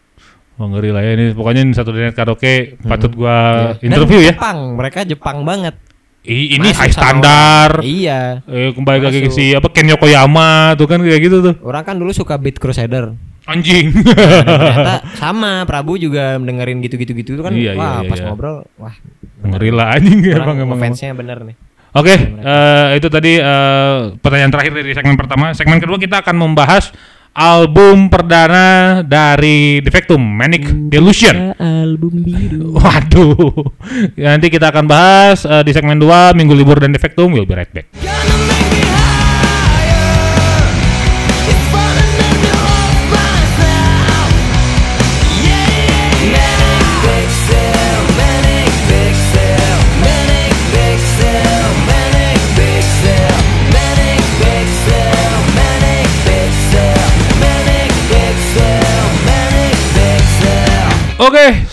Oh, 0.58 0.66
ngeri 0.66 0.90
lah 0.90 1.06
ya 1.06 1.14
ini 1.14 1.34
pokoknya 1.34 1.62
ini 1.62 1.74
satu 1.74 1.94
dari 1.94 2.10
karaoke 2.10 2.82
patut 2.82 3.14
gua 3.14 3.38
Iya. 3.78 3.86
Dan 3.86 3.86
interview 3.94 4.20
ya. 4.26 4.34
Jepang, 4.34 4.58
mereka 4.74 5.00
Jepang 5.06 5.46
banget. 5.46 5.78
I- 6.22 6.54
ini 6.54 6.70
Masuk 6.70 6.80
high 6.80 6.94
standar. 6.94 7.70
orang. 7.76 7.86
Iya. 7.88 8.20
Eh, 8.46 8.70
kembali 8.72 9.00
lagi 9.02 9.20
ke 9.22 9.30
si 9.30 9.52
apa 9.52 9.66
Ken 9.68 9.90
Yokoyama 9.90 10.78
tuh 10.78 10.86
kan 10.86 11.02
kayak 11.02 11.18
gitu 11.20 11.42
tuh. 11.42 11.54
Orang 11.60 11.82
kan 11.82 11.98
dulu 11.98 12.14
suka 12.14 12.38
Beat 12.38 12.62
Crusader. 12.62 13.18
Anjing. 13.42 13.90
Ternyata 13.90 15.02
sama 15.20 15.66
Prabu 15.66 15.98
juga 15.98 16.38
dengerin 16.38 16.78
gitu-gitu 16.80 17.12
gitu 17.16 17.30
itu 17.34 17.42
kan 17.42 17.50
Iya, 17.52 17.74
wah 17.74 18.00
iya, 18.00 18.08
pas 18.08 18.18
iya. 18.18 18.26
ngobrol 18.30 18.70
wah 18.78 18.94
ngeri 19.42 19.74
lah 19.74 19.98
anjing 19.98 20.22
orang 20.30 20.62
emang 20.62 20.78
emang. 20.78 20.80
fansnya 20.88 21.18
bener 21.18 21.42
nih. 21.42 21.56
Oke, 21.92 22.14
eh, 22.14 22.88
itu 22.96 23.08
tadi 23.10 23.36
eh, 23.36 23.98
pertanyaan 24.16 24.48
terakhir 24.48 24.74
dari 24.78 24.94
segmen 24.94 25.18
pertama. 25.18 25.52
Segmen 25.52 25.82
kedua 25.82 25.98
kita 25.98 26.22
akan 26.22 26.38
membahas 26.38 26.94
album 27.32 28.12
perdana 28.12 29.00
dari 29.04 29.80
Defectum, 29.80 30.20
Manic 30.20 30.92
Delusion. 30.92 31.56
album 31.56 32.24
biru. 32.24 32.74
Waduh. 32.78 33.72
Nanti 34.20 34.48
kita 34.52 34.72
akan 34.72 34.86
bahas 34.88 35.48
eh, 35.48 35.64
di 35.64 35.72
segmen 35.72 35.98
2 36.00 36.36
Minggu 36.36 36.54
Libur 36.56 36.80
dan 36.80 36.92
Defectum. 36.92 37.32
We'll 37.32 37.48
be 37.48 37.56
right 37.56 37.72
back. 37.72 37.88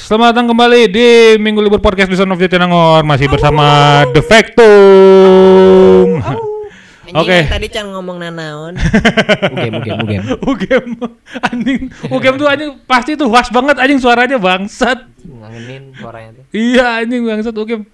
Selamat 0.08 0.32
datang 0.32 0.56
kembali 0.56 0.88
di 0.88 1.36
Minggu 1.36 1.60
Libur 1.60 1.84
Podcast 1.84 2.08
di 2.08 2.16
Son 2.16 2.32
of 2.32 2.40
Jatinangor 2.40 3.04
masih 3.04 3.28
bersama 3.28 4.00
Defectum. 4.16 4.64
Oke. 7.20 7.44
Tadi 7.44 7.68
Chan 7.68 7.84
ngomong 7.92 8.16
nanaon. 8.16 8.72
Ugem, 9.52 9.72
ugem, 9.76 10.00
ugem. 10.00 10.24
Ugem 10.48 10.96
anjing, 11.44 11.92
Ugem 12.08 12.40
tuh 12.40 12.48
anjing 12.48 12.80
pasti 12.88 13.20
tuh 13.20 13.28
was 13.28 13.52
banget 13.52 13.76
anjing 13.76 14.00
suaranya 14.00 14.40
bangsat. 14.40 15.12
Ngangenin 15.28 15.92
suaranya 16.00 16.40
tuh. 16.40 16.44
Iya 16.56 17.04
anjing 17.04 17.28
bangsat 17.28 17.52
Ugem. 17.52 17.84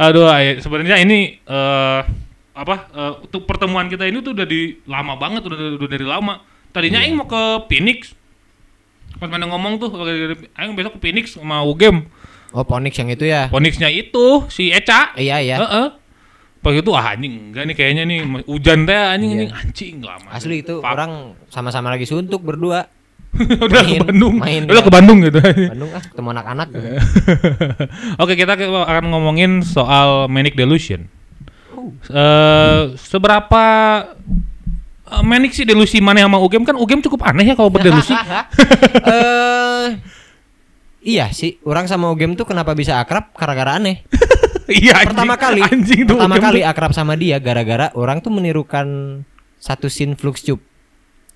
Aduh, 0.00 0.32
sebenarnya 0.64 0.96
ini 1.04 1.44
eh 1.44 2.00
apa 2.56 2.88
eh, 2.88 3.12
untuk 3.28 3.44
pertemuan 3.44 3.92
kita 3.92 4.08
ini 4.08 4.24
tuh 4.24 4.32
udah 4.32 4.48
di 4.48 4.80
lama 4.88 5.12
banget 5.20 5.44
udah, 5.44 5.76
udah 5.76 5.88
dari 5.92 6.08
lama. 6.08 6.40
Tadinya 6.72 7.04
aing 7.04 7.20
mau 7.20 7.28
ke 7.28 7.68
Phoenix. 7.68 8.16
Pas 9.20 9.28
mana 9.28 9.44
ngomong 9.46 9.76
tuh 9.76 9.92
aing 10.56 10.72
besok 10.72 10.96
ke 10.96 11.00
Phoenix 11.04 11.36
sama 11.36 11.60
Ugem. 11.60 12.08
Oh, 12.50 12.64
Ponix 12.64 12.96
yang 12.96 13.06
itu 13.06 13.22
ya. 13.22 13.46
Phoenixnya 13.46 13.86
itu 13.86 14.42
si 14.48 14.72
Eca. 14.72 15.14
Iya, 15.14 15.38
iya. 15.38 15.56
Heeh. 15.60 15.86
Pas 16.60 16.72
itu 16.72 16.90
ah 16.92 17.14
anjing 17.14 17.52
enggak 17.52 17.64
nih 17.64 17.74
kayaknya 17.74 18.02
nih 18.04 18.20
hujan 18.44 18.84
teh 18.84 18.92
anjing 18.92 19.30
Iya. 19.46 19.54
anjing 19.54 19.94
lama. 20.02 20.28
Asli 20.28 20.60
itu 20.60 20.80
Fuck. 20.80 20.88
orang 20.88 21.12
sama-sama 21.46 21.88
lagi 21.88 22.04
suntuk 22.04 22.42
berdua. 22.42 22.84
udah 23.38 23.80
ke 23.80 23.94
main- 23.94 24.02
Bandung. 24.02 24.34
main 24.42 24.62
udah 24.66 24.74
ya. 24.74 24.84
ke 24.84 24.90
Bandung 24.90 25.18
gitu. 25.22 25.38
Bandung 25.38 25.90
ah, 25.94 26.02
ketemu 26.02 26.28
anak-anak. 26.34 26.66
gitu. 26.68 26.88
Oke, 28.26 28.34
kita 28.34 28.52
ke- 28.56 28.66
akan 28.66 29.04
ngomongin 29.08 29.62
soal 29.62 30.26
Manic 30.26 30.52
Delusion. 30.52 31.06
Oh. 31.70 31.94
Eh, 32.10 32.82
seberapa 32.98 33.64
eh, 35.10 35.22
manic 35.26 35.52
sih 35.52 35.66
delusi 35.66 35.98
mana 35.98 36.22
sama 36.22 36.38
Ugem 36.38 36.62
kan 36.62 36.78
Ugem 36.78 37.02
cukup 37.02 37.26
aneh 37.26 37.50
ya 37.50 37.54
kalau 37.58 37.70
berdelusi. 37.70 38.14
Eh 39.00 39.88
Iya 41.00 41.32
sih, 41.32 41.56
orang 41.64 41.88
sama 41.88 42.12
Ugem 42.12 42.36
tuh 42.36 42.44
kenapa 42.44 42.76
bisa 42.76 43.00
akrab 43.00 43.32
gara-gara 43.32 43.80
aneh. 43.80 44.04
iya 44.68 45.00
anjing. 45.00 45.16
Pertama 45.16 45.34
kali, 45.40 45.60
anjing 45.64 46.00
tuh 46.04 46.20
pertama 46.20 46.36
Ugem 46.36 46.44
kali 46.44 46.60
tuh. 46.60 46.68
akrab 46.68 46.92
sama 46.92 47.16
dia 47.16 47.40
gara-gara 47.40 47.88
orang 47.96 48.20
tuh 48.20 48.28
menirukan 48.28 48.86
satu 49.56 49.88
scene 49.88 50.12
Flux 50.12 50.44
Tube. 50.44 50.60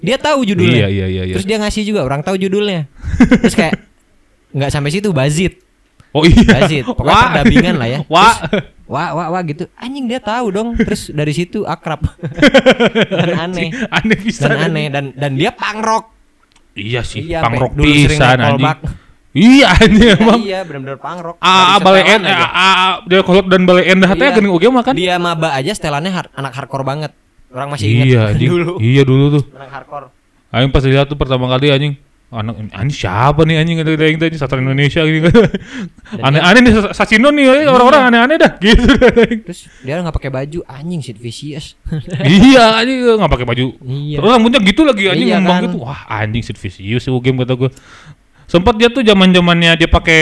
Dia 0.04 0.20
tahu 0.20 0.44
judulnya. 0.44 0.84
Iya 0.84 0.88
iya 0.92 1.06
iya 1.08 1.22
iya. 1.32 1.34
Terus 1.40 1.48
dia 1.48 1.56
ngasih 1.56 1.80
juga, 1.88 2.04
orang 2.04 2.20
tahu 2.20 2.36
judulnya. 2.36 2.92
Terus 3.40 3.56
kayak 3.56 3.74
nggak 4.56 4.68
sampai 4.68 4.90
situ 4.92 5.08
Bazit. 5.16 5.64
oh 6.12 6.28
iya. 6.28 6.44
Bazit. 6.44 6.84
Pokoknya 6.84 7.72
Wah. 7.72 7.76
lah 7.80 7.88
ya. 7.88 7.98
Wah. 8.12 8.36
Terus, 8.44 8.73
wah 8.84 9.12
wah 9.12 9.28
wah 9.30 9.42
gitu. 9.42 9.64
Anjing 9.74 10.04
dia 10.04 10.18
tahu 10.18 10.50
dong. 10.50 10.68
Terus 10.74 11.08
dari 11.08 11.30
situ 11.30 11.64
akrab. 11.64 12.04
dan 13.20 13.30
aneh. 13.40 13.70
aneh 13.88 14.18
bisa. 14.18 14.46
Dan 14.46 14.70
aneh 14.70 14.86
dan 14.88 15.04
dan 15.12 15.34
dia 15.34 15.50
punk 15.50 15.80
rock. 15.80 16.04
Iya 16.74 17.06
sih, 17.06 17.22
Iya, 17.24 17.38
pisan 17.78 18.34
naik 18.34 18.58
anjing. 18.58 18.74
Iya 19.30 19.66
anjing 19.72 20.08
emang. 20.18 20.40
Iya, 20.42 20.58
benar-benar 20.62 20.98
punk 20.98 21.20
rock. 21.22 21.36
Ah, 21.38 21.78
balai 21.78 22.02
en, 22.04 22.22
aja. 22.22 22.34
ah, 22.44 22.50
ah, 22.50 22.92
dia 23.06 23.22
kolot 23.22 23.46
dan 23.46 23.62
balai 23.62 23.86
endah 23.88 24.10
teh 24.10 24.22
Iya. 24.22 24.34
geuning 24.34 24.50
Ugem 24.50 24.74
mah 24.74 24.82
kan? 24.82 24.94
Dia 24.94 25.14
maba 25.16 25.54
aja 25.54 25.70
setelannya 25.70 26.10
har- 26.10 26.32
anak 26.34 26.50
hardcore 26.52 26.82
banget. 26.82 27.14
Orang 27.54 27.70
masih 27.70 27.86
ingat 27.88 28.06
Iya 28.10 28.22
dulu. 28.34 28.82
Iya 28.82 29.02
dulu 29.02 29.24
tuh. 29.38 29.44
Anak 29.54 29.70
hardcore. 29.70 30.10
Aing 30.50 30.70
pas 30.70 30.82
lihat 30.82 31.06
tuh 31.06 31.14
pertama 31.14 31.46
kali 31.46 31.70
anjing 31.70 31.94
anak 32.34 32.54
anjing 32.70 32.98
siapa 32.98 33.40
nih 33.42 33.56
anjing 33.56 33.76
kata 33.78 33.94
aing 33.94 34.18
tadi 34.18 34.34
sastra 34.34 34.58
Indonesia 34.58 35.00
gitu 35.00 35.30
aneh-aneh 36.18 36.60
nih 36.60 36.72
Sa- 36.74 36.92
Sasino 36.92 37.30
nih 37.30 37.46
eh, 37.46 37.66
orang-orang 37.66 38.10
aneh-aneh 38.10 38.36
dah 38.36 38.52
gitu. 38.58 38.90
Terus 39.40 39.70
dia 39.80 39.98
nggak 39.98 40.12
pakai 40.12 40.30
baju, 40.30 40.58
anjing 40.64 41.00
Sid 41.00 41.16
Vicious. 41.16 41.78
iya 42.26 42.76
anjing 42.76 42.98
nggak 43.16 43.30
pakai 43.30 43.46
baju 43.46 43.64
Iya. 43.80 44.16
terus 44.18 44.30
rambutnya 44.30 44.60
gitu 44.60 44.82
lagi 44.82 45.04
anjing 45.06 45.28
Iya 45.28 45.36
ngembang 45.38 45.54
kan. 45.54 45.64
gitu 45.64 45.76
wah 45.80 46.00
anjing 46.06 46.42
Sid 46.42 46.58
Vicious 46.58 47.02
tuh 47.02 47.18
game 47.18 47.38
kata 47.38 47.54
gue 47.54 47.70
sempat 48.44 48.74
dia 48.74 48.88
tuh 48.88 49.00
zaman 49.00 49.30
zamannya 49.30 49.72
dia 49.74 49.86
pakai 49.86 50.20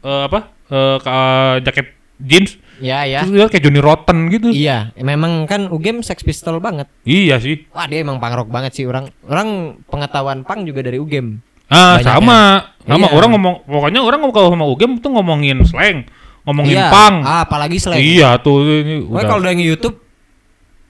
eh, 0.00 0.22
apa 0.24 0.38
eh, 0.66 0.96
ka- 0.98 1.60
jaket 1.62 1.86
jeans 2.18 2.56
Ya 2.80 3.04
ya. 3.04 3.20
terus 3.20 3.32
dia 3.34 3.44
kayak 3.46 3.60
Johnny 3.60 3.76
Rotten 3.76 4.18
gitu. 4.30 4.48
Iya, 4.48 4.88
memang 4.96 5.44
kan 5.44 5.68
UGM 5.68 6.00
Sex 6.00 6.24
Pistol 6.24 6.64
banget. 6.64 6.88
Iya 7.04 7.36
sih. 7.36 7.68
Wah, 7.70 7.84
dia 7.84 8.00
emang 8.00 8.16
punk 8.16 8.32
rock 8.34 8.48
banget 8.48 8.72
sih 8.72 8.88
orang. 8.88 9.12
Orang 9.22 9.48
pengetahuan 9.84 10.40
punk 10.40 10.64
juga 10.64 10.80
dari 10.80 10.96
UGM. 10.96 11.44
Ah, 11.70 11.96
Banyaknya. 11.96 12.04
sama. 12.04 12.38
Sama 12.80 13.06
Iya. 13.06 13.14
orang 13.14 13.30
ngomong 13.38 13.54
pokoknya 13.64 14.00
orang 14.02 14.20
kalau 14.34 14.48
sama 14.50 14.64
UGM 14.66 14.98
tuh 14.98 15.10
ngomongin 15.14 15.62
slang, 15.62 16.02
ngomongin 16.42 16.74
iya. 16.74 16.90
punk. 16.90 17.16
Ah, 17.22 17.40
apalagi 17.46 17.78
slang. 17.78 18.02
Iya 18.02 18.42
tuh 18.42 18.66
ini 18.66 19.06
udah. 19.06 19.22
kalau 19.22 19.40
udah 19.40 19.52
nge-YouTube 19.54 19.96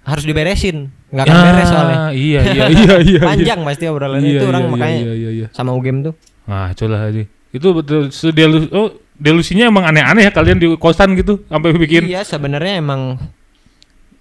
harus 0.09 0.24
diberesin. 0.24 0.89
Enggak 1.11 1.24
Ya, 1.26 1.33
akan 1.35 1.43
beres 1.45 1.68
soalnya. 1.68 1.99
Iya 2.14 2.41
iya 2.55 2.64
iya 2.81 2.95
iya. 3.03 3.20
Panjang 3.20 3.61
pasti 3.66 3.85
obrolannya 3.91 4.24
Iya, 4.24 4.39
itu 4.41 4.47
orang 4.47 4.62
iya, 4.64 4.70
makanya 4.72 5.01
Iya 5.03 5.12
iya 5.12 5.31
iya. 5.35 5.47
sama 5.53 5.74
UGM 5.76 6.07
tuh. 6.07 6.14
Nah, 6.49 6.70
coba 6.72 6.97
aja. 7.11 7.22
Itu 7.51 7.68
betul 7.74 8.01
sedelus 8.14 8.64
oh 8.70 8.89
delusinya 9.20 9.68
emang 9.68 9.85
aneh-aneh 9.85 10.31
ya 10.31 10.33
kalian 10.33 10.57
di 10.57 10.66
kosan 10.81 11.12
gitu 11.18 11.45
sampai 11.51 11.74
bikin. 11.76 12.07
Iya, 12.09 12.24
sebenarnya 12.24 12.78
emang 12.81 13.18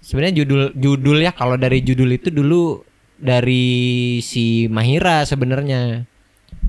sebenarnya 0.02 0.42
judul 0.44 0.62
judul 0.74 1.16
ya 1.22 1.30
kalau 1.32 1.54
dari 1.54 1.80
judul 1.80 2.10
itu 2.10 2.28
dulu 2.28 2.82
dari 3.16 4.18
si 4.20 4.66
Mahira 4.66 5.22
sebenarnya. 5.24 6.09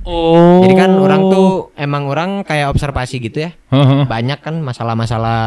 Oh. 0.01 0.65
Jadi 0.65 0.73
kan 0.73 0.91
orang 0.97 1.21
tuh 1.29 1.49
emang 1.77 2.09
orang 2.09 2.41
kayak 2.41 2.73
observasi 2.73 3.21
gitu 3.21 3.45
ya. 3.45 3.51
Heeh. 3.69 4.09
Banyak 4.09 4.41
kan 4.41 4.57
masalah-masalah 4.61 5.39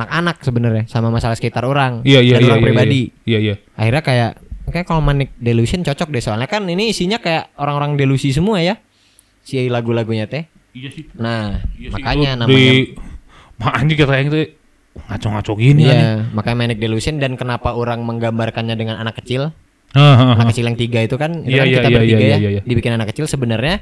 anak-anak 0.00 0.36
sebenarnya 0.40 0.84
sama 0.88 1.12
masalah 1.12 1.36
sekitar 1.36 1.68
orang 1.68 2.00
Iya 2.08 2.24
iya 2.24 2.40
dan 2.40 2.40
iya. 2.40 2.48
orang 2.48 2.60
iya, 2.60 2.66
pribadi. 2.66 3.02
Iya 3.28 3.38
iya. 3.38 3.54
Akhirnya 3.76 4.02
kayak 4.04 4.30
kayak 4.68 4.86
kalau 4.88 5.00
Manic 5.04 5.36
Delusion 5.36 5.84
cocok 5.84 6.08
deh 6.12 6.22
soalnya 6.24 6.48
kan 6.48 6.64
ini 6.64 6.92
isinya 6.92 7.20
kayak 7.20 7.52
orang-orang 7.60 8.00
delusi 8.00 8.32
semua 8.32 8.64
ya. 8.64 8.80
Si 9.44 9.60
lagu-lagunya 9.68 10.24
teh. 10.24 10.48
Iya 10.72 10.88
sih. 10.92 11.04
Nah, 11.16 11.64
Iya 11.76 11.88
sih, 11.88 11.94
makanya 11.96 12.30
itu 12.36 12.40
namanya 12.44 12.72
di 12.72 12.92
Mak 13.58 13.74
anjing 13.74 13.98
kata 13.98 14.12
yang 14.14 14.28
itu 14.30 14.40
ngaco-ngaco 14.98 15.52
gini. 15.58 15.82
Iya, 15.90 16.30
makanya 16.30 16.56
Manic 16.64 16.78
Delusion 16.78 17.18
dan 17.18 17.34
kenapa 17.34 17.74
orang 17.74 18.06
menggambarkannya 18.06 18.74
dengan 18.78 19.02
anak 19.02 19.18
kecil? 19.22 19.50
Heeh. 19.90 20.34
Anak 20.34 20.52
kecil 20.52 20.64
yang 20.64 20.76
tiga 20.76 21.00
itu 21.00 21.14
kan, 21.14 21.42
itu 21.42 21.48
Iya, 21.48 21.58
kan 21.58 21.66
iya, 21.66 21.74
kita 21.74 21.88
iya, 21.88 21.96
bertiga 21.96 22.18
iya, 22.18 22.28
ya, 22.28 22.36
iya, 22.36 22.50
iya. 22.50 22.62
dibikin 22.62 22.92
anak 22.92 23.08
kecil 23.08 23.24
sebenarnya 23.24 23.80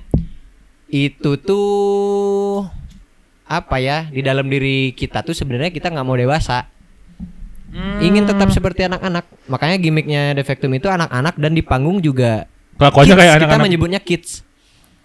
itu 0.86 1.34
tuh 1.36 2.62
apa 3.42 3.76
ya 3.76 4.06
di 4.06 4.20
dalam 4.20 4.46
diri 4.46 4.90
kita 4.90 5.20
tuh 5.20 5.32
sebenarnya 5.32 5.70
kita 5.70 5.86
nggak 5.88 6.02
mau 6.02 6.14
dewasa 6.14 6.66
ingin 7.98 8.22
tetap 8.24 8.48
seperti 8.48 8.82
anak-anak 8.84 9.26
makanya 9.44 9.76
gimmicknya 9.76 10.22
Defectum 10.32 10.70
itu 10.72 10.86
anak-anak 10.86 11.34
dan 11.36 11.52
di 11.52 11.60
panggung 11.60 11.98
juga 11.98 12.46
Kelakuannya 12.76 13.14
kayak 13.14 13.32
kita 13.32 13.44
anak-anak. 13.44 13.64
menyebutnya 13.64 13.98
kids 13.98 14.46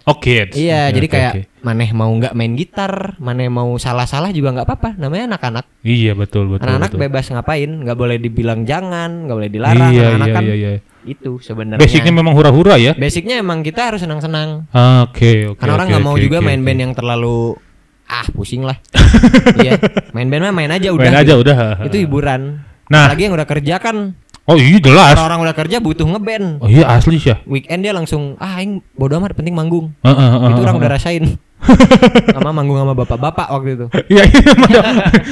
Oh 0.02 0.16
kids. 0.16 0.54
iya 0.54 0.86
Oke, 0.86 0.94
jadi 0.96 1.06
kayak 1.08 1.32
oke. 1.32 1.42
maneh 1.62 1.90
mau 1.90 2.10
nggak 2.10 2.32
main 2.32 2.52
gitar 2.52 3.14
maneh 3.18 3.46
mau 3.46 3.70
salah-salah 3.76 4.30
juga 4.30 4.50
nggak 4.52 4.66
apa-apa 4.66 4.90
namanya 4.96 5.34
anak-anak 5.34 5.66
Iya 5.80 6.14
betul 6.14 6.46
betul. 6.48 6.62
anak-anak 6.64 6.90
bebas 6.96 7.26
ngapain 7.28 7.70
nggak 7.82 7.94
boleh 7.96 8.18
dibilang 8.18 8.62
jangan 8.62 9.26
nggak 9.26 9.36
boleh 9.36 9.50
dilarang 9.50 9.90
Iya 9.90 10.02
anak-anak 10.12 10.26
iya 10.26 10.34
kan 10.34 10.42
iya 10.44 10.54
iya. 10.56 10.70
Itu 11.04 11.38
sebenarnya 11.38 11.78
Basicnya 11.78 12.10
memang 12.10 12.32
hura-hura 12.32 12.76
ya. 12.76 12.94
basicnya 12.94 13.36
emang 13.36 13.60
kita 13.60 13.90
harus 13.90 14.00
senang-senang 14.00 14.70
Oke 15.02 15.48
oke. 15.48 15.58
karena 15.58 15.72
orang 15.74 15.86
nggak 15.88 16.04
mau 16.04 16.14
oke, 16.14 16.22
juga 16.22 16.38
oke, 16.38 16.46
main 16.46 16.56
oke. 16.56 16.64
band 16.64 16.80
yang 16.80 16.92
terlalu 16.92 17.58
ah 18.04 18.26
pusing 18.28 18.62
lah 18.62 18.76
iya 19.58 19.78
main 20.10 20.26
band 20.26 20.42
mah 20.44 20.54
main 20.54 20.70
aja 20.70 20.88
udah 20.88 21.02
Main 21.02 21.18
aja 21.18 21.34
udah. 21.34 21.56
itu 21.82 21.96
hiburan 21.98 22.62
Nah. 22.84 23.08
apalagi 23.08 23.24
yang 23.24 23.32
udah 23.32 23.48
kerja 23.48 23.74
kan 23.78 23.96
Oh 24.42 24.58
iya 24.58 24.76
jelas. 24.76 25.14
kalau 25.14 25.26
orang 25.28 25.40
udah 25.40 25.54
kerja 25.54 25.78
butuh 25.78 26.02
ngeband 26.04 26.58
Oh 26.58 26.66
iya 26.66 26.84
asli 26.90 27.16
sih 27.16 27.30
ya. 27.30 27.38
weekend 27.44 27.80
dia 27.80 27.90
langsung 27.90 28.34
ah 28.36 28.58
aing 28.58 28.82
bodo 28.92 29.16
amat 29.16 29.32
penting 29.32 29.54
manggung 29.54 29.94
Heeh, 30.00 30.12
heeh, 30.12 30.50
itu 30.50 30.60
orang 30.60 30.76
heeh. 30.76 30.82
udah 30.82 30.90
rasain 30.92 31.24
sama 32.36 32.50
manggung 32.50 32.78
sama 32.78 32.92
bapak-bapak 32.92 33.46
waktu 33.50 33.70
itu 33.78 33.86
Iya 34.10 34.24
iya 34.28 34.80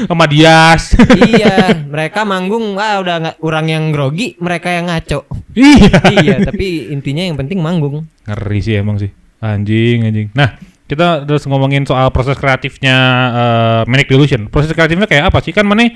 sama, 0.06 0.24
Dias. 0.32 0.82
iya 1.18 1.54
mereka 1.92 2.22
manggung 2.22 2.78
wah 2.78 3.02
udah 3.02 3.14
nggak 3.18 3.36
orang 3.42 3.66
yang 3.68 3.84
grogi 3.90 4.38
mereka 4.38 4.70
yang 4.70 4.86
ngaco 4.88 5.26
iya. 5.54 6.00
iya 6.10 6.36
tapi 6.40 6.90
intinya 6.94 7.26
yang 7.26 7.34
penting 7.34 7.58
manggung 7.58 8.06
Ngeri 8.26 8.60
sih 8.62 8.74
emang 8.78 8.96
sih. 9.02 9.10
Anjing 9.42 10.06
anjing. 10.06 10.28
Nah 10.36 10.54
kita 10.86 11.26
terus 11.26 11.42
ngomongin 11.50 11.82
soal 11.82 12.10
proses 12.14 12.38
kreatifnya 12.38 12.96
eh, 13.34 13.80
Manic 13.90 14.06
Delusion. 14.06 14.46
Proses 14.46 14.70
kreatifnya 14.70 15.10
kayak 15.10 15.34
apa 15.34 15.42
sih 15.42 15.50
kan 15.50 15.66
mana? 15.66 15.90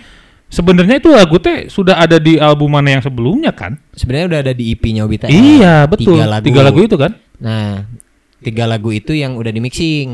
Sebenarnya 0.51 0.99
itu 1.03 1.11
lagu 1.11 1.39
teh 1.39 1.67
sudah 1.67 1.99
ada 1.99 2.19
di 2.19 2.39
album 2.39 2.75
mana 2.75 2.95
yang 2.99 3.03
sebelumnya 3.03 3.51
kan? 3.51 3.75
sebenarnya 3.97 4.27
udah 4.31 4.41
ada 4.45 4.53
di 4.55 4.71
EP-nya 4.77 5.03
Obita 5.03 5.27
Iya 5.27 5.89
betul. 5.91 6.21
tiga 6.45 6.63
lagu. 6.63 6.79
itu 6.85 6.95
kan? 6.95 7.17
nah 7.43 7.83
tiga 8.45 8.65
lagu 8.65 8.91
itu 8.91 9.11
yang 9.11 9.35
udah 9.35 9.49
di 9.49 9.59
mixing 9.59 10.11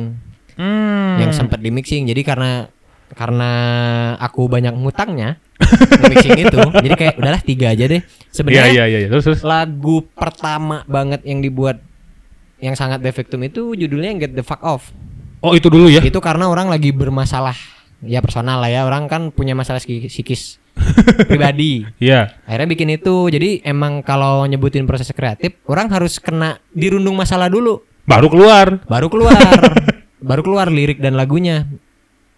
Hmm. 0.55 1.17
yang 1.17 1.33
sempat 1.33 1.57
di 1.57 1.69
mixing 1.69 2.05
jadi 2.05 2.21
karena 2.21 2.69
karena 3.11 3.51
aku 4.17 4.45
banyak 4.45 4.71
ngutangnya 4.75 5.41
mixing 6.07 6.37
itu 6.39 6.59
jadi 6.77 6.95
kayak 6.95 7.15
udahlah 7.17 7.41
tiga 7.41 7.73
aja 7.73 7.89
deh 7.89 8.05
sebenarnya 8.29 8.69
iya 8.71 8.85
iya 8.87 8.99
iya. 8.99 9.09
terus 9.09 9.25
terus. 9.25 9.41
lagu 9.41 10.05
pertama 10.11 10.85
banget 10.85 11.25
yang 11.25 11.41
dibuat 11.41 11.81
yang 12.61 12.77
sangat 12.77 13.01
defektum 13.01 13.41
itu 13.41 13.73
judulnya 13.73 14.21
Get 14.21 14.33
the 14.33 14.45
Fuck 14.45 14.61
Off 14.61 14.93
Oh 15.41 15.57
itu 15.57 15.73
dulu 15.73 15.89
ya? 15.89 16.05
itu 16.05 16.21
karena 16.21 16.45
orang 16.45 16.69
lagi 16.69 16.93
bermasalah 16.93 17.57
ya 18.01 18.21
personal 18.21 18.61
lah 18.61 18.69
ya 18.69 18.85
orang 18.85 19.09
kan 19.09 19.33
punya 19.33 19.57
masalah 19.57 19.81
psiki- 19.81 20.07
psikis 20.07 20.61
pribadi 21.25 21.89
Iya. 21.97 22.37
akhirnya 22.45 22.69
bikin 22.69 22.89
itu 22.93 23.29
jadi 23.29 23.65
emang 23.65 24.01
kalau 24.01 24.45
nyebutin 24.45 24.85
proses 24.85 25.09
kreatif 25.11 25.57
orang 25.65 25.89
harus 25.89 26.17
kena 26.17 26.61
dirundung 26.71 27.17
masalah 27.17 27.49
dulu 27.49 27.81
Baru 28.11 28.27
keluar. 28.27 28.83
baru 28.85 29.07
keluar 29.07 29.39
baru 30.21 30.43
keluar 30.43 30.67
lirik 30.69 30.99
dan 30.99 31.15
lagunya 31.15 31.65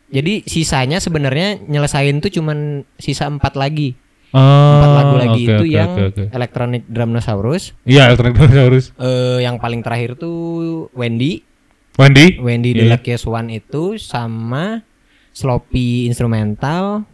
jadi 0.06 0.44
sisanya 0.44 1.00
sebenarnya 1.00 1.56
nyelesain 1.58 2.20
tuh 2.20 2.28
cuman 2.30 2.84
sisa 2.94 3.26
empat 3.26 3.56
lagi 3.56 3.96
empat 4.28 4.40
Oh, 4.86 4.96
lagu 4.96 5.16
lagi 5.18 5.42
oke, 5.42 5.48
itu 5.50 5.64
oke, 5.66 5.72
yang 5.72 5.90
oke, 5.90 6.02
oke. 6.10 6.24
Electronic 6.30 6.82
Drumnosaurus 6.86 7.76
Iya 7.82 8.08
elektronik 8.08 8.36
dinosaurus. 8.38 8.84
eh 8.94 9.38
yang 9.40 9.56
paling 9.56 9.80
terakhir 9.80 10.14
tuh 10.14 10.36
Wendy 10.92 11.44
Wendy. 11.92 12.36
Wendy 12.38 12.72
Iya. 12.72 12.78
The 12.78 12.84
Luckiest 12.90 13.26
One 13.26 13.48
itu 13.50 13.96
sama 13.96 14.80
Sloppy 15.30 16.04
Instrumental 16.06 17.04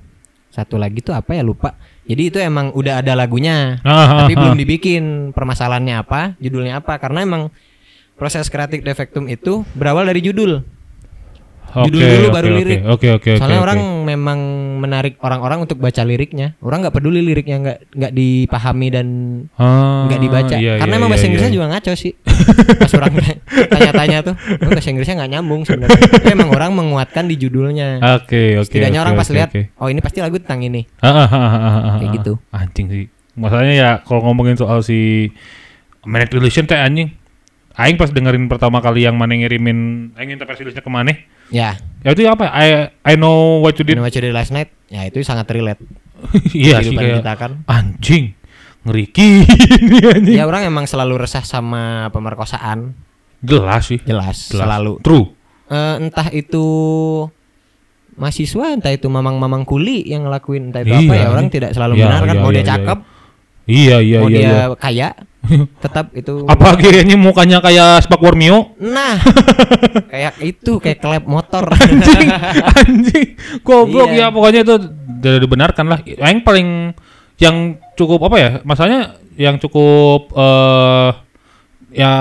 satu 0.49 0.75
lagi 0.75 0.99
tuh 1.01 1.13
apa 1.13 1.33
ya 1.33 1.43
lupa 1.43 1.75
jadi 2.05 2.23
itu 2.25 2.39
emang 2.39 2.71
udah 2.73 2.99
ada 2.99 3.15
lagunya 3.15 3.79
Ah, 3.81 4.23
tapi 4.23 4.35
ah, 4.35 4.39
belum 4.41 4.55
ah. 4.55 4.59
dibikin 4.59 5.03
permasalahannya 5.31 5.95
apa 5.97 6.35
judulnya 6.37 6.79
apa 6.79 6.99
karena 6.99 7.23
emang 7.23 7.43
proses 8.19 8.51
kreatif 8.51 8.83
defektum 8.83 9.25
itu 9.25 9.63
berawal 9.73 10.05
dari 10.05 10.21
judul 10.21 10.67
Oke, 11.69 11.93
judul 11.93 12.01
dulu 12.01 12.27
oke, 12.27 12.33
baru 12.33 12.47
oke. 12.49 12.57
lirik. 12.57 12.79
Oke 12.81 13.09
oke 13.13 13.29
oke. 13.29 13.31
soalnya 13.37 13.61
oke. 13.61 13.67
orang 13.69 13.81
memang 14.09 14.39
menarik 14.81 15.21
orang-orang 15.21 15.69
untuk 15.69 15.77
baca 15.77 16.01
liriknya 16.01 16.57
orang 16.65 16.81
nggak 16.81 16.97
peduli 16.97 17.21
liriknya 17.21 17.61
nggak 17.61 17.79
nggak 17.93 18.13
dipahami 18.17 18.89
dan 18.89 19.07
Ah, 19.61 20.09
nggak 20.09 20.17
dibaca 20.17 20.57
iya, 20.57 20.81
karena 20.81 20.89
iya, 20.89 20.97
emang 20.97 21.09
iya, 21.09 21.13
bahasa 21.13 21.21
iya. 21.21 21.29
Inggrisnya 21.29 21.53
juga 21.53 21.67
ngaco 21.69 21.93
sih 21.93 22.13
pas 22.81 22.93
orang 22.97 23.13
tanya-tanya 23.77 24.19
tuh 24.25 24.35
"Oh, 24.65 24.71
bahasa 24.73 24.89
Inggrisnya 24.89 25.17
nggak 25.21 25.31
nyambung 25.37 25.61
sebenarnya 25.69 26.01
tapi 26.09 26.29
emang 26.33 26.49
orang 26.57 26.71
menguatkan 26.73 27.25
di 27.29 27.37
judulnya 27.37 28.01
Oke 28.17 28.57
oke. 28.57 28.65
setidaknya 28.65 28.99
oke, 28.99 29.05
orang 29.05 29.15
pas 29.21 29.29
oke, 29.29 29.37
lihat 29.37 29.51
oh 29.77 29.89
ini 29.93 30.01
pasti 30.01 30.19
lagu 30.25 30.41
tentang 30.41 30.65
ini 30.65 30.89
Ah, 31.05 31.13
ah, 31.13 31.29
ah, 31.29 31.37
ah, 31.37 31.53
ah, 31.53 31.69
ah, 31.69 31.95
Kayak 32.01 32.09
ah. 32.09 32.17
gitu. 32.17 32.33
Anjing 32.49 32.87
sih. 32.89 33.05
Masalahnya 33.37 33.75
ya 33.77 33.91
kalau 34.09 34.25
ngomongin 34.25 34.57
soal 34.57 34.81
si 34.81 35.29
Manic 36.09 36.33
Delusion 36.33 36.65
teh 36.65 36.81
anjing. 36.81 37.13
Aing 37.79 37.95
pas 37.95 38.11
dengerin 38.11 38.51
pertama 38.51 38.83
kali 38.83 39.07
yang 39.07 39.15
mana 39.15 39.33
ngirimin 39.33 40.11
Aing 40.19 40.35
versi 40.35 40.67
listnya 40.67 40.83
ke 40.83 40.91
mana 40.91 41.15
ya 41.49 41.79
Ya 42.03 42.11
itu 42.11 42.27
apa? 42.27 42.51
I 42.51 42.91
I 43.03 43.15
know 43.15 43.59
what 43.59 43.75
you 43.75 43.83
did. 43.83 43.95
Ini 43.95 44.03
What 44.03 44.15
You 44.15 44.23
Did 44.23 44.35
Last 44.35 44.51
Night 44.51 44.71
ya 44.87 45.07
itu 45.07 45.23
sangat 45.23 45.47
relate 45.51 45.79
Iya 46.59 46.83
sih 46.83 46.93
kayak 46.93 47.23
kita 47.23 47.35
kan 47.35 47.53
anjing 47.65 48.35
ngeri 48.83 49.05
gini 49.11 49.99
anjing. 50.15 50.37
ya 50.39 50.45
orang 50.45 50.67
emang 50.67 50.87
selalu 50.87 51.23
resah 51.23 51.43
sama 51.43 52.11
pemerkosaan 52.11 52.95
Jelas 53.39 53.87
sih. 53.87 54.03
jelas, 54.03 54.51
Jelas. 54.51 54.67
selalu 54.67 54.99
True. 54.99 55.31
Eh, 55.69 55.95
entah 56.01 56.27
itu 56.31 56.67
mahasiswa 58.19 58.75
entah 58.75 58.91
itu 58.91 59.07
mamang-mamang 59.07 59.63
kuli 59.63 60.03
yang 60.03 60.27
ngelakuin 60.27 60.71
entah 60.71 60.83
itu 60.83 60.91
apa 60.91 61.03
Iya, 61.07 61.23
ya 61.23 61.29
orang 61.29 61.47
ini. 61.47 61.55
tidak 61.55 61.71
selalu 61.71 61.95
Iya, 61.95 62.03
benar 62.03 62.21
kan 62.21 62.35
iya, 62.35 62.43
mau 62.43 62.51
iya, 62.51 62.55
dia 62.55 62.59
iya, 62.59 62.71
cakep 62.73 62.99
Iya 63.69 63.97
iya 64.01 64.19
mau 64.19 64.29
iya. 64.29 64.35
dia 64.35 64.43
iya. 64.43 64.63
kaya 64.75 65.09
tetap 65.83 66.11
itu 66.13 66.45
Apa 66.45 66.75
kayaknya 66.75 67.15
mukanya 67.15 67.59
kayak 67.59 68.03
Spak 68.03 68.19
Warmio? 68.19 68.75
nah 68.77 69.17
kayak 70.13 70.37
itu 70.41 70.77
kayak 70.77 70.99
klep 70.99 71.25
motor 71.25 71.65
anjing 71.75 72.29
anjing 72.75 73.27
goblok 73.61 74.11
Iya. 74.11 74.29
ya 74.29 74.35
pokoknya 74.35 74.61
itu 74.63 74.75
tidak 75.19 75.41
dibenarkan 75.41 75.87
lah 75.87 75.99
yang 76.05 76.41
paling 76.41 76.93
yang 77.39 77.57
cukup 77.95 78.19
apa 78.25 78.37
ya 78.37 78.51
masalahnya 78.63 79.03
yang 79.35 79.57
cukup 79.57 80.31
eh 80.33 81.11
ya 81.89 82.13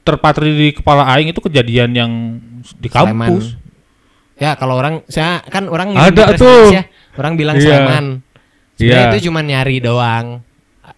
terpatri 0.00 0.54
di 0.54 0.68
kepala 0.70 1.02
aing 1.10 1.28
itu 1.28 1.40
kejadian 1.40 1.90
yang 1.90 2.12
di 2.72 2.86
kampus 2.86 3.52
Sleman. 3.52 4.38
ya 4.38 4.54
kalau 4.54 4.78
orang 4.78 5.02
saya 5.06 5.42
kan 5.42 5.66
orang 5.66 5.90
Ada 5.92 6.38
tuh. 6.38 6.70
ya, 6.70 6.86
orang 7.16 7.34
bilang 7.34 7.56
Iya. 7.56 7.64
Sleman 7.66 8.04
sebenarnya 8.72 9.02
Iya. 9.02 9.10
itu 9.10 9.26
cuma 9.26 9.40
nyari 9.40 9.76
doang 9.80 10.45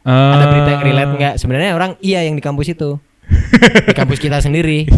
Eh, 0.09 0.32
ada 0.32 0.44
berita 0.48 0.70
yang 0.72 0.82
relate 0.88 1.12
nggak 1.20 1.34
sebenarnya 1.36 1.70
orang 1.76 1.92
iya 2.00 2.24
yang 2.24 2.32
di 2.32 2.40
kampus 2.40 2.72
itu 2.72 2.96
di 3.84 3.92
kampus 3.92 4.16
kita 4.16 4.40
sendiri 4.40 4.88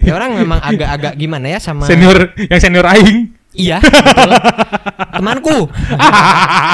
ya 0.00 0.16
orang 0.16 0.32
memang 0.32 0.64
agak-agak 0.64 1.12
gimana 1.12 1.52
ya 1.52 1.58
sama 1.60 1.84
senior 1.84 2.32
yang 2.48 2.60
senior 2.60 2.88
aing 2.88 3.36
Iya, 3.56 3.80
betul. 3.80 4.30
temanku, 5.16 5.56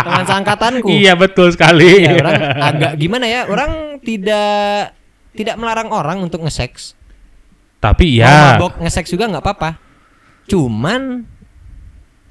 teman 0.03 0.24
seangkatanku. 0.26 0.91
Iya 0.91 1.14
betul 1.14 1.55
sekali. 1.55 2.03
Ya, 2.03 2.18
orang 2.18 2.35
agak 2.59 2.93
gimana 2.99 3.30
ya? 3.30 3.47
Orang 3.47 4.03
tidak 4.03 4.91
tidak 5.30 5.62
melarang 5.62 5.95
orang 5.95 6.18
untuk 6.26 6.43
nge-seks. 6.43 6.99
Tapi 7.78 8.18
Mau 8.18 8.26
ya. 8.26 8.59
mabok 8.59 8.83
nge-seks 8.83 9.14
juga 9.14 9.30
nggak 9.30 9.47
apa-apa. 9.47 9.78
Cuman 10.51 11.22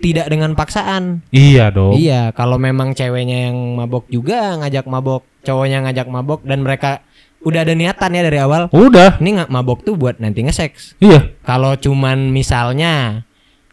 tidak 0.04 0.28
dengan 0.28 0.52
paksaan. 0.52 1.24
Iya 1.32 1.72
dong. 1.72 1.96
Iya, 1.96 2.36
kalau 2.36 2.60
memang 2.60 2.92
ceweknya 2.92 3.48
yang 3.48 3.58
mabok 3.80 4.04
juga 4.12 4.60
ngajak 4.60 4.84
mabok, 4.84 5.24
cowoknya 5.42 5.84
ngajak 5.84 6.08
mabok 6.08 6.42
dan 6.44 6.62
mereka 6.62 7.02
udah 7.42 7.66
ada 7.66 7.74
niatan 7.74 8.14
ya 8.14 8.22
dari 8.22 8.38
awal. 8.38 8.70
Udah. 8.70 9.18
Ini 9.18 9.30
nggak 9.42 9.50
mabok 9.50 9.82
tuh 9.82 9.98
buat 9.98 10.22
nanti 10.22 10.46
nge-seks. 10.46 11.02
Iya. 11.02 11.34
Kalau 11.42 11.74
cuman 11.74 12.30
misalnya 12.30 13.26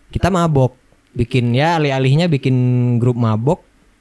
kita 0.09 0.33
mabok, 0.33 0.73
bikin 1.12 1.53
ya 1.53 1.77
alih-alihnya 1.77 2.27
bikin 2.27 2.57
grup 2.97 3.14
mabok, 3.14 3.61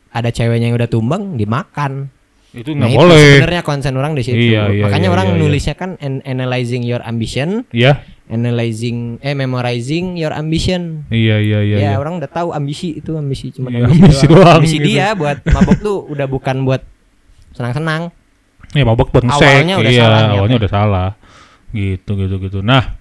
ada 0.09 0.31
ceweknya 0.31 0.71
yang 0.71 0.79
udah 0.79 0.87
tumbang 0.87 1.35
dimakan. 1.35 2.07
Itu 2.55 2.71
Nah, 2.71 2.87
nggak 2.87 2.95
itu 2.95 2.99
boleh. 3.03 3.19
sebenarnya 3.35 3.61
konsen 3.61 3.93
orang 3.99 4.15
di 4.15 4.23
situ. 4.23 4.39
Iya, 4.39 4.71
iya, 4.71 4.83
Makanya 4.87 5.09
iya, 5.11 5.13
orang 5.13 5.27
iya, 5.27 5.35
iya. 5.35 5.41
nulisnya 5.43 5.75
kan 5.75 5.91
an- 5.99 6.23
analyzing 6.23 6.81
your 6.81 7.03
ambition, 7.03 7.67
Iya. 7.75 8.01
analyzing 8.31 9.19
eh 9.19 9.35
memorizing 9.35 10.15
your 10.15 10.31
ambition. 10.31 11.03
Iya 11.11 11.43
iya 11.43 11.59
iya. 11.59 11.77
ya 11.77 11.89
iya. 11.91 11.97
orang 11.99 12.23
udah 12.23 12.31
tahu 12.31 12.55
ambisi 12.55 12.97
itu 12.97 13.19
ambisi 13.19 13.51
cuma 13.51 13.67
Iya, 13.67 13.83
ambisi, 13.83 13.99
ambisi 13.99 14.25
doang 14.25 14.57
Ambisi 14.63 14.77
gitu. 14.79 14.87
dia 14.89 15.11
buat 15.11 15.43
mabok 15.43 15.77
tuh 15.77 15.97
udah 16.07 16.23
bukan 16.25 16.63
buat 16.63 16.81
senang-senang. 17.57 18.13
Ya 18.77 18.85
mabok 18.85 19.09
buat 19.09 19.25
ngesek. 19.25 19.65
Awalnya 19.65 19.75
udah 19.81 19.91
iya, 19.91 20.03
salah 20.05 20.21
awalnya 20.37 20.57
udah 20.61 20.71
salah. 20.71 21.09
Gitu 21.73 22.11
gitu 22.13 22.35
gitu. 22.37 22.59
Nah, 22.61 22.95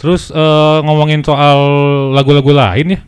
terus 0.00 0.32
eh, 0.32 0.78
ngomongin 0.80 1.20
soal 1.20 1.58
lagu-lagu 2.16 2.48
lain 2.50 2.96
ya. 2.96 3.00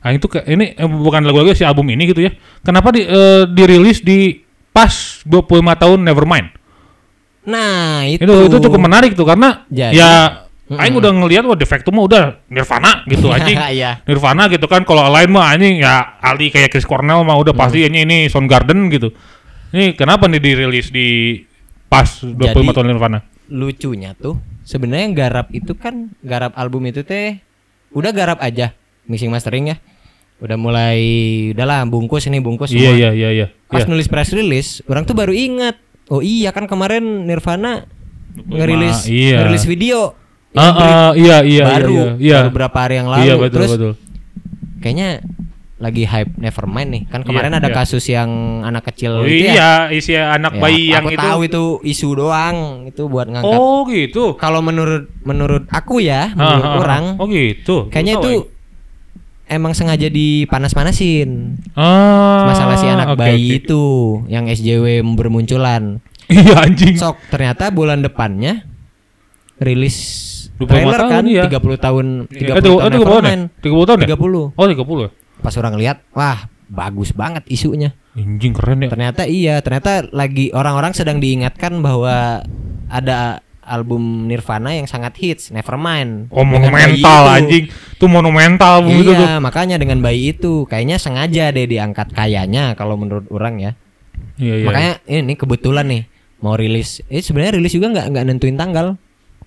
Ah 0.00 0.16
itu 0.16 0.24
ke, 0.32 0.40
ini 0.48 0.72
eh, 0.72 0.88
bukan 0.88 1.20
lagu-lagu 1.28 1.52
si 1.52 1.68
album 1.68 1.92
ini 1.92 2.08
gitu 2.08 2.24
ya. 2.24 2.32
Kenapa 2.64 2.88
di, 2.90 3.04
eh, 3.04 3.44
dirilis 3.44 4.00
di 4.00 4.40
pas 4.72 5.20
25 5.28 5.60
tahun 5.76 5.98
Nevermind? 6.00 6.48
Nah, 7.50 8.04
itu 8.08 8.24
Itu 8.24 8.34
itu 8.48 8.56
cukup 8.68 8.80
menarik 8.80 9.12
tuh 9.16 9.24
karena 9.28 9.64
Jadi- 9.68 9.96
ya 9.96 10.12
Mm-mm. 10.70 10.78
Aing 10.78 10.94
udah 11.02 11.10
ngelihat 11.10 11.42
wah 11.50 11.58
de 11.58 11.66
facto 11.66 11.90
mah 11.90 12.06
udah 12.06 12.22
Nirvana 12.46 13.02
gitu 13.10 13.26
anjing. 13.26 13.58
Iya. 13.58 14.06
Nirvana 14.06 14.46
gitu 14.46 14.70
kan 14.70 14.86
kalau 14.86 15.02
lain 15.10 15.26
mah 15.34 15.50
anjing 15.50 15.82
ya 15.82 16.22
Ali 16.22 16.46
kayak 16.46 16.70
Chris 16.70 16.86
Cornell 16.86 17.26
mah 17.26 17.34
udah 17.42 17.50
pasti 17.58 17.90
ini 17.90 18.06
ini 18.06 18.30
Soundgarden 18.30 18.86
gitu. 18.86 19.10
Ini 19.70 19.94
kenapa 19.94 20.26
nih 20.26 20.38
dirilis 20.38 20.90
di 20.90 21.38
pas 21.86 22.06
25 22.22 22.34
Jadi- 22.38 22.74
tahun 22.74 22.86
Nirvana? 22.86 23.18
lucunya 23.50 24.14
tuh 24.14 24.38
sebenarnya 24.62 25.10
garap 25.10 25.50
itu 25.50 25.74
kan 25.74 26.14
garap 26.22 26.54
album 26.54 26.86
itu 26.86 27.02
teh 27.02 27.42
udah 27.90 28.14
garap 28.14 28.38
aja 28.38 28.70
mixing 29.10 29.26
mastering 29.26 29.74
ya 29.74 29.76
udah 30.38 30.54
mulai 30.54 31.02
udahlah 31.50 31.82
bungkus 31.84 32.30
ini 32.30 32.38
bungkus 32.38 32.70
Iya 32.70 32.94
semua 32.94 32.94
iya 32.94 33.10
iya 33.10 33.28
iya. 33.34 33.46
pas 33.66 33.82
Iya. 33.82 33.90
nulis 33.90 34.06
press 34.06 34.30
release 34.30 34.86
orang 34.86 35.02
tuh 35.02 35.18
baru 35.18 35.34
ingat 35.34 35.82
oh 36.06 36.22
iya 36.22 36.54
kan 36.54 36.70
kemarin 36.70 37.26
Nirvana 37.26 37.90
ngerilis 38.38 39.10
iya. 39.10 39.42
ngerilis 39.42 39.66
video 39.66 40.14
break 40.54 40.78
ah, 40.78 41.10
iya 41.18 41.42
iya 41.42 41.64
baru 41.66 41.90
iya. 42.22 42.38
Iya. 42.46 42.54
baru 42.54 42.70
hari 42.70 42.94
yang 42.96 43.08
lalu 43.10 43.22
Iya 43.26 43.34
betul 43.34 43.54
terus 43.58 43.70
betul. 43.74 43.92
kayaknya 44.78 45.26
lagi 45.80 46.04
hype 46.04 46.36
Nevermind 46.36 46.90
nih 46.90 47.02
kan 47.08 47.20
kemarin 47.20 47.50
Iya, 47.50 47.58
ada 47.58 47.68
iya. 47.68 47.74
kasus 47.74 48.04
yang 48.04 48.28
anak 48.62 48.84
kecil 48.86 49.16
Oh, 49.16 49.24
itu 49.24 49.48
ya 49.48 49.56
iya, 49.56 49.70
isi 49.90 50.12
anak 50.12 50.52
Ya, 50.52 50.60
bayi 50.60 50.92
yang 50.92 51.02
aku 51.02 51.10
itu. 51.10 51.24
tahu 51.24 51.40
itu 51.42 51.62
isu 51.82 52.08
doang 52.14 52.56
itu 52.84 53.02
buat 53.04 53.26
ngangkat 53.26 53.56
Oh 53.56 53.88
gitu. 53.88 54.36
kalau 54.36 54.60
menurut 54.60 55.08
menurut 55.22 55.64
aku 55.66 55.98
ya 55.98 56.30
menurut 56.30 56.62
ah. 56.62 56.76
orang 56.76 57.04
Oh 57.16 57.24
gitu. 57.24 57.88
kayaknya 57.88 58.20
itu 58.20 58.44
emang 59.46 59.72
sengaja 59.72 60.06
dipanas-panasin 60.06 61.56
ah, 61.72 62.44
masalah 62.46 62.76
si 62.76 62.86
anak 62.86 63.08
oke, 63.10 63.18
bayi 63.18 63.48
oke. 63.50 63.56
itu 63.58 63.82
yang 64.26 64.46
SJW 64.46 64.84
bermunculan 65.10 66.04
Iya 66.26 66.60
anjing. 66.62 66.94
sok 66.94 67.16
ternyata 67.26 67.68
bulan 67.68 67.98
depannya 67.98 68.68
rilis 69.56 69.96
25 70.56 70.68
trailer 70.68 70.92
tahun, 70.94 71.10
kan 71.10 71.24
iya. 71.26 71.44
30 71.46 71.56
tahun 71.78 72.06
30 72.28 72.36
Eh, 72.36 72.38
tahun 72.38 72.60
tiga- 72.60 72.76
oh, 72.76 72.84
30 72.84 72.84
tahun 72.84 72.92
ya? 72.92 72.98
Nevermind. 73.00 73.42
30 73.58 73.88
tahun 73.88 73.98
ya? 73.98 74.06
30 74.06 74.44
Oh 74.52 74.66
30 74.66 74.76
ya? 75.00 75.08
Pas 75.40 75.56
orang 75.56 75.74
lihat 75.76 76.04
wah 76.12 76.46
bagus 76.70 77.10
banget 77.10 77.42
isunya 77.50 77.96
Anjing 78.14 78.54
keren 78.54 78.86
ya. 78.86 78.88
ternyata 78.92 79.22
iya 79.26 79.58
ternyata 79.58 80.06
lagi 80.14 80.54
orang-orang 80.54 80.94
sedang 80.94 81.18
diingatkan 81.18 81.82
bahwa 81.82 82.46
ada 82.86 83.42
album 83.70 84.26
Nirvana 84.26 84.74
yang 84.74 84.90
sangat 84.90 85.14
hits 85.22 85.54
Nevermind 85.54 86.26
Oh 86.34 86.42
Dengan 86.42 86.74
monumental 86.74 87.22
itu. 87.22 87.36
anjing. 87.38 87.64
Itu 87.70 88.04
monumental 88.10 88.74
begitu 88.82 89.14
tuh. 89.14 89.26
Iya, 89.30 89.38
makanya 89.38 89.76
dengan 89.78 90.02
bayi 90.02 90.34
itu 90.34 90.66
kayaknya 90.66 90.98
sengaja 90.98 91.54
deh 91.54 91.70
diangkat 91.70 92.10
kayaknya 92.10 92.74
kalau 92.74 92.98
menurut 92.98 93.30
orang 93.30 93.62
ya. 93.62 93.72
Iya 94.42 94.54
iya. 94.58 94.66
Makanya 94.66 94.92
ini 95.06 95.38
kebetulan 95.38 95.86
nih 95.86 96.02
mau 96.42 96.58
rilis. 96.58 96.98
Eh 97.06 97.22
sebenarnya 97.22 97.62
rilis 97.62 97.70
juga 97.70 97.94
nggak 97.94 98.06
nggak 98.10 98.24
nentuin 98.26 98.58
tanggal. 98.58 98.98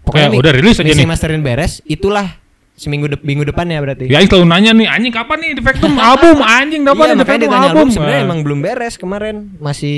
Nih, 0.04 0.36
udah 0.36 0.52
rilis 0.52 0.76
aja 0.80 0.92
nih. 0.92 1.08
masterin 1.08 1.44
beres, 1.44 1.80
itulah 1.88 2.43
seminggu 2.74 3.06
de- 3.06 3.22
minggu 3.22 3.46
depan 3.46 3.66
ya 3.66 3.80
berarti. 3.80 4.06
Ya 4.06 4.18
selalu 4.20 4.46
nanya 4.46 4.72
nih 4.72 4.88
anjing 4.88 5.14
kapan 5.14 5.38
nih 5.40 5.52
Defectum 5.56 5.94
album 5.94 6.38
anjing 6.40 6.82
Iya, 6.82 6.90
nih 6.90 6.98
makanya 6.98 7.16
Defectum 7.16 7.42
ditanya 7.44 7.70
album. 7.70 7.88
sebenarnya 7.90 8.20
Ah. 8.20 8.26
emang 8.26 8.40
belum 8.42 8.60
beres 8.60 8.96
kemarin. 8.96 9.36
Masih 9.58 9.98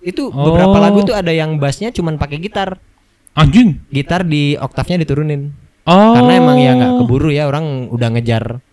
itu 0.00 0.22
Oh. 0.28 0.44
beberapa 0.44 0.78
lagu 0.78 1.02
tuh 1.02 1.14
ada 1.14 1.30
yang 1.30 1.56
bassnya 1.56 1.90
cuman 1.90 2.16
pakai 2.16 2.38
gitar. 2.38 2.78
anjing. 3.32 3.76
Gitar 3.88 4.24
di 4.24 4.56
oktavnya 4.56 4.96
diturunin. 4.98 5.52
Oh. 5.84 6.16
Karena 6.16 6.32
emang 6.34 6.56
ya 6.56 6.72
nggak 6.72 6.92
keburu 6.98 7.28
ya 7.28 7.44
orang 7.44 7.86
udah 7.88 8.08
ngejar 8.10 8.64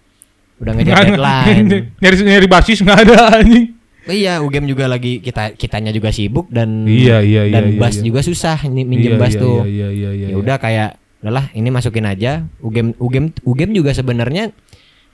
udah 0.55 0.71
ngejar 0.71 0.95
deadline. 1.03 1.67
nyari 2.01 2.15
nyari 2.23 2.47
basis 2.47 2.79
nggak 2.79 2.99
ada 3.03 3.17
anjing. 3.37 3.75
Iya, 4.03 4.39
UGM 4.39 4.63
juga 4.65 4.87
lagi 4.87 5.19
kita 5.19 5.53
kitanya 5.53 5.87
juga 5.89 6.09
sibuk 6.09 6.47
dan 6.47 6.83
Iya, 6.83 7.19
iya, 7.19 7.43
iya, 7.43 7.53
dan 7.53 7.63
iya, 7.69 7.79
bass 7.79 7.99
iya. 7.99 8.03
juga 8.03 8.19
susah 8.19 8.59
ini 8.63 8.83
minjem 8.83 9.15
Iya, 9.15 9.19
bass 9.19 9.35
iya, 9.35 9.39
tuh. 9.39 9.55
Iya 9.61 9.67
iya 9.67 9.89
iya 9.91 10.09
iya. 10.11 10.27
ya 10.31 10.35
udah 10.35 10.55
kayak 10.57 10.89
udahlah 11.23 11.47
ini 11.55 11.71
masukin 11.71 12.03
aja. 12.03 12.43
UGM 12.59 12.99
UGM 12.99 13.25
UGM 13.41 13.71
juga 13.71 13.95
sebenarnya 13.95 14.51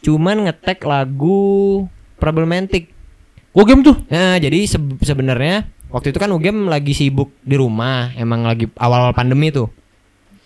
cuman 0.01 0.49
ngetek 0.49 0.81
lagu 0.83 1.85
problematic. 2.17 2.89
Oh 3.53 3.63
game 3.63 3.81
tuh. 3.81 3.97
Nah, 4.09 4.37
jadi 4.37 4.65
se- 4.65 4.99
sebenarnya 5.01 5.69
waktu 5.89 6.09
itu 6.09 6.17
kan 6.17 6.29
UGM 6.29 6.65
lagi 6.65 6.93
sibuk 6.93 7.33
di 7.41 7.55
rumah, 7.55 8.13
emang 8.13 8.45
lagi 8.45 8.69
awal-awal 8.75 9.13
pandemi 9.13 9.49
tuh. 9.49 9.69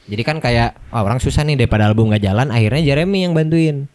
Jadi 0.04 0.20
kan 0.22 0.38
kayak 0.40 0.76
wah 0.92 1.00
orang 1.00 1.20
susah 1.20 1.44
nih 1.44 1.56
daripada 1.56 1.88
album 1.88 2.12
nggak 2.12 2.24
jalan, 2.24 2.52
akhirnya 2.52 2.84
Jeremy 2.84 3.24
yang 3.24 3.32
bantuin. 3.32 3.88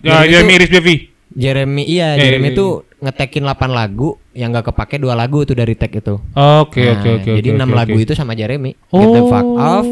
Ya 0.00 0.24
Jeremy 0.24 0.32
ya 0.32 0.40
miris 0.48 0.70
Devi. 0.72 0.96
Jeremy 1.32 1.82
iya, 1.88 2.12
Eh, 2.16 2.20
Jeremy 2.20 2.52
eh, 2.52 2.54
tuh 2.54 2.70
ngetekin 3.00 3.40
8 3.42 3.72
lagu 3.72 4.20
yang 4.32 4.52
nggak 4.52 4.68
kepake 4.68 5.00
dua 5.00 5.16
lagu 5.16 5.44
tuh 5.44 5.56
dari 5.56 5.72
tag 5.72 5.88
itu. 5.90 6.20
Oke 6.36 6.84
Nah, 6.84 7.00
oke 7.00 7.08
oke. 7.24 7.30
Jadi 7.40 7.48
oke, 7.50 7.56
6 7.56 7.64
oke, 7.64 7.72
lagu 7.72 7.96
oke. 7.96 8.04
itu 8.04 8.12
sama 8.12 8.32
Jeremy. 8.32 8.76
Oh. 8.92 9.00
Get 9.00 9.08
the 9.10 9.22
fuck 9.26 9.48
off, 9.56 9.86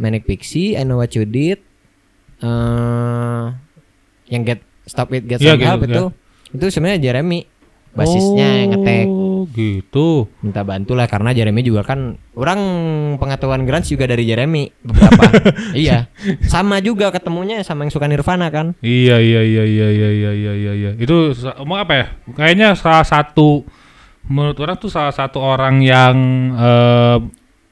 Manic 0.00 0.24
Pixie, 0.24 0.74
I 0.74 0.82
Know 0.88 0.96
What 0.96 1.12
You 1.12 1.28
Did, 1.28 1.60
uh, 2.40 3.52
yang 4.32 4.42
Get 4.48 4.64
Stop 4.88 5.12
It 5.12 5.28
Get 5.28 5.44
yeah, 5.44 5.54
Some 5.54 5.60
gitu, 5.60 5.68
Help 5.68 5.80
yeah. 5.84 5.90
itu, 5.92 6.04
iya. 6.08 6.54
itu 6.56 6.66
sebenarnya 6.72 7.00
Jeremy 7.04 7.40
basisnya 7.90 8.48
oh, 8.48 8.58
yang 8.58 8.70
ngetek. 8.70 9.06
gitu. 9.50 10.08
Minta 10.46 10.62
bantulah 10.62 11.10
karena 11.10 11.34
Jeremy 11.34 11.60
juga 11.66 11.82
kan 11.82 12.14
orang 12.38 12.60
pengetahuan 13.18 13.66
grunge 13.66 13.90
juga 13.90 14.06
dari 14.06 14.22
Jeremy 14.24 14.70
beberapa. 14.78 15.26
iya. 15.74 16.06
Sama 16.46 16.78
juga 16.78 17.10
ketemunya 17.10 17.58
sama 17.66 17.82
yang 17.82 17.92
suka 17.92 18.06
Nirvana 18.06 18.46
kan. 18.54 18.78
Iya 18.78 19.18
iya 19.18 19.42
iya 19.42 19.64
iya 19.66 19.88
iya 19.90 20.10
iya 20.10 20.30
iya 20.32 20.52
iya. 20.54 20.72
iya. 20.74 20.90
Itu 20.94 21.34
mau 21.66 21.82
apa 21.82 21.92
ya? 21.98 22.06
Kayaknya 22.30 22.78
salah 22.78 23.02
satu 23.02 23.66
menurut 24.30 24.58
orang 24.62 24.78
tuh 24.78 24.90
salah 24.92 25.10
satu 25.10 25.42
orang 25.42 25.82
yang 25.82 26.14
uh, 26.54 27.18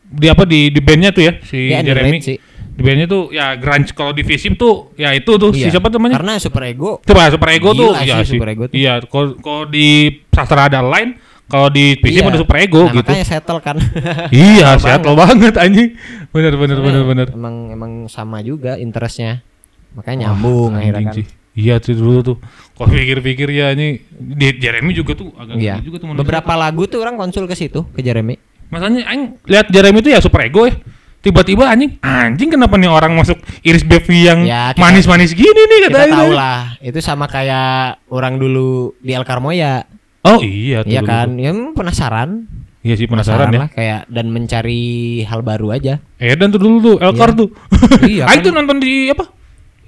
di 0.09 0.27
apa 0.27 0.43
di 0.43 0.69
di 0.69 0.81
bandnya 0.81 1.11
tuh 1.11 1.23
ya 1.23 1.33
si 1.43 1.69
Ya, 1.69 1.81
Jeremy. 1.81 2.19
sih. 2.19 2.37
Di 2.73 2.83
bandnya 2.83 3.07
tuh 3.07 3.29
ya 3.29 3.53
grunge 3.55 3.91
kalau 3.91 4.11
di 4.11 4.23
Visim 4.23 4.55
tuh 4.55 4.95
ya 4.95 5.11
itu 5.11 5.35
tuh 5.35 5.51
si 5.51 5.67
Iya. 5.67 5.77
siapa 5.77 5.89
namanya? 5.89 6.17
Karena 6.17 6.39
Super 6.39 6.63
Ego 6.65 7.03
Coba 7.03 7.29
Super 7.29 7.49
Ego 7.53 7.71
tuh 7.73 7.91
ya 7.99 8.23
sih, 8.23 8.39
Super 8.39 8.49
Ego 8.51 8.65
tuh. 8.67 8.77
Iya, 8.77 9.03
kalau 9.05 9.35
kalau 9.37 9.63
di 9.67 9.87
sastra 10.31 10.67
ada 10.67 10.79
lain, 10.79 11.19
kalau 11.45 11.69
di 11.69 11.99
Visim 11.99 12.23
Iya. 12.23 12.31
ada 12.31 12.39
Super 12.39 12.57
Ego 12.59 12.83
Nah, 12.83 12.95
gitu. 12.95 13.11
makanya 13.11 13.27
settle 13.27 13.59
kan. 13.59 13.77
Iya, 14.31 14.69
Settle 14.75 14.89
settle 15.05 15.15
banget 15.15 15.55
anjing. 15.57 15.89
Bener 16.31 16.53
bener 16.55 16.79
bener 16.79 16.93
Soalnya 16.95 17.03
bener. 17.05 17.27
Emang 17.35 17.55
emang 17.69 17.93
sama 18.07 18.39
juga 18.41 18.77
interestnya. 18.77 19.43
Makanya 19.93 20.31
nyambung 20.31 20.73
akhirnya 20.73 21.11
kan. 21.11 21.15
sih. 21.15 21.27
Iya 21.53 21.83
tuh 21.83 21.99
dulu 21.99 22.19
tuh. 22.25 22.37
Kalau 22.73 22.89
pikir-pikir 22.89 23.51
ya 23.51 23.75
ini 23.75 23.99
di 24.15 24.55
Jeremy 24.55 24.95
juga 24.95 25.19
tuh 25.19 25.35
agak 25.35 25.59
Iya. 25.59 25.83
juga 25.83 25.99
tuh. 25.99 26.15
Beberapa 26.15 26.55
lagu 26.55 26.87
tuh 26.87 27.03
orang 27.03 27.19
konsul 27.19 27.45
ke 27.45 27.59
situ 27.59 27.83
ke 27.91 27.99
Jeremy. 27.99 28.39
Masanya 28.69 29.01
aing 29.07 29.41
lihat 29.45 29.67
Jeremy 29.69 29.99
itu 29.99 30.11
ya 30.11 30.21
super 30.21 30.41
ego 30.41 30.65
ya. 30.65 30.77
Tiba-tiba 31.19 31.67
anjing, 31.67 31.99
anjing 31.99 32.47
kenapa 32.49 32.79
nih 32.79 32.87
orang 32.87 33.11
masuk 33.13 33.35
Iris 33.61 33.83
Baby 33.83 34.23
yang 34.25 34.47
Ya, 34.47 34.71
kita- 34.71 34.79
manis-manis 34.81 35.35
gini 35.35 35.51
nih 35.51 35.79
Kita 35.83 35.99
katanya. 35.99 36.15
tahu 36.15 36.31
lah, 36.31 36.61
itu 36.79 36.99
sama 36.99 37.27
kayak 37.27 37.99
orang 38.07 38.39
dulu 38.39 38.95
di 38.99 39.13
El 39.13 39.27
Carmoya. 39.27 39.83
Oh 40.23 40.39
iya 40.39 40.87
tuh. 40.87 40.89
Iya 40.89 41.01
dulu 41.01 41.11
kan? 41.11 41.27
tuh. 41.29 41.37
Ya 41.37 41.49
emang 41.51 41.69
penasaran. 41.75 42.31
Iya 42.79 42.95
sih 42.95 43.07
penasaran, 43.07 43.51
ya. 43.51 43.59
lah 43.59 43.69
kayak 43.69 44.01
dan 44.07 44.31
mencari 44.31 44.83
hal 45.21 45.43
baru 45.43 45.75
aja. 45.75 45.99
Edan 46.17 46.49
tuh 46.49 46.63
dulu 46.63 46.77
tuh, 46.79 46.97
Elkar 47.03 47.35
Iya. 47.35 47.37
tuh. 47.37 47.49
Iya, 48.07 48.23
Aing 48.25 48.39
kan. 48.39 48.47
tuh 48.47 48.53
nonton 48.55 48.77
di 48.79 49.11
apa? 49.11 49.25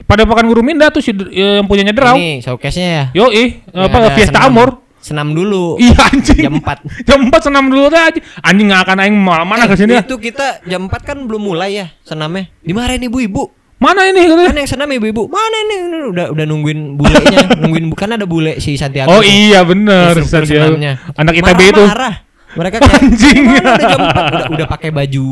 pada 0.02 0.26
pekan 0.26 0.42
guru 0.42 0.66
Minda 0.66 0.90
tuh 0.90 0.98
si 0.98 1.14
eh, 1.14 1.62
yang 1.62 1.70
punyanya 1.70 1.94
Derau. 1.94 2.18
Ini 2.18 2.42
showcase-nya 2.42 2.88
ya. 2.90 3.04
Yo 3.14 3.30
ih, 3.30 3.62
Yang 3.70 3.84
apa 3.86 3.96
ada 3.96 4.10
Fiesta 4.10 4.42
senam. 4.42 4.50
Amor. 4.50 4.68
Senam 5.00 5.32
dulu. 5.32 5.80
Iya 5.80 5.96
anjing. 5.96 6.44
Jam 6.44 6.54
4. 6.60 7.08
Jam 7.08 7.18
4 7.26 7.40
senam 7.40 7.64
dulu 7.66 7.88
dah 7.88 8.12
anjing. 8.12 8.24
Anjing 8.44 8.66
nggak 8.68 8.82
akan 8.84 8.96
aing 9.00 9.16
mana 9.16 9.44
mana 9.44 9.64
ke 9.64 9.74
sini. 9.74 9.96
ya. 9.96 10.04
Itu 10.04 10.20
kita 10.20 10.60
jam 10.62 10.86
4 10.86 10.92
kan 11.00 11.16
belum 11.24 11.40
mulai 11.40 11.80
ya 11.80 11.86
senamnya. 12.04 12.52
Dimarahin 12.60 13.08
ibu-ibu. 13.08 13.48
Mana 13.80 14.04
ini? 14.04 14.28
Kan 14.28 14.52
yang 14.52 14.68
senam 14.68 14.92
ibu-ibu. 14.92 15.24
Mana 15.26 15.56
ini? 15.64 15.76
Udah 16.12 16.36
udah 16.36 16.44
nungguin 16.44 17.00
bulenya, 17.00 17.48
nungguin 17.64 17.88
bukan 17.88 18.12
ada 18.12 18.28
bule 18.28 18.60
si 18.60 18.76
Santiago. 18.76 19.08
Oh 19.08 19.24
iya 19.24 19.64
Instruktur 19.64 20.44
Santiago. 20.44 20.76
senamnya. 20.76 20.92
Anak 21.16 21.32
ITB 21.40 21.60
itu. 21.72 21.80
Marah-marah. 21.80 22.14
Mereka 22.50 22.76
kayak 22.76 22.98
Anjing. 23.00 23.40
"Mana 23.46 23.70
udah 23.72 23.86
jam 23.88 24.00
4?" 24.04 24.04
udah, 24.04 24.46
udah 24.52 24.66
pakai 24.68 24.90
baju 24.92 25.26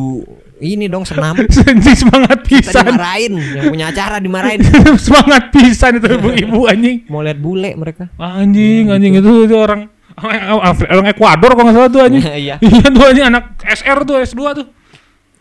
ini 0.61 0.86
dong 0.86 1.02
senam. 1.02 1.34
Anjing 1.68 1.96
semangat 1.96 2.38
Kita 2.40 2.70
pisan. 2.70 2.84
dimarahin, 2.86 3.32
yang 3.36 3.64
punya 3.68 3.86
acara 3.88 4.16
dimarahin. 4.18 4.61
semangat 5.00 5.50
pisan 5.50 5.96
itu 5.96 6.06
ibu-ibu 6.11 6.66
anjing. 6.72 7.06
Mau 7.06 7.20
lihat 7.20 7.38
bule 7.38 7.74
mereka. 7.74 8.11
Anjing, 8.14 8.88
anjing 8.88 9.14
itu 9.14 9.30
itu 9.44 9.54
orang 9.54 9.86
orang 10.18 11.06
Ekuador 11.09 11.52
kalau 11.52 11.64
nggak 11.64 11.76
salah 11.76 11.90
tuh 11.90 12.02
anjing. 12.02 12.22
Iya. 12.24 12.56
Iya 12.59 12.86
tuh 12.86 13.04
anjing 13.04 13.26
anak 13.26 13.44
SR 13.61 13.98
tuh 14.02 14.16
S2 14.20 14.40
tuh. 14.54 14.66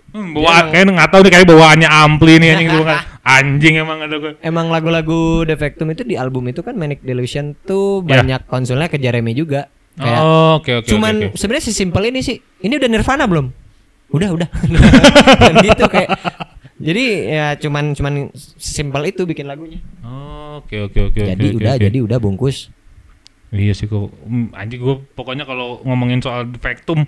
Hmm, 0.07 0.31
bawa 0.31 0.39
Dia 0.39 0.53
emang- 0.53 0.69
kayak 0.71 0.85
nggak 0.89 1.09
tahu 1.09 1.21
nih 1.21 1.31
kayak 1.31 1.47
bawaannya 1.47 1.89
ampli 1.89 2.33
nih 2.37 2.49
anjing 2.53 2.69
tuh 2.71 2.83
kan. 2.83 2.97
Anjing 3.21 3.73
emang 3.75 3.99
ada 3.99 4.15
gue. 4.15 4.33
Emang 4.39 4.71
lagu-lagu 4.71 5.19
Defectum 5.43 5.91
itu 5.91 6.01
di 6.01 6.15
album 6.15 6.47
itu 6.47 6.63
kan 6.63 6.73
Manic 6.73 7.03
Delusion 7.03 7.59
tuh 7.59 7.99
Ya. 8.01 8.23
banyak 8.23 8.41
konsolnya 8.45 8.87
ke 8.87 8.95
Jeremy 8.95 9.33
juga. 9.33 9.67
Kayak 9.93 10.19
Oh, 10.21 10.61
oke 10.61 10.71
oke. 10.77 10.87
cuman 10.87 11.13
oke, 11.17 11.27
oke. 11.27 11.35
sebenarnya 11.35 11.65
sesimpel 11.65 12.03
ini 12.07 12.21
sih. 12.21 12.37
Ini 12.37 12.77
udah 12.77 12.87
Nirvana 12.87 13.25
belum? 13.25 13.49
Udah, 14.11 14.29
udah. 14.31 14.49
Dan 15.41 15.55
gitu 15.63 15.85
kayak 15.91 16.09
jadi 16.77 17.05
ya 17.25 17.45
cuman 17.57 17.97
cuman 17.97 18.13
sesimpel 18.37 19.09
itu 19.09 19.25
bikin 19.25 19.49
lagunya. 19.49 19.81
Oke 20.61 20.85
oke 20.85 21.09
oke. 21.09 21.21
jadi 21.21 21.47
oke, 21.49 21.57
udah, 21.57 21.73
oke. 21.73 21.83
jadi 21.89 21.97
udah 22.05 22.17
bungkus. 22.21 22.69
Iya 23.49 23.73
sih 23.73 23.89
kok. 23.89 24.13
Hmm, 24.27 24.53
anjing 24.53 24.83
gue 24.83 24.95
pokoknya 25.15 25.47
kalau 25.47 25.81
ngomongin 25.81 26.21
soal 26.21 26.45
Defectum 26.45 27.07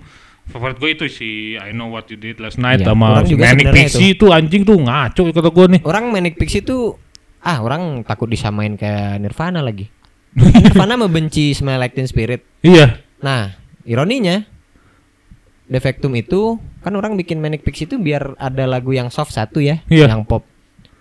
favorit 0.50 0.76
gue 0.82 0.90
itu 0.90 1.06
si 1.06 1.54
I 1.54 1.70
Know 1.70 1.94
What 1.94 2.10
You 2.10 2.18
Did 2.18 2.42
Last 2.42 2.58
Night 2.58 2.82
Iya, 2.82 2.90
sama 2.90 3.22
Manic 3.22 3.70
Pixie 3.70 4.18
itu 4.18 4.32
anjing 4.34 4.66
tuh 4.66 4.80
ngaco 4.82 5.30
kata 5.30 5.50
gue 5.54 5.66
nih. 5.78 5.80
Orang 5.86 6.10
Manic 6.10 6.34
Pixie 6.34 6.66
tuh 6.66 6.98
ah 7.40 7.62
orang 7.62 8.02
takut 8.02 8.26
disamain 8.26 8.74
kayak 8.74 9.22
Nirvana 9.22 9.62
lagi. 9.62 9.86
Nirvana 10.66 10.98
membenci 10.98 11.54
Smell 11.54 11.78
Like 11.78 11.94
Teen 11.94 12.10
Spirit. 12.10 12.42
Iya. 12.66 12.98
Nah, 13.22 13.54
ironinya 13.86 14.42
Defectum 15.70 16.10
itu 16.18 16.58
kan 16.82 16.90
orang 16.92 17.14
bikin 17.14 17.38
Manic 17.38 17.62
Pixie 17.62 17.86
itu 17.86 17.94
biar 17.94 18.34
ada 18.36 18.66
lagu 18.66 18.90
yang 18.90 19.06
soft 19.08 19.30
satu 19.30 19.62
ya, 19.62 19.78
Iya. 19.86 20.10
yang 20.10 20.26
pop. 20.26 20.42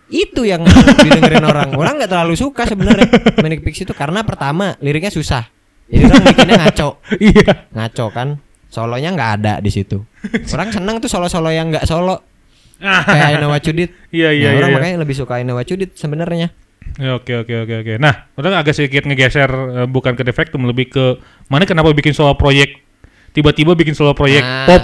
Itu 0.08 0.46
yang 0.46 0.62
didengerin 1.06 1.42
orang. 1.42 1.74
Orang 1.74 1.98
nggak 1.98 2.10
terlalu 2.10 2.38
suka 2.38 2.70
sebenarnya 2.70 3.10
Manic 3.42 3.66
Pixie 3.66 3.84
itu 3.84 3.98
karena 3.98 4.22
pertama 4.22 4.78
liriknya 4.78 5.10
susah. 5.10 5.50
Jadi 5.90 6.06
orang 6.06 6.22
bikinnya 6.24 6.56
ngaco, 6.62 6.90
Iya. 7.34 7.52
ngaco 7.74 8.06
kan. 8.14 8.30
Solonya 8.70 9.10
nggak 9.10 9.32
ada 9.42 9.54
di 9.58 9.74
situ. 9.74 10.06
Orang 10.54 10.70
seneng 10.70 11.02
tuh 11.02 11.10
solo-solo 11.10 11.50
yang 11.50 11.74
nggak 11.74 11.90
solo 11.90 12.22
kayak 12.80 13.28
I 13.34 13.36
Know 13.42 13.50
What 13.50 13.66
You 13.66 13.74
Did. 13.74 13.90
Iya 14.14 14.30
iya 14.32 14.48
Nah, 14.54 14.58
orang 14.62 14.70
iya. 14.70 14.78
makanya 14.78 14.98
lebih 15.02 15.16
suka 15.18 15.34
I 15.36 15.44
Know 15.44 15.58
What 15.58 15.66
You 15.66 15.82
Did 15.82 15.98
sebenarnya. 15.98 16.54
Ya, 16.98 17.18
Oke 17.18 17.34
oke 17.34 17.54
oke 17.66 17.74
oke. 17.82 17.94
Nah, 17.98 18.30
udah 18.34 18.62
agak 18.62 18.74
sedikit 18.74 19.06
ngegeser 19.06 19.50
eh, 19.50 19.88
bukan 19.90 20.14
ke 20.14 20.22
Defectum 20.22 20.62
lebih 20.64 20.90
ke 20.90 21.06
mana 21.50 21.66
kenapa 21.66 21.90
bikin 21.92 22.14
solo 22.14 22.34
proyek 22.34 22.82
tiba-tiba 23.32 23.74
bikin 23.74 23.94
solo 23.94 24.14
proyek 24.14 24.42
Nah. 24.42 24.66
pop 24.66 24.84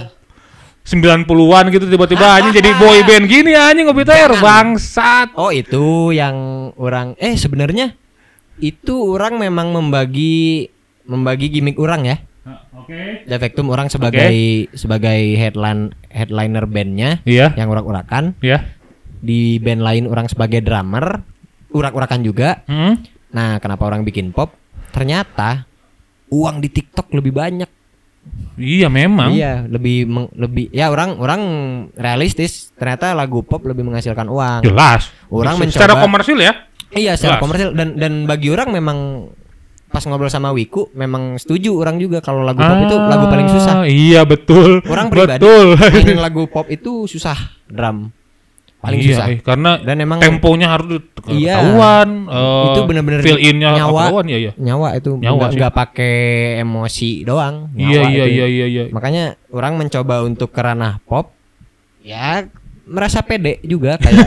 90-an 0.86 1.66
gitu 1.74 1.90
tiba-tiba 1.90 2.38
anjing 2.38 2.54
jadi 2.54 2.70
boy 2.78 3.02
band 3.02 3.26
gini 3.26 3.58
anjing 3.58 3.90
ngopi 3.90 4.06
teh 4.06 4.14
bangsat. 4.38 5.34
Oh 5.34 5.50
itu 5.50 6.14
yang 6.14 6.70
orang 6.78 7.18
eh 7.18 7.34
sebenarnya 7.34 7.98
itu 8.56 8.94
orang 8.94 9.34
memang 9.36 9.74
membagi 9.74 10.70
membagi 11.02 11.50
gimmick 11.50 11.74
orang 11.76 12.06
ya. 12.06 12.16
Oke. 12.78 13.26
Defectum 13.26 13.66
orang 13.74 13.90
sebagai 13.90 14.70
sebagai 14.78 15.34
headline 15.34 15.90
headliner 16.06 16.70
bandnya 16.70 17.18
Iya. 17.26 17.50
yang 17.58 17.66
urak-urakan 17.66 18.38
Iya. 18.38 18.62
di 19.18 19.58
band 19.58 19.82
lain 19.82 20.04
orang 20.06 20.30
sebagai 20.30 20.62
drummer 20.62 21.18
urak-urakan 21.74 22.22
juga. 22.22 22.62
Hmm. 22.70 23.02
Nah 23.34 23.58
kenapa 23.58 23.90
orang 23.90 24.06
bikin 24.06 24.30
pop? 24.30 24.54
Ternyata 24.94 25.66
uang 26.30 26.62
di 26.62 26.70
TikTok 26.70 27.10
lebih 27.10 27.34
banyak. 27.34 27.70
Iya 28.56 28.88
memang. 28.88 29.30
Iya 29.30 29.64
lebih 29.64 30.04
meng- 30.04 30.32
lebih 30.32 30.70
ya 30.70 30.88
orang 30.88 31.16
orang 31.16 31.40
realistis. 31.92 32.72
Ternyata 32.72 33.12
lagu 33.12 33.40
pop 33.40 33.60
lebih 33.62 33.82
menghasilkan 33.82 34.24
uang. 34.24 34.64
Jelas. 34.64 35.12
Orang 35.28 35.60
secara 35.62 35.92
mencoba- 35.92 36.02
komersil 36.02 36.38
ya. 36.38 36.52
Iya 36.88 37.12
secara 37.14 37.36
Jelas. 37.36 37.42
komersil 37.42 37.68
dan 37.72 37.88
dan 37.94 38.12
bagi 38.24 38.48
orang 38.48 38.70
memang 38.70 39.28
pas 39.86 40.02
ngobrol 40.02 40.28
sama 40.28 40.50
Wiku 40.50 40.90
memang 40.92 41.36
setuju 41.36 41.72
orang 41.74 41.96
juga 41.96 42.18
kalau 42.18 42.42
lagu 42.42 42.58
pop 42.58 42.80
itu 42.80 42.96
lagu 42.96 43.24
paling 43.26 43.48
susah. 43.48 43.74
Ah, 43.80 43.86
Iya 43.86 44.24
betul. 44.24 44.80
Orang 44.84 45.08
pribadi 45.08 45.40
betul. 45.40 45.66
mainin 45.76 46.20
lagu 46.26 46.42
pop 46.46 46.66
itu 46.66 47.04
susah 47.04 47.36
drum 47.66 48.08
paling 48.86 49.00
iya, 49.00 49.08
susah. 49.12 49.26
eh, 49.28 49.38
karena 49.42 49.70
Dan 49.78 49.96
emang 49.98 50.18
temponya 50.18 50.66
harus 50.70 51.02
Iya. 51.26 51.58
ketahuan. 51.58 52.08
eh, 52.24 52.64
Itu 52.66 52.80
bener-bener 52.86 53.20
fill 53.20 53.38
innya 53.38 53.70
nyawa. 53.74 54.02
ketahuan 54.06 54.26
ya 54.26 54.38
ya. 54.40 54.52
nyawa 54.54 54.88
itu 54.94 55.10
Nyawa 55.12 55.34
nggak 55.36 55.50
sih. 55.50 55.58
nggak 55.58 55.74
pakai 55.74 56.16
emosi 56.60 57.10
doang. 57.22 57.56
Iya 57.72 58.00
nyawa 58.00 58.08
iya 58.08 58.24
iya 58.24 58.46
iya 58.46 58.66
iya. 58.66 58.82
Makanya 58.88 59.24
orang 59.50 59.76
mencoba 59.76 60.22
untuk 60.22 60.48
ke 60.48 60.60
ranah 60.60 61.02
pop 61.02 61.34
ya 62.00 62.46
merasa 62.86 63.18
pede 63.20 63.58
juga 63.60 63.98
kayak 64.02 64.26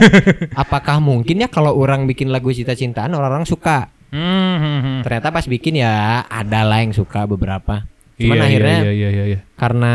apakah 0.53 0.99
mungkin 0.99 1.39
ya 1.39 1.47
kalau 1.47 1.71
orang 1.73 2.03
bikin 2.03 2.27
lagu 2.27 2.51
cinta-cintaan 2.51 3.09
orang-orang 3.09 3.43
suka. 3.43 3.87
Hmm, 4.09 4.19
hmm, 4.57 4.79
hmm. 4.81 4.99
Ternyata 5.01 5.29
pas 5.29 5.45
bikin 5.45 5.79
ya 5.79 5.93
ada 6.23 6.61
lah 6.61 6.81
yang 6.81 6.91
suka 6.91 7.23
beberapa. 7.23 7.87
Cuman 8.15 8.35
Iya, 8.35 8.43
akhirnya 8.43 8.77
iya, 8.81 8.91
iya, 8.91 9.09
iya, 9.09 9.23
iya. 9.29 9.39
karena 9.55 9.93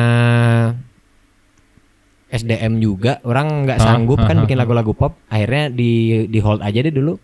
SDM 2.35 2.77
juga 2.77 3.23
orang 3.23 3.63
nggak 3.63 3.79
Ah, 3.79 3.85
sanggup 3.87 4.19
kan 4.19 4.35
ah, 4.35 4.43
bikin 4.43 4.57
ah. 4.57 4.61
lagu-lagu 4.61 4.91
pop 4.91 5.15
akhirnya 5.27 5.71
di 5.71 5.93
di 6.27 6.39
hold 6.39 6.61
aja 6.61 6.81
deh 6.81 6.91
dulu. 6.91 7.15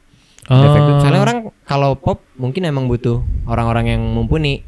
Defective. 0.43 0.99
soalnya 1.01 1.21
orang 1.21 1.39
kalau 1.63 1.95
pop 1.95 2.27
mungkin 2.35 2.65
emang 2.65 2.87
butuh 2.87 3.19
orang-orang 3.45 3.87
yang 3.89 4.03
mumpuni 4.03 4.67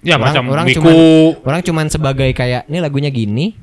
ya 0.00 0.16
orang- 0.16 0.28
macam 0.28 0.44
orang 0.50 0.66
cuman- 0.68 1.36
orang 1.40 1.60
cuman 1.62 1.86
sebagai 1.88 2.28
kayak 2.32 2.66
ini 2.66 2.78
lagunya 2.78 3.08
gini 3.08 3.56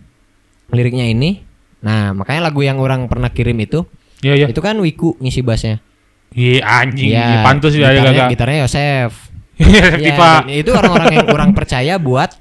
liriknya 0.68 1.06
ini 1.06 1.46
nah 1.80 2.10
makanya 2.12 2.50
lagu 2.50 2.62
yang 2.62 2.78
orang 2.78 3.06
pernah 3.06 3.30
kirim 3.30 3.54
itu 3.56 3.86
Iya 4.20 4.34
iya. 4.36 4.48
itu 4.48 4.58
kan 4.60 4.76
Wiku 4.78 5.14
ngisi 5.18 5.40
bassnya 5.40 5.78
Iya 6.30 6.62
anjing, 6.64 7.10
iya, 7.12 7.42
pantas 7.42 7.72
ya 7.72 7.90
gitarnya, 7.90 8.18
gak 8.18 8.30
gitarnya 8.34 8.58
Yosef 8.64 9.12
Ya, 9.60 10.42
itu 10.50 10.72
orang-orang 10.72 11.12
yang 11.12 11.28
kurang 11.28 11.52
percaya 11.52 11.98
buat 11.98 12.34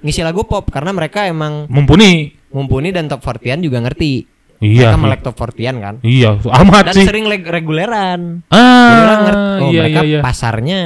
ngisi 0.00 0.22
lagu 0.22 0.42
pop 0.42 0.70
karena 0.70 0.94
mereka 0.94 1.26
emang 1.26 1.66
Mumpuni. 1.66 2.37
Mumpuni 2.50 2.88
dan 2.88 3.06
top 3.06 3.20
40-an 3.20 3.60
juga 3.60 3.78
ngerti. 3.80 4.24
Iya. 4.58 4.90
mereka 4.90 4.92
sih. 4.92 5.00
melek 5.00 5.20
top 5.22 5.34
40-an 5.36 5.76
kan. 5.78 5.94
Iya, 6.00 6.30
amat 6.42 6.84
Dan 6.84 6.94
sih. 6.94 7.04
sering 7.06 7.24
leg- 7.24 7.46
reguleran. 7.46 8.42
Ah, 8.48 9.22
ngerti, 9.22 9.46
oh 9.56 9.70
iya, 9.70 9.80
mereka 9.80 10.00
iya, 10.00 10.10
iya. 10.10 10.20
pasarnya 10.20 10.80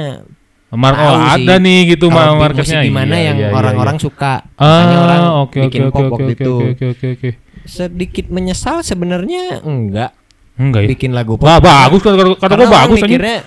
Mar 0.69 0.93
oh, 0.95 1.13
sih 1.37 1.45
ada 1.45 1.55
nih 1.57 1.79
gitu 1.87 2.09
mah 2.09 2.33
marketnya. 2.33 2.81
gimana 2.81 3.13
Iya, 3.13 3.25
yang 3.29 3.37
iya, 3.37 3.47
iya, 3.47 3.53
orang-orang 3.55 3.93
iya. 3.93 4.01
suka. 4.01 4.33
Makanya 4.55 4.97
orang 4.99 5.19
Ah, 5.19 5.33
oke 5.39 5.57
oke 5.59 5.59
bikin 5.63 5.81
oke 5.83 5.93
pop 5.93 6.11
oke 6.11 6.23
itu. 6.33 6.53
oke 6.67 6.85
oke 6.89 7.05
oke. 7.13 7.29
Sedikit 7.63 8.25
menyesal 8.27 8.81
sebenarnya 8.81 9.61
enggak 9.61 10.17
Enggak 10.53 10.81
ya. 10.81 10.89
bikin 10.89 11.13
lagu 11.13 11.37
pop. 11.37 11.45
Wah, 11.45 11.57
bagus 11.57 12.01
kata 12.01 12.17
kata 12.35 12.53
orang 12.55 12.69
bagus 12.71 12.97
mikirnya 12.99 13.37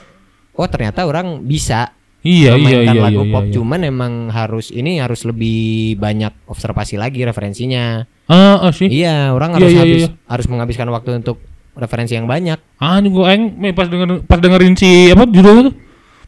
oh 0.55 0.67
ternyata 0.67 1.03
orang 1.03 1.27
bisa 1.43 1.96
Iya 2.27 2.53
iya 2.59 2.79
iya 2.91 3.03
lagu 3.07 3.23
iya. 3.23 3.33
pop 3.33 3.45
iya. 3.47 3.53
cuman 3.55 3.81
emang 3.87 4.13
harus 4.35 4.75
ini 4.75 4.99
harus 4.99 5.23
lebih 5.23 5.95
banyak 5.97 6.35
observasi 6.51 6.99
lagi 6.99 7.23
referensinya. 7.23 8.03
Ah, 8.27 8.59
ah, 8.59 8.73
sih. 8.75 8.91
Iya, 8.91 9.31
orang 9.31 9.55
Iya, 9.55 9.57
harus 9.63 9.71
iya, 9.71 9.81
habis 9.87 10.03
iya. 10.03 10.11
harus 10.27 10.47
menghabiskan 10.51 10.91
waktu 10.91 11.23
untuk 11.23 11.39
referensi 11.79 12.19
yang 12.19 12.27
banyak. 12.27 12.59
Ah, 12.83 12.99
ini 12.99 13.15
me, 13.55 13.71
pas 13.71 13.87
denger 13.87 14.27
pas 14.27 14.43
dengerin 14.43 14.75
si 14.75 15.15
apa 15.15 15.23
judulnya 15.31 15.71
tuh. 15.71 15.75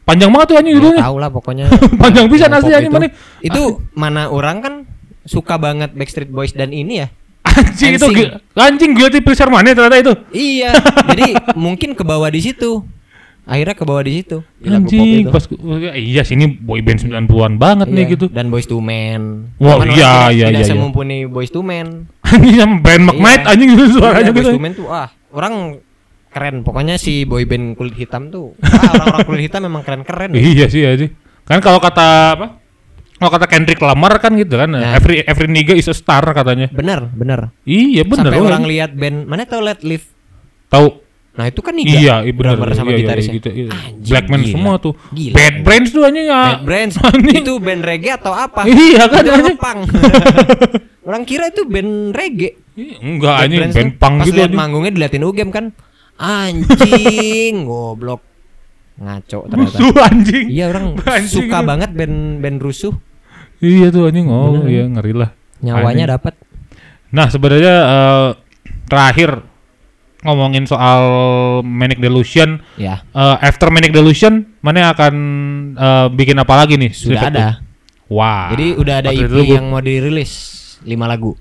Panjang 0.07 0.31
banget 0.33 0.47
tuh 0.49 0.57
anjing 0.57 0.73
Ya, 0.73 0.79
judulnya. 0.79 1.03
tahu 1.05 1.17
lah 1.19 1.31
pokoknya. 1.35 1.67
Panjang 2.03 2.27
pop 2.31 2.49
asli 2.55 2.73
anjing 2.73 2.89
itu. 2.89 2.97
mana. 2.97 3.09
Itu 3.43 3.63
mana 3.93 4.23
orang 4.31 4.57
kan 4.63 4.75
suka 5.27 5.59
banget 5.61 5.93
Backstreet 5.93 6.31
Boys 6.31 6.55
dan 6.55 6.71
ini 6.73 7.03
ya. 7.05 7.09
Anjing 7.45 7.99
itu 7.99 8.07
anjing 8.55 8.93
guilty 8.95 9.19
pleasure 9.19 9.51
mana 9.51 9.75
ternyata 9.75 9.99
itu. 9.99 10.15
Iya, 10.31 10.79
jadi 11.11 11.35
mungkin 11.59 11.93
ke 11.99 12.07
bawah 12.07 12.31
di 12.31 12.41
situ. 12.41 12.87
Akhirnya 13.49 13.73
ke 13.73 13.83
bawah 13.83 14.05
di 14.05 14.13
situ. 14.15 14.45
Di 14.55 14.69
lagu 14.69 14.85
pop 14.85 14.93
Anjing 14.93 15.25
itu. 15.25 15.31
pas 15.33 15.45
iya 15.97 16.21
sini 16.21 16.45
boy 16.47 16.79
band 16.79 17.01
90-an 17.01 17.57
banget 17.57 17.89
nih 17.89 17.97
Iya, 17.99 18.13
gitu. 18.13 18.27
Dan 18.29 18.47
Boys 18.49 18.69
to 18.69 18.77
Men. 18.79 19.49
Wah, 19.57 19.75
orang 19.75 19.89
iya, 19.89 19.97
tidak- 19.97 20.05
iya, 20.29 20.47
Tidak 20.47 20.53
iya, 20.53 20.61
iya. 20.61 20.69
semumpuni 20.69 21.19
Boys 21.25 21.49
to 21.49 21.61
Men. 21.61 22.13
Anjing 22.29 22.55
sama 22.55 22.77
band 22.79 23.03
McKnight 23.07 23.41
Iya. 23.41 23.51
anjing 23.51 23.69
gitu 23.73 23.85
suaranya 23.97 24.21
Iya, 24.23 24.37
Boyz 24.37 24.45
gitu. 24.45 24.53
II 24.53 24.61
Men 24.61 24.73
tuh 24.73 24.87
ah, 24.87 25.09
orang 25.31 25.55
keren. 26.29 26.57
Pokoknya 26.61 26.95
si 26.95 27.25
boyband 27.25 27.73
kulit 27.75 27.97
hitam 27.97 28.29
tuh. 28.29 28.53
Ah, 28.61 28.93
orang-orang 28.93 29.21
kulit 29.25 29.43
hitam 29.49 29.61
memang 29.65 29.81
keren-keren. 29.81 30.31
Iya 30.53 30.69
sih 30.69 30.85
ya 30.85 30.93
sih. 30.95 31.09
Kan 31.43 31.65
kalau 31.65 31.81
kata 31.81 32.07
apa? 32.37 32.47
Kalau 33.17 33.33
kata 33.33 33.49
Kendrick 33.49 33.81
Lamar 33.81 34.15
kan 34.19 34.31
gitu 34.33 34.55
kan, 34.55 34.71
Nah. 34.71 34.95
every 34.95 35.25
every 35.25 35.49
nigga 35.49 35.73
is 35.73 35.89
a 35.89 35.97
star 35.97 36.23
katanya. 36.29 36.69
Bener, 36.69 37.09
bener. 37.11 37.51
Iya 37.65 38.05
bener. 38.05 38.29
Sampai 38.29 38.39
orang 38.39 38.63
lihat 38.63 38.95
band 38.95 39.25
mana 39.25 39.43
tau 39.43 39.59
Let 39.59 39.81
Live. 39.83 40.07
tahu. 40.69 41.01
Nah 41.39 41.47
itu 41.47 41.63
kan 41.63 41.71
Niga. 41.71 41.95
Iya, 41.95 42.15
iya 42.27 42.33
benar. 42.35 42.59
drummer 42.59 42.71
sama 42.75 42.91
iya, 42.91 42.93
iya, 42.93 43.01
gitarisnya. 43.07 43.35
gitu, 43.39 43.49
iya. 43.49 43.71
Anjing, 43.71 44.11
Blackman 44.11 44.41
gila. 44.43 44.51
semua 44.51 44.75
tuh. 44.77 44.93
Gila. 45.09 45.35
Bad 45.39 45.55
Brains 45.63 45.89
tuh 45.89 46.03
anjing 46.03 46.27
ya. 46.27 46.43
Bad 46.43 46.63
Brains 46.67 46.95
Anjing. 47.07 47.39
itu 47.39 47.53
band 47.57 47.83
reggae 47.83 48.11
atau 48.13 48.33
apa? 48.35 48.61
Iya 48.67 49.03
kan, 49.07 49.23
Band 49.23 49.39
anjing. 49.39 49.57
punk. 49.57 49.81
Orang 51.09 51.23
kira 51.23 51.45
itu 51.47 51.63
band 51.63 51.93
reggae. 52.11 52.59
Ih, 52.75 52.99
Enggak 52.99 53.33
Bad 53.33 53.45
anjing, 53.47 53.59
Brains 53.63 53.77
band 53.79 53.91
Pas 53.95 54.13
gitu 54.21 54.35
liat 54.35 54.45
anjing. 54.45 54.59
manggungnya 54.59 54.91
diliatin 54.93 55.23
UGM 55.23 55.51
kan. 55.51 55.65
Anjing, 56.19 57.55
goblok. 57.69 58.21
Ngaco 58.99 59.39
ternyata. 59.47 59.79
Rusuh 59.79 59.95
anjing. 60.03 60.47
Iya 60.51 60.65
orang 60.69 60.85
Anjing 60.99 61.31
suka 61.47 61.59
itu. 61.59 61.67
banget 61.67 61.91
band 61.95 62.17
band 62.43 62.59
rusuh. 62.59 62.95
Iya 63.59 63.89
tuh 63.89 64.07
anjing. 64.07 64.27
Oh, 64.27 64.67
iya 64.67 64.85
ngeri 64.85 65.15
lah. 65.15 65.31
Nyawanya 65.61 65.87
Anjing. 66.05 66.15
dapat. 66.15 66.35
Nah, 67.09 67.27
sebenarnya 67.27 67.75
eh, 67.81 68.29
terakhir 68.85 69.48
ngomongin 70.23 70.67
soal 70.67 71.01
Manic 71.63 72.03
Delusion, 72.03 72.59
Ya, 72.75 73.07
eh, 73.15 73.37
after 73.43 73.71
Manic 73.71 73.95
Delusion, 73.95 74.47
mana 74.61 74.91
akan 74.91 75.15
eh, 75.79 76.07
bikin 76.11 76.39
apa 76.39 76.55
lagi 76.59 76.75
nih? 76.75 76.91
sudah 76.91 77.23
ada. 77.31 77.47
Wah. 78.09 78.51
Jadi 78.57 78.75
udah 78.75 78.95
ada 79.05 79.11
EP 79.13 79.29
dulu, 79.29 79.43
yang 79.45 79.69
mau 79.69 79.85
dirilis 79.85 80.33
5 80.83 80.91
lagu. 81.05 81.37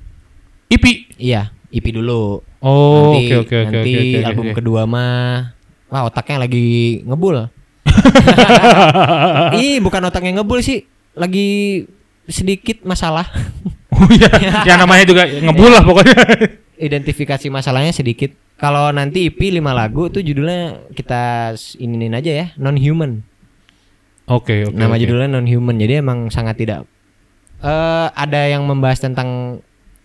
EP. 0.67 0.83
Iya, 1.15 1.49
EP 1.71 1.85
dulu. 1.89 2.43
Oh, 2.59 3.13
oke 3.15 3.45
oke 3.45 3.55
oke 3.55 3.69
nanti 3.69 4.17
album 4.25 4.49
kedua 4.51 4.89
mah 4.89 5.53
wah 5.87 6.09
otaknya 6.09 6.43
lagi 6.49 6.99
ngebul. 7.05 7.47
Ih, 9.61 9.79
bukan 9.79 10.01
otaknya 10.03 10.41
ngebul 10.41 10.59
sih, 10.59 10.83
lagi 11.15 11.83
sedikit 12.27 12.83
masalah. 12.83 13.29
Oh 13.95 14.07
iya, 14.11 14.27
ya 14.67 14.73
namanya 14.75 15.07
juga 15.07 15.23
ngebul 15.25 15.71
lah 15.71 15.83
pokoknya. 15.83 16.17
Identifikasi 16.87 17.47
masalahnya 17.47 17.95
sedikit. 17.95 18.35
Kalau 18.59 18.91
nanti 18.91 19.31
EP 19.31 19.37
5 19.39 19.63
lagu 19.63 20.09
tuh 20.11 20.19
judulnya 20.19 20.91
kita 20.91 21.53
iniin 21.77 22.13
aja 22.17 22.31
ya, 22.31 22.45
non 22.59 22.75
human. 22.75 23.23
Oke, 24.27 24.67
oke. 24.67 24.75
Nama 24.75 24.91
oke. 24.91 25.01
judulnya 25.01 25.29
non 25.31 25.47
human. 25.47 25.79
Jadi 25.79 26.03
emang 26.03 26.27
sangat 26.27 26.59
tidak 26.59 26.83
eh 27.57 28.07
ada 28.13 28.45
yang 28.45 28.61
membahas 28.69 29.01
tentang 29.01 29.61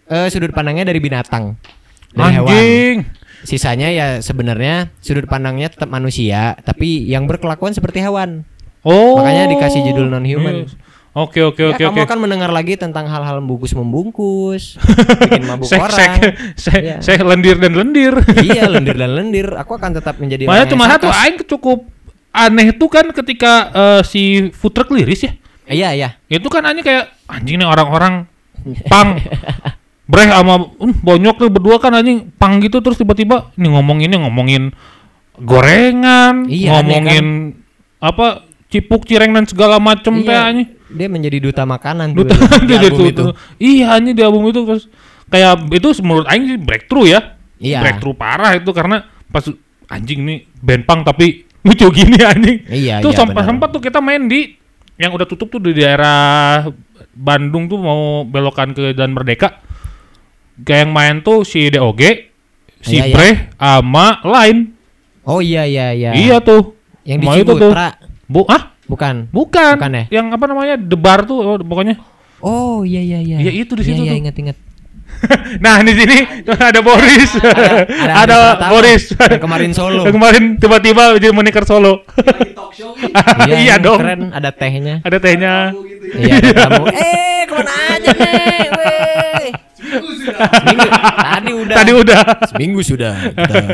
eh 0.09 0.29
sudut 0.33 0.55
pandangnya 0.55 0.89
dari 0.89 1.01
binatang. 1.03 1.59
Dari 2.15 2.39
hewan. 2.39 2.49
Anjing. 2.49 2.97
Sisanya 3.43 3.91
ya 3.91 4.07
sebenarnya 4.23 4.95
sudut 5.03 5.27
pandangnya 5.27 5.69
tetap 5.75 5.91
manusia, 5.91 6.55
tapi 6.63 7.03
yang 7.11 7.27
berkelakuan 7.27 7.75
seperti 7.75 7.99
hewan. 7.99 8.47
Oh. 8.87 9.19
Makanya 9.19 9.51
dikasih 9.51 9.83
judul 9.91 10.07
non-human. 10.11 10.71
Yes. 10.71 10.79
Oke, 11.13 11.45
oke, 11.45 11.61
Ya, 11.61 11.77
oke, 11.77 11.83
kamu 11.85 11.93
oke. 11.93 12.09
akan 12.09 12.19
mendengar 12.25 12.49
lagi 12.49 12.73
tentang 12.81 13.05
hal-hal 13.05 13.45
bungkus 13.45 13.77
membungkus, 13.77 14.81
bikin 15.29 15.45
mabuk 15.45 15.69
Sek, 15.69 15.77
orang. 15.77 15.93
sek, 15.93 16.13
sek, 16.57 16.81
Iya. 16.81 16.97
sek 17.05 17.21
lendir 17.21 17.61
dan 17.61 17.77
lendir. 17.77 18.17
iya, 18.41 18.65
lendir 18.73 18.97
dan 18.97 19.13
lendir. 19.13 19.53
Aku 19.61 19.77
akan 19.77 20.01
tetap 20.01 20.17
menjadi 20.17 20.49
orang 20.49 20.65
cuma 20.73 20.89
satu 20.89 21.13
aing 21.13 21.45
cukup 21.45 21.85
aneh 22.33 22.73
tuh 22.73 22.89
kan 22.89 23.05
ketika 23.13 23.53
eh, 23.71 24.01
si 24.09 24.49
food 24.57 24.73
truck 24.73 24.89
liris 24.89 25.29
ya. 25.29 25.33
Iya, 25.69 25.89
iya. 25.93 26.09
Itu 26.33 26.49
kan 26.49 26.65
anjing 26.65 26.81
kayak 26.81 27.13
anjing 27.29 27.61
nih 27.61 27.69
orang-orang 27.69 28.25
pang 28.89 29.21
breh 30.09 30.29
sama 30.29 30.65
um, 30.81 30.93
bonyok 30.97 31.37
tuh 31.37 31.49
berdua 31.53 31.77
kan 31.77 31.93
anjing 31.93 32.33
pang 32.41 32.57
gitu 32.59 32.81
terus 32.81 32.97
tiba-tiba 32.97 33.53
nih 33.61 33.69
ngomongin 33.69 34.17
ngomongin 34.17 34.63
gorengan, 35.37 36.49
Iya, 36.49 36.81
aneh 36.81 36.89
ngomongin 36.89 37.27
apa 37.99 38.45
cipuk 38.73 39.05
cireng 39.05 39.37
dan 39.37 39.45
segala 39.45 39.77
macem 39.77 40.25
teh 40.25 40.33
Iya, 40.33 40.49
anjing. 40.49 40.69
Dia 40.93 41.09
menjadi 41.13 41.39
duta 41.41 41.63
makanan 41.69 42.13
Duta 42.17 42.33
tuh 42.33 42.65
di 42.65 42.75
album 42.75 43.05
itu. 43.05 43.09
itu. 43.13 43.25
Iya 43.61 43.87
anjing 44.01 44.15
di 44.17 44.23
album 44.25 44.49
itu 44.49 44.61
terus 44.65 44.85
kayak 45.29 45.69
itu 45.69 45.89
menurut 46.01 46.27
aing 46.33 46.45
sih 46.49 46.59
breakthrough 46.59 47.07
ya. 47.13 47.21
Iya. 47.61 47.85
Breakthrough 47.85 48.17
parah 48.17 48.57
itu 48.57 48.73
karena 48.73 49.05
pas 49.29 49.45
anjing 49.93 50.25
nih 50.25 50.39
band 50.65 50.89
punk 50.89 51.01
tapi 51.05 51.45
lucu 51.69 51.87
gini 51.93 52.19
anjing. 52.19 52.59
Iya, 52.67 53.05
Tuh 53.05 53.13
iya, 53.13 53.19
sempat 53.23 53.45
sempat 53.45 53.69
tuh 53.71 53.83
kita 53.85 54.01
main 54.01 54.25
di 54.27 54.57
yang 54.97 55.13
udah 55.13 55.25
tutup 55.29 55.49
tuh 55.49 55.61
di 55.61 55.77
daerah 55.77 56.65
Bandung 57.13 57.69
tuh 57.69 57.77
mau 57.77 58.25
belokan 58.25 58.73
ke 58.73 58.97
Jalan 58.97 59.13
Merdeka. 59.13 59.61
Kayak 60.65 60.81
yang 60.89 60.93
main 60.93 61.15
tuh 61.25 61.49
si 61.49 61.73
DOG, 61.73 62.01
si 62.85 63.01
Iya, 63.01 63.05
iya. 63.09 63.15
Bre, 63.17 63.31
sama 63.57 64.21
Line. 64.21 64.61
Oh 65.25 65.41
iya 65.41 65.65
iya 65.65 65.97
iya. 65.97 66.11
Iya 66.13 66.37
tuh. 66.45 66.77
Yang 67.09 67.19
di 67.25 67.27
itu 67.41 67.53
tuh. 67.57 67.73
Bu, 68.33 68.49
ah? 68.49 68.73
Bukan. 68.89 69.29
Bukan. 69.29 69.77
Bukan 69.77 69.93
ya? 69.93 70.05
Yang 70.09 70.27
apa 70.41 70.45
namanya? 70.49 70.75
Debar 70.81 71.29
tuh 71.29 71.39
oh, 71.45 71.57
pokoknya. 71.61 72.01
Oh 72.41 72.81
iya 72.83 73.05
iya 73.05 73.21
iya. 73.21 73.37
Iya, 73.45 73.53
itu 73.63 73.77
di 73.77 73.85
situ 73.85 74.01
Iya, 74.01 74.01
tuh. 74.01 74.07
iya 74.09 74.15
ingat 74.19 74.37
ingat. 74.41 74.57
nah, 75.65 75.79
di 75.85 75.93
sini 75.93 76.17
tuh 76.43 76.57
ada 76.57 76.81
Boris. 76.81 77.31
Ada, 77.37 77.85
ada, 78.25 78.37
Aris 78.57 78.57
Pratama 78.57 78.73
Boris. 78.73 79.05
yang 79.13 79.43
kemarin 79.45 79.71
solo. 79.77 80.03
Yang 80.09 80.17
kemarin 80.17 80.45
tiba-tiba 80.57 81.03
jadi 81.21 81.29
moniker 81.31 81.65
solo. 81.69 82.03
iya 83.47 83.77
ini 83.79 83.85
dong. 83.85 84.01
Keren 84.01 84.23
ada 84.33 84.51
tehnya. 84.51 85.05
Ada 85.05 85.19
tehnya. 85.21 85.53
Iya 86.17 86.35
ada 86.41 86.51
tamu. 86.57 86.85
Eh 86.97 87.41
ke 87.45 87.55
mana 87.55 87.73
aja 87.95 88.11
nih? 88.17 88.67
Weh. 88.73 89.47
Seminggu. 90.33 90.89
Tadi 91.21 91.51
udah. 91.53 91.77
Tadi 91.77 91.93
udah. 91.93 92.21
Seminggu 92.49 92.81
sudah. 92.81 93.13
Kita- 93.29 93.67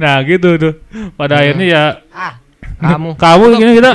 nah, 0.00 0.16
gitu 0.24 0.56
tuh. 0.56 0.74
Pada 1.14 1.44
akhirnya 1.44 1.66
ya 1.68 1.82
Ah 2.10 2.43
kamu. 2.76 3.10
kamu 3.22 3.44
ini 3.56 3.72
kita 3.74 3.90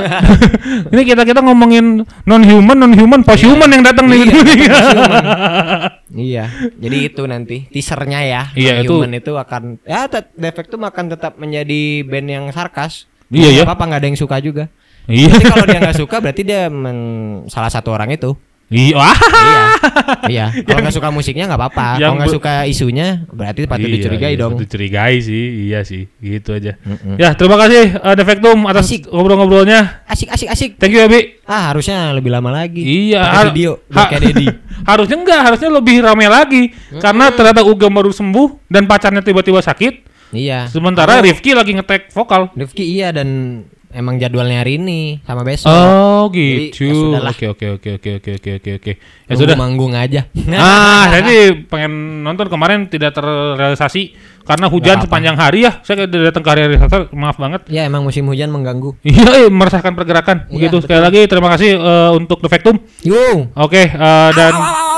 ini 0.92 1.02
kita 1.04 1.22
kita 1.24 1.40
ngomongin 1.40 1.84
non 2.22 2.42
human 2.42 2.76
non 2.76 2.92
human 2.92 3.20
post 3.20 3.42
human 3.42 3.68
yang 3.68 3.82
datang 3.82 4.06
nih 4.06 4.24
Iya. 4.24 4.80
Iya, 6.10 6.44
jadi 6.74 6.96
itu 7.06 7.22
nanti 7.22 7.70
teasernya 7.70 8.20
ya. 8.20 8.42
Iya, 8.52 8.82
itu- 8.82 8.98
Human 8.98 9.14
itu 9.14 9.30
akan 9.32 9.78
ya 9.80 10.04
tet- 10.04 10.34
Defect 10.34 10.66
tuh 10.68 10.78
akan 10.78 11.06
tetap 11.08 11.38
menjadi 11.38 12.02
band 12.02 12.26
yang 12.26 12.44
sarkas. 12.50 13.06
Iya, 13.30 13.62
ya. 13.62 13.64
Apa 13.64 13.86
nggak 13.86 14.00
ada 14.00 14.08
yang 14.10 14.18
suka 14.18 14.42
juga. 14.42 14.66
iya 15.06 15.30
Tapi 15.30 15.44
kalau 15.44 15.64
dia 15.64 15.78
nggak 15.78 15.96
suka 15.96 16.16
berarti 16.18 16.42
dia 16.42 16.66
men- 16.66 17.46
salah 17.46 17.70
satu 17.70 17.90
orang 17.90 18.10
itu. 18.10 18.34
Iya 18.70 19.02
iya. 19.02 19.62
Iya. 20.22 20.46
Kalau 20.62 20.80
nggak 20.80 20.94
suka 20.94 21.08
musiknya 21.10 21.44
nggak 21.44 21.58
apa-apa. 21.58 21.86
Kalau 21.98 22.14
nggak 22.16 22.30
suka 22.30 22.54
isunya 22.64 23.26
berarti 23.26 23.66
patut 23.66 23.84
Iya, 23.84 23.94
dicurigai 23.98 24.32
iya, 24.32 24.40
dong. 24.40 24.54
patut 24.54 24.62
dicurigai 24.64 25.14
sih 25.18 25.44
iya 25.66 25.82
sih 25.82 26.06
gitu 26.16 26.50
aja 26.52 26.78
Mm-mm. 26.78 27.16
ya 27.16 27.34
terima 27.34 27.56
kasih 27.56 27.98
uh, 27.98 28.14
Defectum 28.14 28.62
atas 28.64 28.86
Asik. 28.86 29.10
ngobrol-ngobrolnya 29.10 30.06
Asik 30.06 30.28
asik 30.28 30.48
asik. 30.48 30.70
thank 30.76 30.90
you 30.90 30.98
ya 30.98 31.06
Bi 31.06 31.42
Ah 31.42 31.74
harusnya 31.74 32.14
lebih 32.14 32.30
lama 32.30 32.54
lagi. 32.54 32.78
Iya, 33.10 33.26
har- 33.26 33.50
video 33.50 33.82
ha- 33.88 34.06
biar 34.06 34.08
kayak 34.08 34.22
Dedi. 34.24 34.46
harusnya 34.84 35.16
enggak, 35.18 35.40
harusnya 35.42 35.70
lebih 35.72 35.96
ramai 35.98 36.26
lagi. 36.26 36.62
Karena 36.96 37.26
ternyata 37.28 37.60
Uga 37.60 37.90
baru 37.90 38.10
sembuh 38.10 38.70
dan 38.70 38.86
pacarnya 38.86 39.18
tiba-tiba 39.18 39.58
sakit. 39.58 40.06
Iya. 40.30 40.70
Sementara 40.70 41.18
Rifki 41.18 41.50
lagi 41.50 41.74
ngetek 41.74 42.14
vokal. 42.14 42.54
Rifki 42.54 42.86
iya 42.88 43.10
dan 43.10 43.60
emang 43.90 44.22
jadwalnya 44.22 44.62
hari 44.62 44.78
ini 44.78 45.18
sama 45.26 45.42
besok. 45.42 45.70
Oh 45.70 46.30
gitu. 46.30 46.86
ya 46.86 46.94
sudahlah. 46.94 47.32
Oke 47.34 47.46
oke 47.50 47.66
oke 47.78 47.88
oke 47.98 48.10
oke 48.18 48.30
oke 48.38 48.50
oke 48.58 48.70
oke. 48.78 48.92
Ya 49.26 49.34
sudah. 49.34 49.56
manggung 49.58 49.94
aja. 49.94 50.26
Ah, 50.60 51.08
jadi 51.08 51.66
pengen 51.66 52.22
nonton 52.22 52.46
kemarin 52.52 52.84
tidak 52.86 53.16
terrealisasi 53.16 54.12
karena 54.44 54.66
hujan 54.68 54.98
sepanjang 55.00 55.36
hari 55.38 55.64
ya. 55.66 55.80
Saya 55.80 56.04
udah 56.04 56.20
datang 56.30 56.42
ke 56.42 56.50
hari 56.50 56.60
Selasa, 56.76 57.08
maaf 57.14 57.36
banget. 57.38 57.60
ya 57.70 57.86
emang 57.86 58.02
musim 58.04 58.26
hujan 58.26 58.50
mengganggu. 58.50 58.94
Iya, 59.06 59.46
eh, 59.46 59.50
meresahkan 59.50 59.94
pergerakan. 59.94 60.50
Iya, 60.50 60.54
Begitu 60.54 60.76
sekali 60.84 61.00
lagi 61.00 61.20
terima 61.26 61.48
kasih 61.54 61.70
eh, 61.78 62.10
untuk 62.14 62.42
Defectum. 62.44 62.76
Yo. 63.06 63.50
Oke, 63.56 63.88
eh, 63.90 64.30
dan 64.36 64.52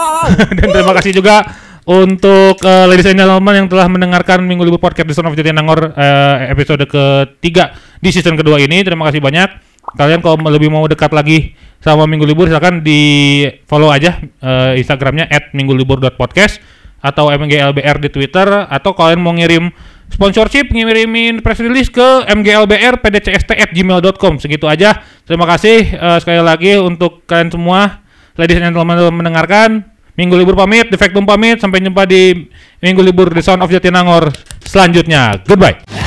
dan 0.58 0.68
terima 0.70 0.92
kasih 0.98 1.12
juga 1.14 1.42
untuk 1.82 2.62
eh, 2.62 2.86
ladies 2.86 3.10
and 3.10 3.18
gentlemen 3.18 3.64
yang 3.64 3.68
telah 3.68 3.90
mendengarkan 3.90 4.42
Minggu 4.46 4.62
Libur 4.62 4.78
Podcast 4.78 5.08
di 5.08 5.14
Son 5.14 5.26
of 5.26 5.34
Jatinangor 5.34 5.94
eh, 5.98 6.54
episode 6.54 6.86
ketiga 6.86 7.74
di 7.98 8.10
season 8.14 8.38
kedua 8.38 8.62
ini. 8.62 8.86
Terima 8.86 9.10
kasih 9.10 9.18
banyak. 9.18 9.50
Kalian 9.82 10.22
kalau 10.22 10.38
lebih 10.46 10.70
mau 10.70 10.86
dekat 10.86 11.10
lagi 11.10 11.58
sama 11.82 12.06
Minggu 12.06 12.22
Libur 12.22 12.46
silakan 12.46 12.86
di 12.86 13.42
follow 13.66 13.90
aja 13.90 14.22
eh, 14.22 14.78
Instagramnya 14.78 15.26
@minggulibur.podcast 15.50 16.62
atau 17.02 17.34
mglbr 17.34 17.98
di 17.98 18.08
Twitter 18.14 18.46
atau 18.46 18.94
kalian 18.94 19.18
mau 19.18 19.34
ngirim 19.34 19.74
sponsorship 20.06 20.70
ngirimin 20.70 21.42
press 21.42 21.58
release 21.58 21.90
ke 21.90 22.30
mglbr 22.30 23.02
pdcst@gmail.com 23.02 24.38
segitu 24.38 24.70
aja. 24.70 25.02
Terima 25.26 25.50
kasih 25.50 25.98
eh, 25.98 26.18
sekali 26.22 26.38
lagi 26.38 26.78
untuk 26.78 27.26
kalian 27.26 27.50
semua 27.50 28.06
ladies 28.38 28.62
and 28.62 28.70
gentlemen 28.70 29.02
mendengarkan. 29.10 29.91
Minggu 30.12 30.36
libur 30.36 30.52
pamit, 30.52 30.92
Defectum 30.92 31.24
pamit, 31.24 31.56
sampai 31.56 31.80
jumpa 31.80 32.04
di 32.04 32.36
Minggu 32.84 33.00
libur 33.00 33.32
di 33.32 33.40
Sound 33.40 33.64
of 33.64 33.72
Jatinangor 33.72 34.28
selanjutnya. 34.60 35.40
Goodbye. 35.48 36.01